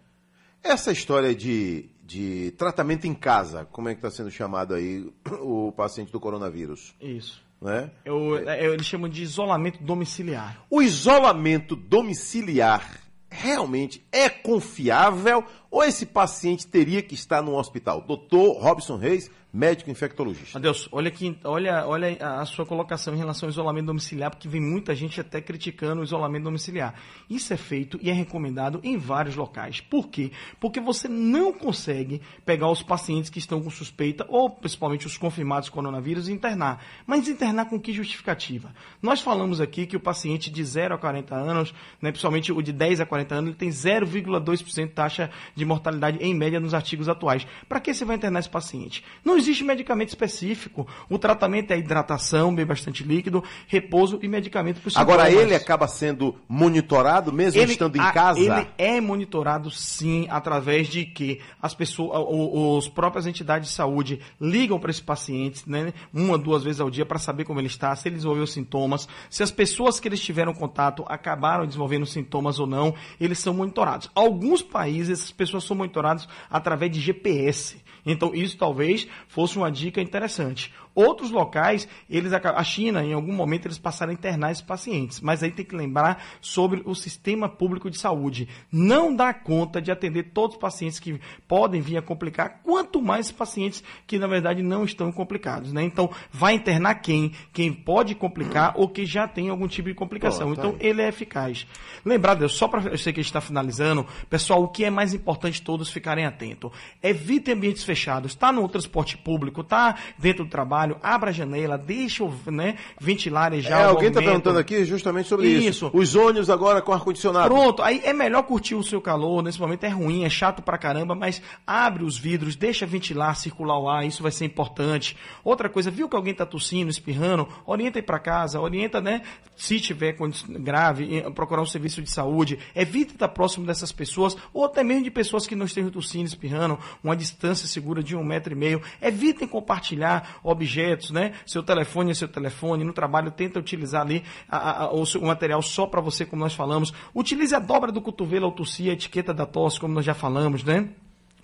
Essa 0.69 0.91
história 0.91 1.35
de, 1.35 1.89
de 2.05 2.51
tratamento 2.59 3.07
em 3.07 3.14
casa, 3.14 3.64
como 3.67 3.89
é 3.89 3.95
que 3.95 3.99
está 3.99 4.11
sendo 4.11 4.31
chamado 4.31 4.75
aí 4.75 5.09
o 5.41 5.73
paciente 5.73 6.11
do 6.11 6.19
coronavírus? 6.19 6.93
Isso. 7.01 7.41
Né? 7.61 7.91
Eu, 8.05 8.37
eu, 8.37 8.75
eles 8.75 8.85
chamam 8.85 9.09
de 9.09 9.23
isolamento 9.23 9.83
domiciliar. 9.83 10.64
O 10.69 10.83
isolamento 10.83 11.77
domiciliar 11.77 13.01
realmente 13.31 14.05
é 14.11 14.29
confiável 14.29 15.45
ou 15.77 15.85
esse 15.85 16.07
paciente 16.07 16.66
teria 16.66 17.03
que 17.03 17.14
estar 17.14 17.43
no 17.43 17.55
hospital? 17.55 18.01
Doutor 18.01 18.59
Robson 18.62 18.97
Reis, 18.97 19.31
médico 19.57 19.91
infectologista. 19.91 20.59
Adeus, 20.59 20.89
olha, 20.93 21.09
aqui, 21.09 21.39
olha, 21.45 21.87
olha 21.87 22.16
a 22.20 22.45
sua 22.45 22.66
colocação 22.66 23.14
em 23.14 23.16
relação 23.16 23.47
ao 23.47 23.51
isolamento 23.51 23.87
domiciliar, 23.87 24.31
porque 24.31 24.49
vem 24.49 24.61
muita 24.61 24.95
gente 24.95 25.20
até 25.20 25.41
criticando 25.41 26.01
o 26.01 26.05
isolamento 26.05 26.45
domiciliar. 26.45 26.95
Isso 27.29 27.53
é 27.53 27.57
feito 27.57 27.99
e 28.03 28.11
é 28.11 28.12
recomendado 28.12 28.81
em 28.83 28.99
vários 28.99 29.35
locais. 29.35 29.81
Por 29.81 30.09
quê? 30.09 30.31
Porque 30.61 30.81
você 30.81 31.09
não 31.09 31.53
consegue 31.53 32.20
pegar 32.45 32.70
os 32.70 32.83
pacientes 32.83 33.31
que 33.31 33.39
estão 33.39 33.62
com 33.62 33.70
suspeita, 33.70 34.27
ou 34.29 34.51
principalmente 34.51 35.07
os 35.07 35.16
confirmados 35.16 35.68
coronavírus, 35.68 36.29
e 36.29 36.33
internar. 36.33 36.85
Mas 37.07 37.29
internar 37.29 37.66
com 37.66 37.81
que 37.81 37.93
justificativa? 37.93 38.74
Nós 39.01 39.20
falamos 39.20 39.61
aqui 39.61 39.87
que 39.87 39.97
o 39.97 40.01
paciente 40.01 40.51
de 40.51 40.62
0 40.62 40.95
a 40.95 40.99
40 40.99 41.35
anos, 41.35 41.74
né, 42.01 42.11
principalmente 42.11 42.53
o 42.53 42.61
de 42.61 42.72
10 42.72 43.01
a 43.01 43.07
40 43.07 43.35
anos, 43.35 43.49
ele 43.51 43.59
tem 43.59 43.70
0,2% 43.70 44.93
taxa 44.93 45.31
de 45.55 45.64
mortalidade 45.67 46.19
em 46.21 46.35
média 46.35 46.61
nos 46.61 46.75
artigos 46.75 47.09
atuais. 47.09 47.47
Para 47.69 47.81
que 47.81 47.93
você 47.93 48.05
vai 48.05 48.17
internar 48.17 48.41
esse 48.41 48.49
paciente? 48.49 49.05
Não 49.25 49.37
existe 49.37 49.64
medicamento 49.64 50.09
específico. 50.09 50.87
O 51.09 51.19
tratamento 51.19 51.73
é 51.73 51.79
hidratação, 51.79 52.55
bem 52.55 52.64
bastante 52.64 53.03
líquido, 53.03 53.43
repouso 53.67 54.19
e 54.23 54.29
medicamento 54.29 54.81
para 54.81 55.01
Agora 55.01 55.31
ele 55.31 55.55
acaba 55.55 55.89
sendo 55.89 56.37
monitorado 56.49 57.33
mesmo 57.33 57.61
ele, 57.61 57.73
estando 57.73 57.97
em 57.97 58.01
a, 58.01 58.12
casa? 58.12 58.41
Ele 58.41 58.69
é 58.79 59.01
monitorado 59.01 59.71
sim, 59.71 60.27
através 60.31 60.89
de 60.89 61.05
que 61.05 61.41
as 61.61 61.75
pessoas, 61.75 62.25
os 62.29 62.89
próprias 62.89 63.27
entidades 63.27 63.69
de 63.69 63.75
saúde 63.75 64.21
ligam 64.41 64.79
para 64.79 64.91
esse 64.91 65.03
paciente, 65.03 65.69
né, 65.69 65.93
uma, 66.12 66.39
duas 66.39 66.62
vezes 66.62 66.81
ao 66.81 66.91
dia 66.91 67.05
para 67.05 67.19
saber 67.19 67.45
como 67.45 67.61
ele 67.61 67.67
está, 67.67 67.95
se 67.97 68.09
ele 68.09 68.17
desenvolveu 68.17 68.47
sintomas, 68.47 69.09
se 69.29 69.43
as 69.43 69.51
pessoas 69.51 69.99
que 69.99 70.09
eles 70.09 70.21
tiveram 70.21 70.55
contato 70.55 71.05
acabaram 71.09 71.67
desenvolvendo 71.67 72.07
sintomas 72.07 72.59
ou 72.59 72.67
não, 72.67 72.95
eles 73.21 73.39
são 73.39 73.55
monitorados. 73.55 74.11
Alguns 74.14 74.62
países 74.62 75.21
essas 75.21 75.33
pessoas 75.33 75.46
são 75.51 75.77
monitoradas 75.77 76.29
através 76.51 76.91
de 76.91 77.01
GPS. 77.01 77.83
Então, 78.05 78.35
isso 78.35 78.57
talvez 78.57 79.09
fosse 79.29 79.57
uma 79.57 79.71
dica 79.71 80.01
interessante. 80.01 80.73
Outros 80.97 81.31
locais, 81.31 81.87
eles 82.09 82.33
a 82.33 82.65
China, 82.65 83.05
em 83.05 83.13
algum 83.13 83.35
momento, 83.35 83.67
eles 83.67 83.79
passaram 83.79 84.13
a 84.13 84.15
internar 84.15 84.51
esses 84.51 84.65
pacientes. 84.65 85.21
Mas 85.21 85.43
aí 85.43 85.51
tem 85.51 85.63
que 85.63 85.77
lembrar 85.77 86.25
sobre 86.41 86.83
o 86.87 86.95
sistema 86.95 87.51
público 87.51 87.91
de 87.91 87.99
saúde. 87.99 88.49
Não 88.73 89.15
dá 89.15 89.35
conta 89.35 89.79
de 89.79 89.93
atender 89.93 90.31
todos 90.33 90.57
os 90.57 90.61
pacientes 90.61 90.99
que 90.99 91.21
podem 91.47 91.83
vir 91.83 91.99
a 91.99 92.03
complicar, 92.03 92.63
quanto 92.63 93.03
mais 93.03 93.31
pacientes 93.31 93.85
que, 94.07 94.19
na 94.19 94.27
verdade, 94.27 94.63
não 94.63 94.85
estão 94.85 95.13
complicados. 95.13 95.71
Né? 95.71 95.85
Então, 95.85 96.11
vai 96.33 96.55
internar 96.55 96.95
quem? 96.95 97.33
Quem 97.53 97.71
pode 97.71 98.15
complicar 98.15 98.73
ou 98.75 98.89
que 98.89 99.05
já 99.05 99.29
tem 99.29 99.51
algum 99.51 99.69
tipo 99.69 99.91
de 99.91 99.95
complicação. 99.95 100.49
Pô, 100.49 100.55
tá 100.55 100.63
então, 100.63 100.77
aí. 100.81 100.87
ele 100.87 101.03
é 101.03 101.09
eficaz. 101.09 101.67
Lembrar, 102.07 102.37
Deus, 102.37 102.55
só 102.55 102.67
para 102.69 102.89
eu 102.89 102.97
sei 102.97 103.13
que 103.13 103.21
a 103.21 103.23
gente 103.23 103.31
está 103.31 103.43
finalizando, 103.43 104.07
pessoal, 104.31 104.63
o 104.63 104.69
que 104.69 104.83
é 104.83 104.91
mais 104.91 105.13
importante 105.13 105.61
todos 105.61 105.91
ficarem 105.91 106.25
atentos. 106.25 106.71
Evite 107.03 107.53
ambientes 107.53 107.85
fechados. 107.85 108.33
Está 108.33 108.51
no 108.51 108.67
transporte 108.67 109.19
público, 109.19 109.61
está 109.61 109.95
dentro 110.19 110.45
do 110.45 110.51
trabalho 110.51 110.86
trabalho, 110.87 110.97
abra 111.03 111.30
a 111.30 111.32
janela, 111.32 111.76
deixa 111.76 112.24
né, 112.47 112.76
ventilar 113.01 113.53
já. 113.61 113.80
É, 113.80 113.84
alguém 113.84 114.09
está 114.09 114.20
perguntando 114.20 114.59
aqui 114.59 114.84
justamente 114.84 115.28
sobre 115.28 115.49
isso. 115.49 115.87
isso. 115.87 115.91
Os 115.93 116.14
ônibus 116.14 116.49
agora 116.49 116.80
com 116.80 116.93
ar-condicionado. 116.93 117.49
Pronto, 117.49 117.82
aí 117.82 118.01
é 118.05 118.12
melhor 118.12 118.43
curtir 118.45 118.74
o 118.74 118.82
seu 118.82 119.01
calor, 119.01 119.43
nesse 119.43 119.61
momento 119.61 119.84
é 119.84 119.89
ruim, 119.89 120.24
é 120.24 120.30
chato 120.30 120.62
pra 120.62 120.78
caramba, 120.78 121.14
mas 121.14 121.43
abre 121.66 122.05
os 122.05 122.16
vidros, 122.16 122.57
deixa 122.57 122.87
ventilar, 122.87 123.37
circular 123.37 123.78
o 123.78 123.89
ar, 123.89 124.07
isso 124.07 124.22
vai 124.22 124.32
ser 124.32 124.45
importante. 124.45 125.16
Outra 125.43 125.68
coisa, 125.68 125.91
viu 125.91 126.09
que 126.09 126.16
alguém 126.16 126.32
está 126.32 126.47
tossindo, 126.47 126.91
espirrando, 126.91 127.49
orienta 127.66 127.99
ir 127.99 128.03
para 128.03 128.18
casa, 128.18 128.61
orienta, 128.61 129.01
né, 129.01 129.22
se 129.57 129.80
tiver 129.80 130.16
grave, 130.49 131.22
procurar 131.34 131.62
um 131.62 131.66
serviço 131.66 132.03
de 132.03 132.11
saúde, 132.11 132.59
evite 132.74 133.12
estar 133.12 133.28
próximo 133.28 133.66
dessas 133.66 133.93
pessoas, 133.93 134.37
ou 134.53 134.64
até 134.64 134.82
mesmo 134.84 135.05
de 135.05 135.11
pessoas 135.11 135.47
que 135.47 135.57
não 135.57 135.66
estejam 135.66 135.91
tossindo, 135.91 136.26
espirrando, 136.26 136.78
uma 137.03 137.16
distância 137.16 137.66
segura 137.66 138.03
de 138.03 138.14
um 138.16 138.24
metro 138.24 138.53
e 138.53 138.57
meio. 138.57 138.82
Evitem 139.01 139.49
compartilhar 139.49 140.39
objetos 140.43 140.76
objetos, 140.77 141.11
né? 141.11 141.33
Seu 141.47 141.62
telefone 141.62 142.11
é 142.11 142.14
seu 142.14 142.29
telefone, 142.29 142.85
no 142.85 142.93
trabalho 142.93 143.31
tenta 143.31 143.59
utilizar 143.59 144.03
ali 144.03 144.22
a, 144.49 144.85
a, 144.85 144.93
o, 144.93 145.03
o, 145.03 145.27
material 145.27 145.62
só 145.62 145.87
para 145.87 146.01
você, 146.01 146.24
como 146.24 146.43
nós 146.43 146.55
falamos. 146.55 146.93
Utilize 147.14 147.55
a 147.55 147.59
dobra 147.59 147.91
do 147.91 148.01
cotovelo 148.01 148.47
ao 148.47 148.53
tossir, 148.53 148.91
a 148.91 148.93
etiqueta 148.93 149.33
da 149.33 149.47
tosse, 149.47 149.81
como 149.81 149.95
nós 149.95 150.05
já 150.05 150.14
falamos, 150.14 150.62
né? 150.62 150.89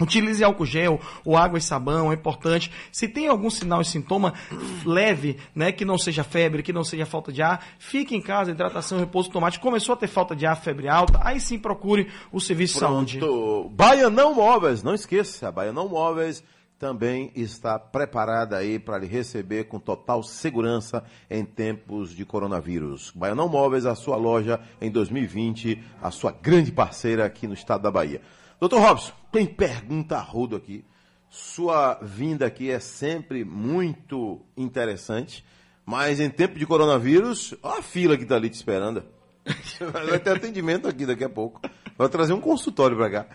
Utilize 0.01 0.43
álcool 0.43 0.67
gel 0.67 1.01
ou 1.25 1.37
água 1.37 1.59
e 1.59 1.63
sabão, 1.63 2.11
é 2.11 2.15
importante. 2.15 2.73
Se 2.91 3.07
tem 3.07 3.29
algum 3.29 3.49
sinal 3.49 3.81
e 3.83 3.85
sintoma 3.85 4.35
leve, 4.85 5.39
né, 5.55 5.71
que 5.71 5.85
não 5.85 5.97
seja 5.97 6.25
febre, 6.25 6.63
que 6.63 6.73
não 6.73 6.83
seja 6.83 7.07
falta 7.07 7.31
de 7.31 7.41
ar, 7.41 7.65
fique 7.79 8.17
em 8.17 8.21
casa, 8.21 8.51
hidratação, 8.51 8.99
repouso, 8.99 9.31
tomate. 9.31 9.61
Começou 9.61 9.93
a 9.93 9.97
ter 9.97 10.09
falta 10.09 10.35
de 10.35 10.45
ar, 10.45 10.57
febre 10.57 10.89
alta, 10.89 11.21
aí 11.23 11.39
sim 11.39 11.59
procure 11.59 12.11
o 12.33 12.41
serviço 12.41 12.79
Pronto. 12.79 13.07
de 13.07 13.21
saúde. 13.21 13.69
Baianão 13.75 14.35
Móveis, 14.35 14.83
não 14.83 14.95
esqueça, 14.95 15.53
Baianão 15.53 15.89
Móveis 15.89 16.43
também 16.83 17.31
está 17.37 17.79
preparada 17.79 18.57
aí 18.57 18.77
para 18.77 18.99
lhe 18.99 19.07
receber 19.07 19.69
com 19.69 19.79
total 19.79 20.21
segurança 20.21 21.05
em 21.31 21.45
tempos 21.45 22.11
de 22.11 22.25
coronavírus. 22.25 23.13
Baianão 23.15 23.49
Móveis, 23.49 23.87
a 23.87 23.95
sua 23.95 24.17
loja 24.17 24.59
em 24.81 24.91
2020, 24.91 25.81
a 26.03 26.11
sua 26.11 26.33
grande 26.33 26.73
parceira 26.73 27.25
aqui 27.25 27.47
no 27.47 27.55
estado 27.55 27.85
da 27.85 27.91
Bahia. 27.93 28.21
Doutor 28.59 28.81
Robson, 28.81 29.13
tem 29.31 29.47
pergunta 29.47 30.19
rodo 30.19 30.57
aqui. 30.57 30.85
Sua 31.31 32.01
vinda 32.03 32.47
aqui 32.47 32.69
é 32.69 32.81
sempre 32.81 33.45
muito 33.45 34.41
interessante, 34.57 35.45
mas 35.87 36.19
em 36.19 36.31
tempo 36.31 36.59
de 36.59 36.67
coronavírus, 36.67 37.55
olha 37.63 37.79
a 37.79 37.83
fila 37.83 38.17
que 38.17 38.25
está 38.25 38.35
ali 38.35 38.51
te 38.51 38.55
esperando. 38.55 39.05
Vai 39.93 40.19
ter 40.19 40.37
atendimento 40.37 40.89
aqui 40.89 41.07
daqui 41.07 41.23
a 41.23 41.31
pouco. 41.31 41.61
Vai 41.97 42.09
trazer 42.09 42.33
um 42.33 42.41
consultório 42.41 42.97
para 42.97 43.09
cá. 43.09 43.27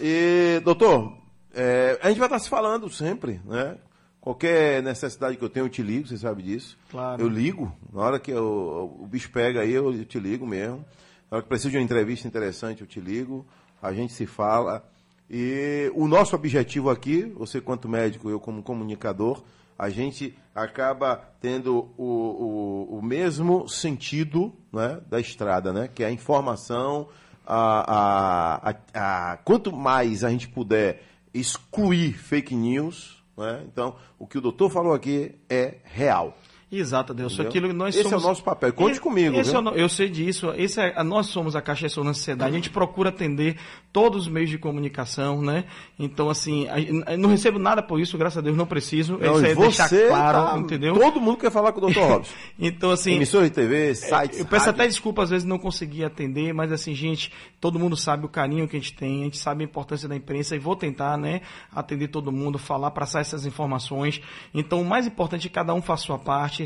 E, 0.00 0.60
doutor, 0.64 1.24
é, 1.56 1.98
a 2.02 2.08
gente 2.08 2.18
vai 2.18 2.28
estar 2.28 2.38
se 2.38 2.48
falando 2.48 2.88
sempre, 2.88 3.40
né? 3.44 3.76
Qualquer 4.20 4.82
necessidade 4.82 5.36
que 5.36 5.44
eu 5.44 5.48
tenho, 5.48 5.66
eu 5.66 5.70
te 5.70 5.82
ligo, 5.82 6.06
você 6.06 6.16
sabe 6.16 6.42
disso. 6.42 6.76
Claro. 6.90 7.22
Eu 7.22 7.28
ligo. 7.28 7.72
Na 7.92 8.02
hora 8.02 8.18
que 8.18 8.30
eu, 8.30 8.96
o 9.00 9.06
bicho 9.06 9.30
pega 9.30 9.60
aí, 9.60 9.72
eu 9.72 10.04
te 10.04 10.18
ligo 10.18 10.46
mesmo. 10.46 10.84
Na 11.30 11.36
hora 11.36 11.42
que 11.42 11.48
preciso 11.48 11.70
de 11.70 11.76
uma 11.76 11.84
entrevista 11.84 12.26
interessante, 12.26 12.80
eu 12.80 12.86
te 12.86 13.00
ligo 13.00 13.46
a 13.80 13.92
gente 13.92 14.12
se 14.12 14.26
fala. 14.26 14.84
E 15.28 15.90
o 15.94 16.06
nosso 16.06 16.36
objetivo 16.36 16.90
aqui, 16.90 17.24
você 17.36 17.60
quanto 17.60 17.88
médico, 17.88 18.30
eu 18.30 18.38
como 18.38 18.62
comunicador, 18.62 19.42
a 19.78 19.90
gente 19.90 20.36
acaba 20.54 21.16
tendo 21.40 21.90
o, 21.96 22.88
o, 22.90 22.98
o 22.98 23.02
mesmo 23.02 23.68
sentido 23.68 24.54
né, 24.72 25.00
da 25.08 25.20
estrada, 25.20 25.72
né, 25.72 25.88
que 25.92 26.02
é 26.02 26.06
a 26.06 26.10
informação. 26.10 27.08
A, 27.48 27.92
a, 27.94 28.70
a, 28.70 29.32
a, 29.32 29.36
quanto 29.38 29.70
mais 29.70 30.24
a 30.24 30.30
gente 30.30 30.48
puder 30.48 31.00
excluir 31.38 32.12
fake 32.12 32.54
news, 32.54 33.22
né, 33.36 33.64
então 33.70 33.96
o 34.18 34.26
que 34.26 34.38
o 34.38 34.40
doutor 34.40 34.70
falou 34.70 34.94
aqui 34.94 35.34
é 35.48 35.76
real. 35.84 36.36
Exato, 36.70 37.14
Deus. 37.14 37.38
Aquilo 37.38 37.72
nós 37.72 37.94
esse 37.94 38.02
somos... 38.02 38.24
é 38.24 38.26
o 38.26 38.28
nosso 38.28 38.42
papel. 38.42 38.72
Conte 38.72 38.92
esse, 38.92 39.00
comigo. 39.00 39.36
Esse 39.36 39.54
é 39.54 39.58
o, 39.58 39.68
eu 39.68 39.88
sei 39.88 40.08
disso. 40.08 40.52
Esse 40.56 40.80
é, 40.80 41.02
nós 41.04 41.26
somos 41.26 41.54
a 41.54 41.62
Caixa 41.62 41.86
de 41.86 41.92
Sociedade. 41.92 42.50
A 42.50 42.54
gente 42.54 42.70
procura 42.70 43.10
atender 43.10 43.56
todos 43.92 44.22
os 44.22 44.28
meios 44.28 44.50
de 44.50 44.58
comunicação, 44.58 45.40
né? 45.40 45.64
Então, 45.96 46.28
assim, 46.28 46.66
não 47.16 47.30
recebo 47.30 47.60
nada 47.60 47.82
por 47.82 48.00
isso, 48.00 48.18
graças 48.18 48.38
a 48.38 48.40
Deus, 48.40 48.56
não 48.56 48.66
preciso. 48.66 49.16
Não, 49.16 49.36
isso 49.36 49.46
é 49.46 49.54
deixar 49.54 49.88
claro, 49.88 50.44
tá, 50.44 50.58
entendeu? 50.58 50.94
Todo 50.94 51.20
mundo 51.20 51.38
quer 51.38 51.52
falar 51.52 51.72
com 51.72 51.80
o 51.80 51.88
Dr. 51.88 51.98
Robson. 52.02 52.34
então, 52.58 52.90
assim. 52.90 53.14
Emissora 53.14 53.44
de 53.44 53.54
TV, 53.54 53.94
sites. 53.94 54.40
Eu 54.40 54.46
peço 54.46 54.66
rádio. 54.66 54.80
até 54.80 54.88
desculpa, 54.88 55.22
às 55.22 55.30
vezes 55.30 55.46
não 55.46 55.60
consegui 55.60 56.04
atender, 56.04 56.52
mas 56.52 56.72
assim, 56.72 56.94
gente, 56.94 57.32
todo 57.60 57.78
mundo 57.78 57.96
sabe 57.96 58.26
o 58.26 58.28
carinho 58.28 58.66
que 58.66 58.76
a 58.76 58.80
gente 58.80 58.92
tem, 58.92 59.20
a 59.20 59.24
gente 59.24 59.38
sabe 59.38 59.62
a 59.62 59.64
importância 59.64 60.08
da 60.08 60.16
imprensa 60.16 60.56
e 60.56 60.58
vou 60.58 60.74
tentar, 60.74 61.16
né, 61.16 61.42
atender 61.72 62.08
todo 62.08 62.32
mundo, 62.32 62.58
falar, 62.58 62.90
passar 62.90 63.20
essas 63.20 63.46
informações. 63.46 64.20
Então, 64.52 64.82
o 64.82 64.84
mais 64.84 65.06
importante 65.06 65.46
é 65.46 65.48
que 65.48 65.54
cada 65.54 65.72
um 65.72 65.80
faça 65.80 66.02
a 66.02 66.06
sua 66.06 66.18
parte 66.18 66.65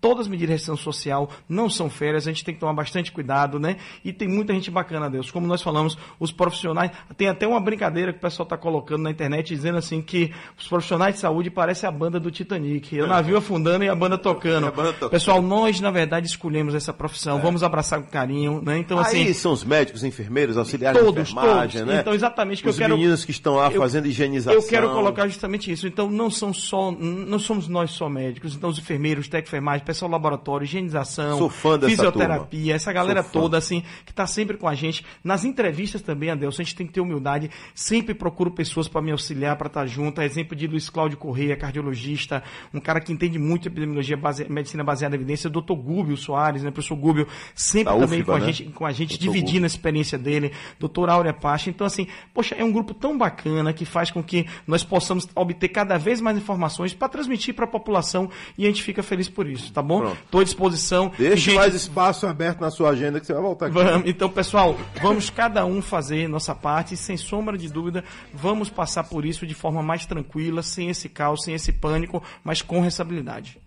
todas 0.00 0.20
as 0.20 0.28
medidas 0.28 0.48
de 0.48 0.52
restrição 0.52 0.76
social 0.76 1.30
não 1.48 1.68
são 1.68 1.90
férias, 1.90 2.26
a 2.26 2.30
gente 2.30 2.44
tem 2.44 2.54
que 2.54 2.60
tomar 2.60 2.72
bastante 2.72 3.10
cuidado, 3.10 3.58
né? 3.58 3.76
E 4.04 4.12
tem 4.12 4.28
muita 4.28 4.52
gente 4.52 4.70
bacana, 4.70 5.10
Deus. 5.10 5.30
Como 5.30 5.46
nós 5.46 5.62
falamos, 5.62 5.98
os 6.18 6.30
profissionais. 6.30 6.90
Tem 7.16 7.28
até 7.28 7.46
uma 7.46 7.60
brincadeira 7.60 8.12
que 8.12 8.18
o 8.18 8.22
pessoal 8.22 8.44
está 8.44 8.56
colocando 8.56 9.02
na 9.02 9.10
internet 9.10 9.54
dizendo 9.54 9.78
assim 9.78 10.00
que 10.00 10.32
os 10.56 10.68
profissionais 10.68 11.16
de 11.16 11.20
saúde 11.20 11.50
parecem 11.50 11.88
a 11.88 11.92
banda 11.92 12.20
do 12.20 12.30
Titanic. 12.30 13.00
O 13.00 13.06
navio 13.06 13.36
afundando 13.36 13.84
e 13.84 13.88
a 13.88 13.94
banda 13.94 14.16
tocando. 14.16 14.68
A 14.68 14.70
banda 14.70 14.92
tocando. 14.92 15.10
Pessoal, 15.10 15.42
nós, 15.42 15.80
na 15.80 15.90
verdade, 15.90 16.26
escolhemos 16.26 16.74
essa 16.74 16.92
profissão. 16.92 17.38
É. 17.38 17.42
Vamos 17.42 17.62
abraçar 17.62 18.00
com 18.00 18.08
carinho, 18.08 18.62
né? 18.62 18.78
Então, 18.78 18.98
assim. 18.98 19.26
Aí 19.26 19.34
são 19.34 19.52
os 19.52 19.64
médicos, 19.64 20.04
enfermeiros, 20.04 20.56
auxiliares 20.56 21.00
todos, 21.00 21.14
de 21.14 21.32
enfermagem, 21.32 21.80
todos. 21.80 21.94
né? 21.94 22.00
Então, 22.00 22.14
exatamente 22.14 22.62
que 22.62 22.68
os 22.68 22.76
eu 22.76 22.82
quero. 22.82 22.94
Os 22.94 23.00
meninos 23.00 23.24
que 23.24 23.30
estão 23.30 23.56
lá 23.56 23.70
eu, 23.70 23.80
fazendo 23.80 24.06
higienização. 24.06 24.58
Eu 24.58 24.66
quero 24.66 24.90
colocar 24.90 25.26
justamente 25.26 25.70
isso. 25.70 25.86
Então, 25.86 26.08
não 26.08 26.30
são 26.30 26.52
só. 26.52 26.92
Não 26.92 27.38
somos 27.38 27.66
nós 27.66 27.90
só 27.90 28.08
médicos. 28.08 28.54
Então, 28.54 28.70
os 28.70 28.78
enfermeiros, 28.78 29.26
técnico 29.28 29.48
enfermagem, 29.48 29.84
pessoal 29.88 30.10
laboratório, 30.10 30.66
higienização, 30.66 31.48
fisioterapia, 31.48 32.60
turma. 32.60 32.74
essa 32.74 32.92
galera 32.92 33.22
toda, 33.22 33.56
assim, 33.56 33.82
que 34.04 34.12
está 34.12 34.26
sempre 34.26 34.58
com 34.58 34.68
a 34.68 34.74
gente. 34.74 35.02
Nas 35.24 35.46
entrevistas 35.46 36.02
também, 36.02 36.28
Adelson, 36.28 36.60
a 36.60 36.64
gente 36.66 36.76
tem 36.76 36.86
que 36.86 36.92
ter 36.92 37.00
humildade. 37.00 37.50
Sempre 37.74 38.14
procuro 38.14 38.50
pessoas 38.50 38.86
para 38.86 39.00
me 39.00 39.10
auxiliar, 39.10 39.56
para 39.56 39.68
estar 39.68 39.80
tá 39.80 39.86
junto. 39.86 40.20
Exemplo 40.20 40.54
de 40.54 40.66
Luiz 40.66 40.90
Cláudio 40.90 41.16
Correia, 41.16 41.56
cardiologista, 41.56 42.42
um 42.74 42.80
cara 42.80 43.00
que 43.00 43.10
entende 43.10 43.38
muito 43.38 43.66
epidemiologia, 43.66 44.14
base, 44.14 44.46
medicina 44.50 44.84
baseada 44.84 45.16
em 45.16 45.18
evidência, 45.20 45.48
o 45.48 45.50
doutor 45.50 45.76
Gúbio 45.76 46.18
Soares, 46.18 46.62
né, 46.62 46.70
professor 46.70 46.96
Gúbio, 46.96 47.26
sempre 47.54 47.94
da 47.94 47.98
também 47.98 48.20
UFBA, 48.20 48.32
com, 48.32 48.36
a 48.36 48.40
né? 48.40 48.46
gente, 48.52 48.64
com 48.64 48.84
a 48.84 48.92
gente, 48.92 49.18
dividindo 49.18 49.64
a 49.64 49.68
experiência 49.68 50.18
dele, 50.18 50.52
doutor 50.78 51.08
Áurea 51.08 51.32
Pacha. 51.32 51.70
Então, 51.70 51.86
assim, 51.86 52.06
poxa, 52.34 52.54
é 52.54 52.62
um 52.62 52.70
grupo 52.70 52.92
tão 52.92 53.16
bacana 53.16 53.72
que 53.72 53.86
faz 53.86 54.10
com 54.10 54.22
que 54.22 54.44
nós 54.66 54.84
possamos 54.84 55.26
obter 55.34 55.70
cada 55.70 55.96
vez 55.96 56.20
mais 56.20 56.36
informações 56.36 56.92
para 56.92 57.08
transmitir 57.08 57.54
para 57.54 57.64
a 57.64 57.68
população 57.68 58.28
e 58.58 58.64
a 58.64 58.68
gente 58.68 58.82
fica 58.82 59.02
feliz 59.02 59.30
por 59.30 59.48
isso, 59.48 59.72
tá 59.72 59.77
bom? 59.82 60.12
Estou 60.12 60.40
à 60.40 60.44
disposição. 60.44 61.10
Deixe 61.16 61.36
gente... 61.36 61.56
mais 61.56 61.74
espaço 61.74 62.26
aberto 62.26 62.60
na 62.60 62.70
sua 62.70 62.90
agenda 62.90 63.18
que 63.20 63.26
você 63.26 63.32
vai 63.32 63.42
voltar 63.42 63.66
aqui. 63.66 63.74
Vamos, 63.74 64.08
então, 64.08 64.28
pessoal, 64.28 64.76
vamos 65.00 65.30
cada 65.30 65.64
um 65.64 65.80
fazer 65.80 66.28
nossa 66.28 66.54
parte 66.54 66.94
e, 66.94 66.96
sem 66.96 67.16
sombra 67.16 67.56
de 67.56 67.68
dúvida, 67.68 68.04
vamos 68.32 68.68
passar 68.68 69.04
por 69.04 69.24
isso 69.24 69.46
de 69.46 69.54
forma 69.54 69.82
mais 69.82 70.06
tranquila, 70.06 70.62
sem 70.62 70.88
esse 70.90 71.08
caos, 71.08 71.44
sem 71.44 71.54
esse 71.54 71.72
pânico, 71.72 72.22
mas 72.44 72.62
com 72.62 72.80
responsabilidade. 72.80 73.60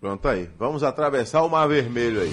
Pronto 0.00 0.28
aí. 0.28 0.48
Vamos 0.58 0.82
atravessar 0.82 1.42
o 1.42 1.48
Mar 1.48 1.68
Vermelho 1.68 2.20
aí. 2.20 2.32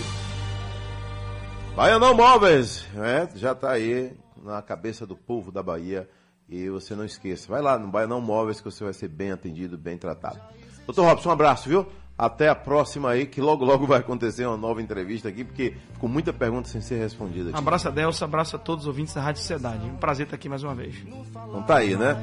Baianão 1.75 2.13
Móveis, 2.13 2.87
né? 2.93 3.27
já 3.35 3.51
está 3.51 3.71
aí 3.71 4.13
na 4.41 4.61
cabeça 4.61 5.05
do 5.05 5.15
povo 5.15 5.51
da 5.51 5.63
Bahia. 5.63 6.07
E 6.47 6.69
você 6.69 6.93
não 6.93 7.03
esqueça, 7.03 7.47
vai 7.49 7.59
lá 7.59 7.77
no 7.77 7.87
Baianão 7.87 8.21
Móveis 8.21 8.59
que 8.59 8.65
você 8.65 8.83
vai 8.83 8.93
ser 8.93 9.07
bem 9.07 9.31
atendido, 9.31 9.77
bem 9.77 9.97
tratado. 9.97 10.39
Doutor 10.85 11.05
Robson, 11.05 11.29
um 11.29 11.31
abraço, 11.31 11.67
viu? 11.67 11.87
Até 12.17 12.47
a 12.47 12.55
próxima 12.55 13.09
aí, 13.09 13.25
que 13.25 13.41
logo 13.41 13.65
logo 13.65 13.85
vai 13.85 13.99
acontecer 13.99 14.45
uma 14.45 14.55
nova 14.55 14.81
entrevista 14.81 15.27
aqui, 15.27 15.43
porque 15.43 15.75
ficou 15.91 16.07
muita 16.07 16.31
pergunta 16.31 16.69
sem 16.69 16.79
ser 16.79 16.97
respondida. 16.97 17.49
Aqui. 17.49 17.59
Abraço 17.59 17.89
a 17.89 17.91
Delcio, 17.91 18.23
abraço 18.23 18.55
a 18.55 18.59
todos 18.59 18.85
os 18.85 18.87
ouvintes 18.87 19.13
da 19.13 19.21
Rádio 19.21 19.41
Sociedade. 19.41 19.85
Um 19.85 19.97
prazer 19.97 20.25
estar 20.25 20.37
aqui 20.37 20.47
mais 20.47 20.63
uma 20.63 20.73
vez. 20.73 20.95
Então 21.05 21.61
tá 21.63 21.75
aí, 21.75 21.97
né? 21.97 22.17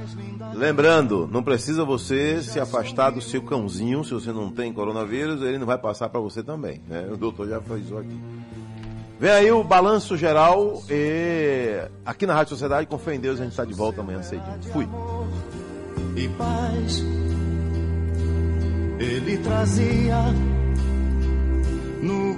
Lembrando, 0.54 1.28
não 1.30 1.42
precisa 1.42 1.84
você 1.84 2.42
se 2.42 2.58
afastar 2.58 3.10
do 3.10 3.20
seu 3.20 3.42
cãozinho, 3.42 4.02
se 4.02 4.14
você 4.14 4.32
não 4.32 4.50
tem 4.50 4.72
coronavírus, 4.72 5.42
ele 5.42 5.58
não 5.58 5.66
vai 5.66 5.76
passar 5.76 6.08
para 6.08 6.20
você 6.20 6.42
também, 6.42 6.80
né? 6.88 7.06
O 7.12 7.16
doutor 7.18 7.46
já 7.46 7.60
frisou 7.60 7.98
aqui. 7.98 8.18
Vem 9.20 9.30
aí 9.30 9.52
o 9.52 9.62
balanço 9.62 10.16
geral 10.16 10.82
e 10.88 11.86
aqui 12.04 12.26
na 12.26 12.32
Rádio 12.32 12.50
Sociedade, 12.50 12.86
com 12.86 12.96
fé 12.98 13.14
em 13.14 13.20
Deus, 13.20 13.38
a 13.38 13.42
gente 13.42 13.52
está 13.52 13.64
de 13.66 13.74
volta 13.74 14.00
amanhã 14.00 14.22
cedinho. 14.22 14.62
Fui. 14.72 14.88
E 16.16 16.28
paz 16.30 17.04
ele 18.98 19.36
trazia 19.38 20.22
no 22.02 22.36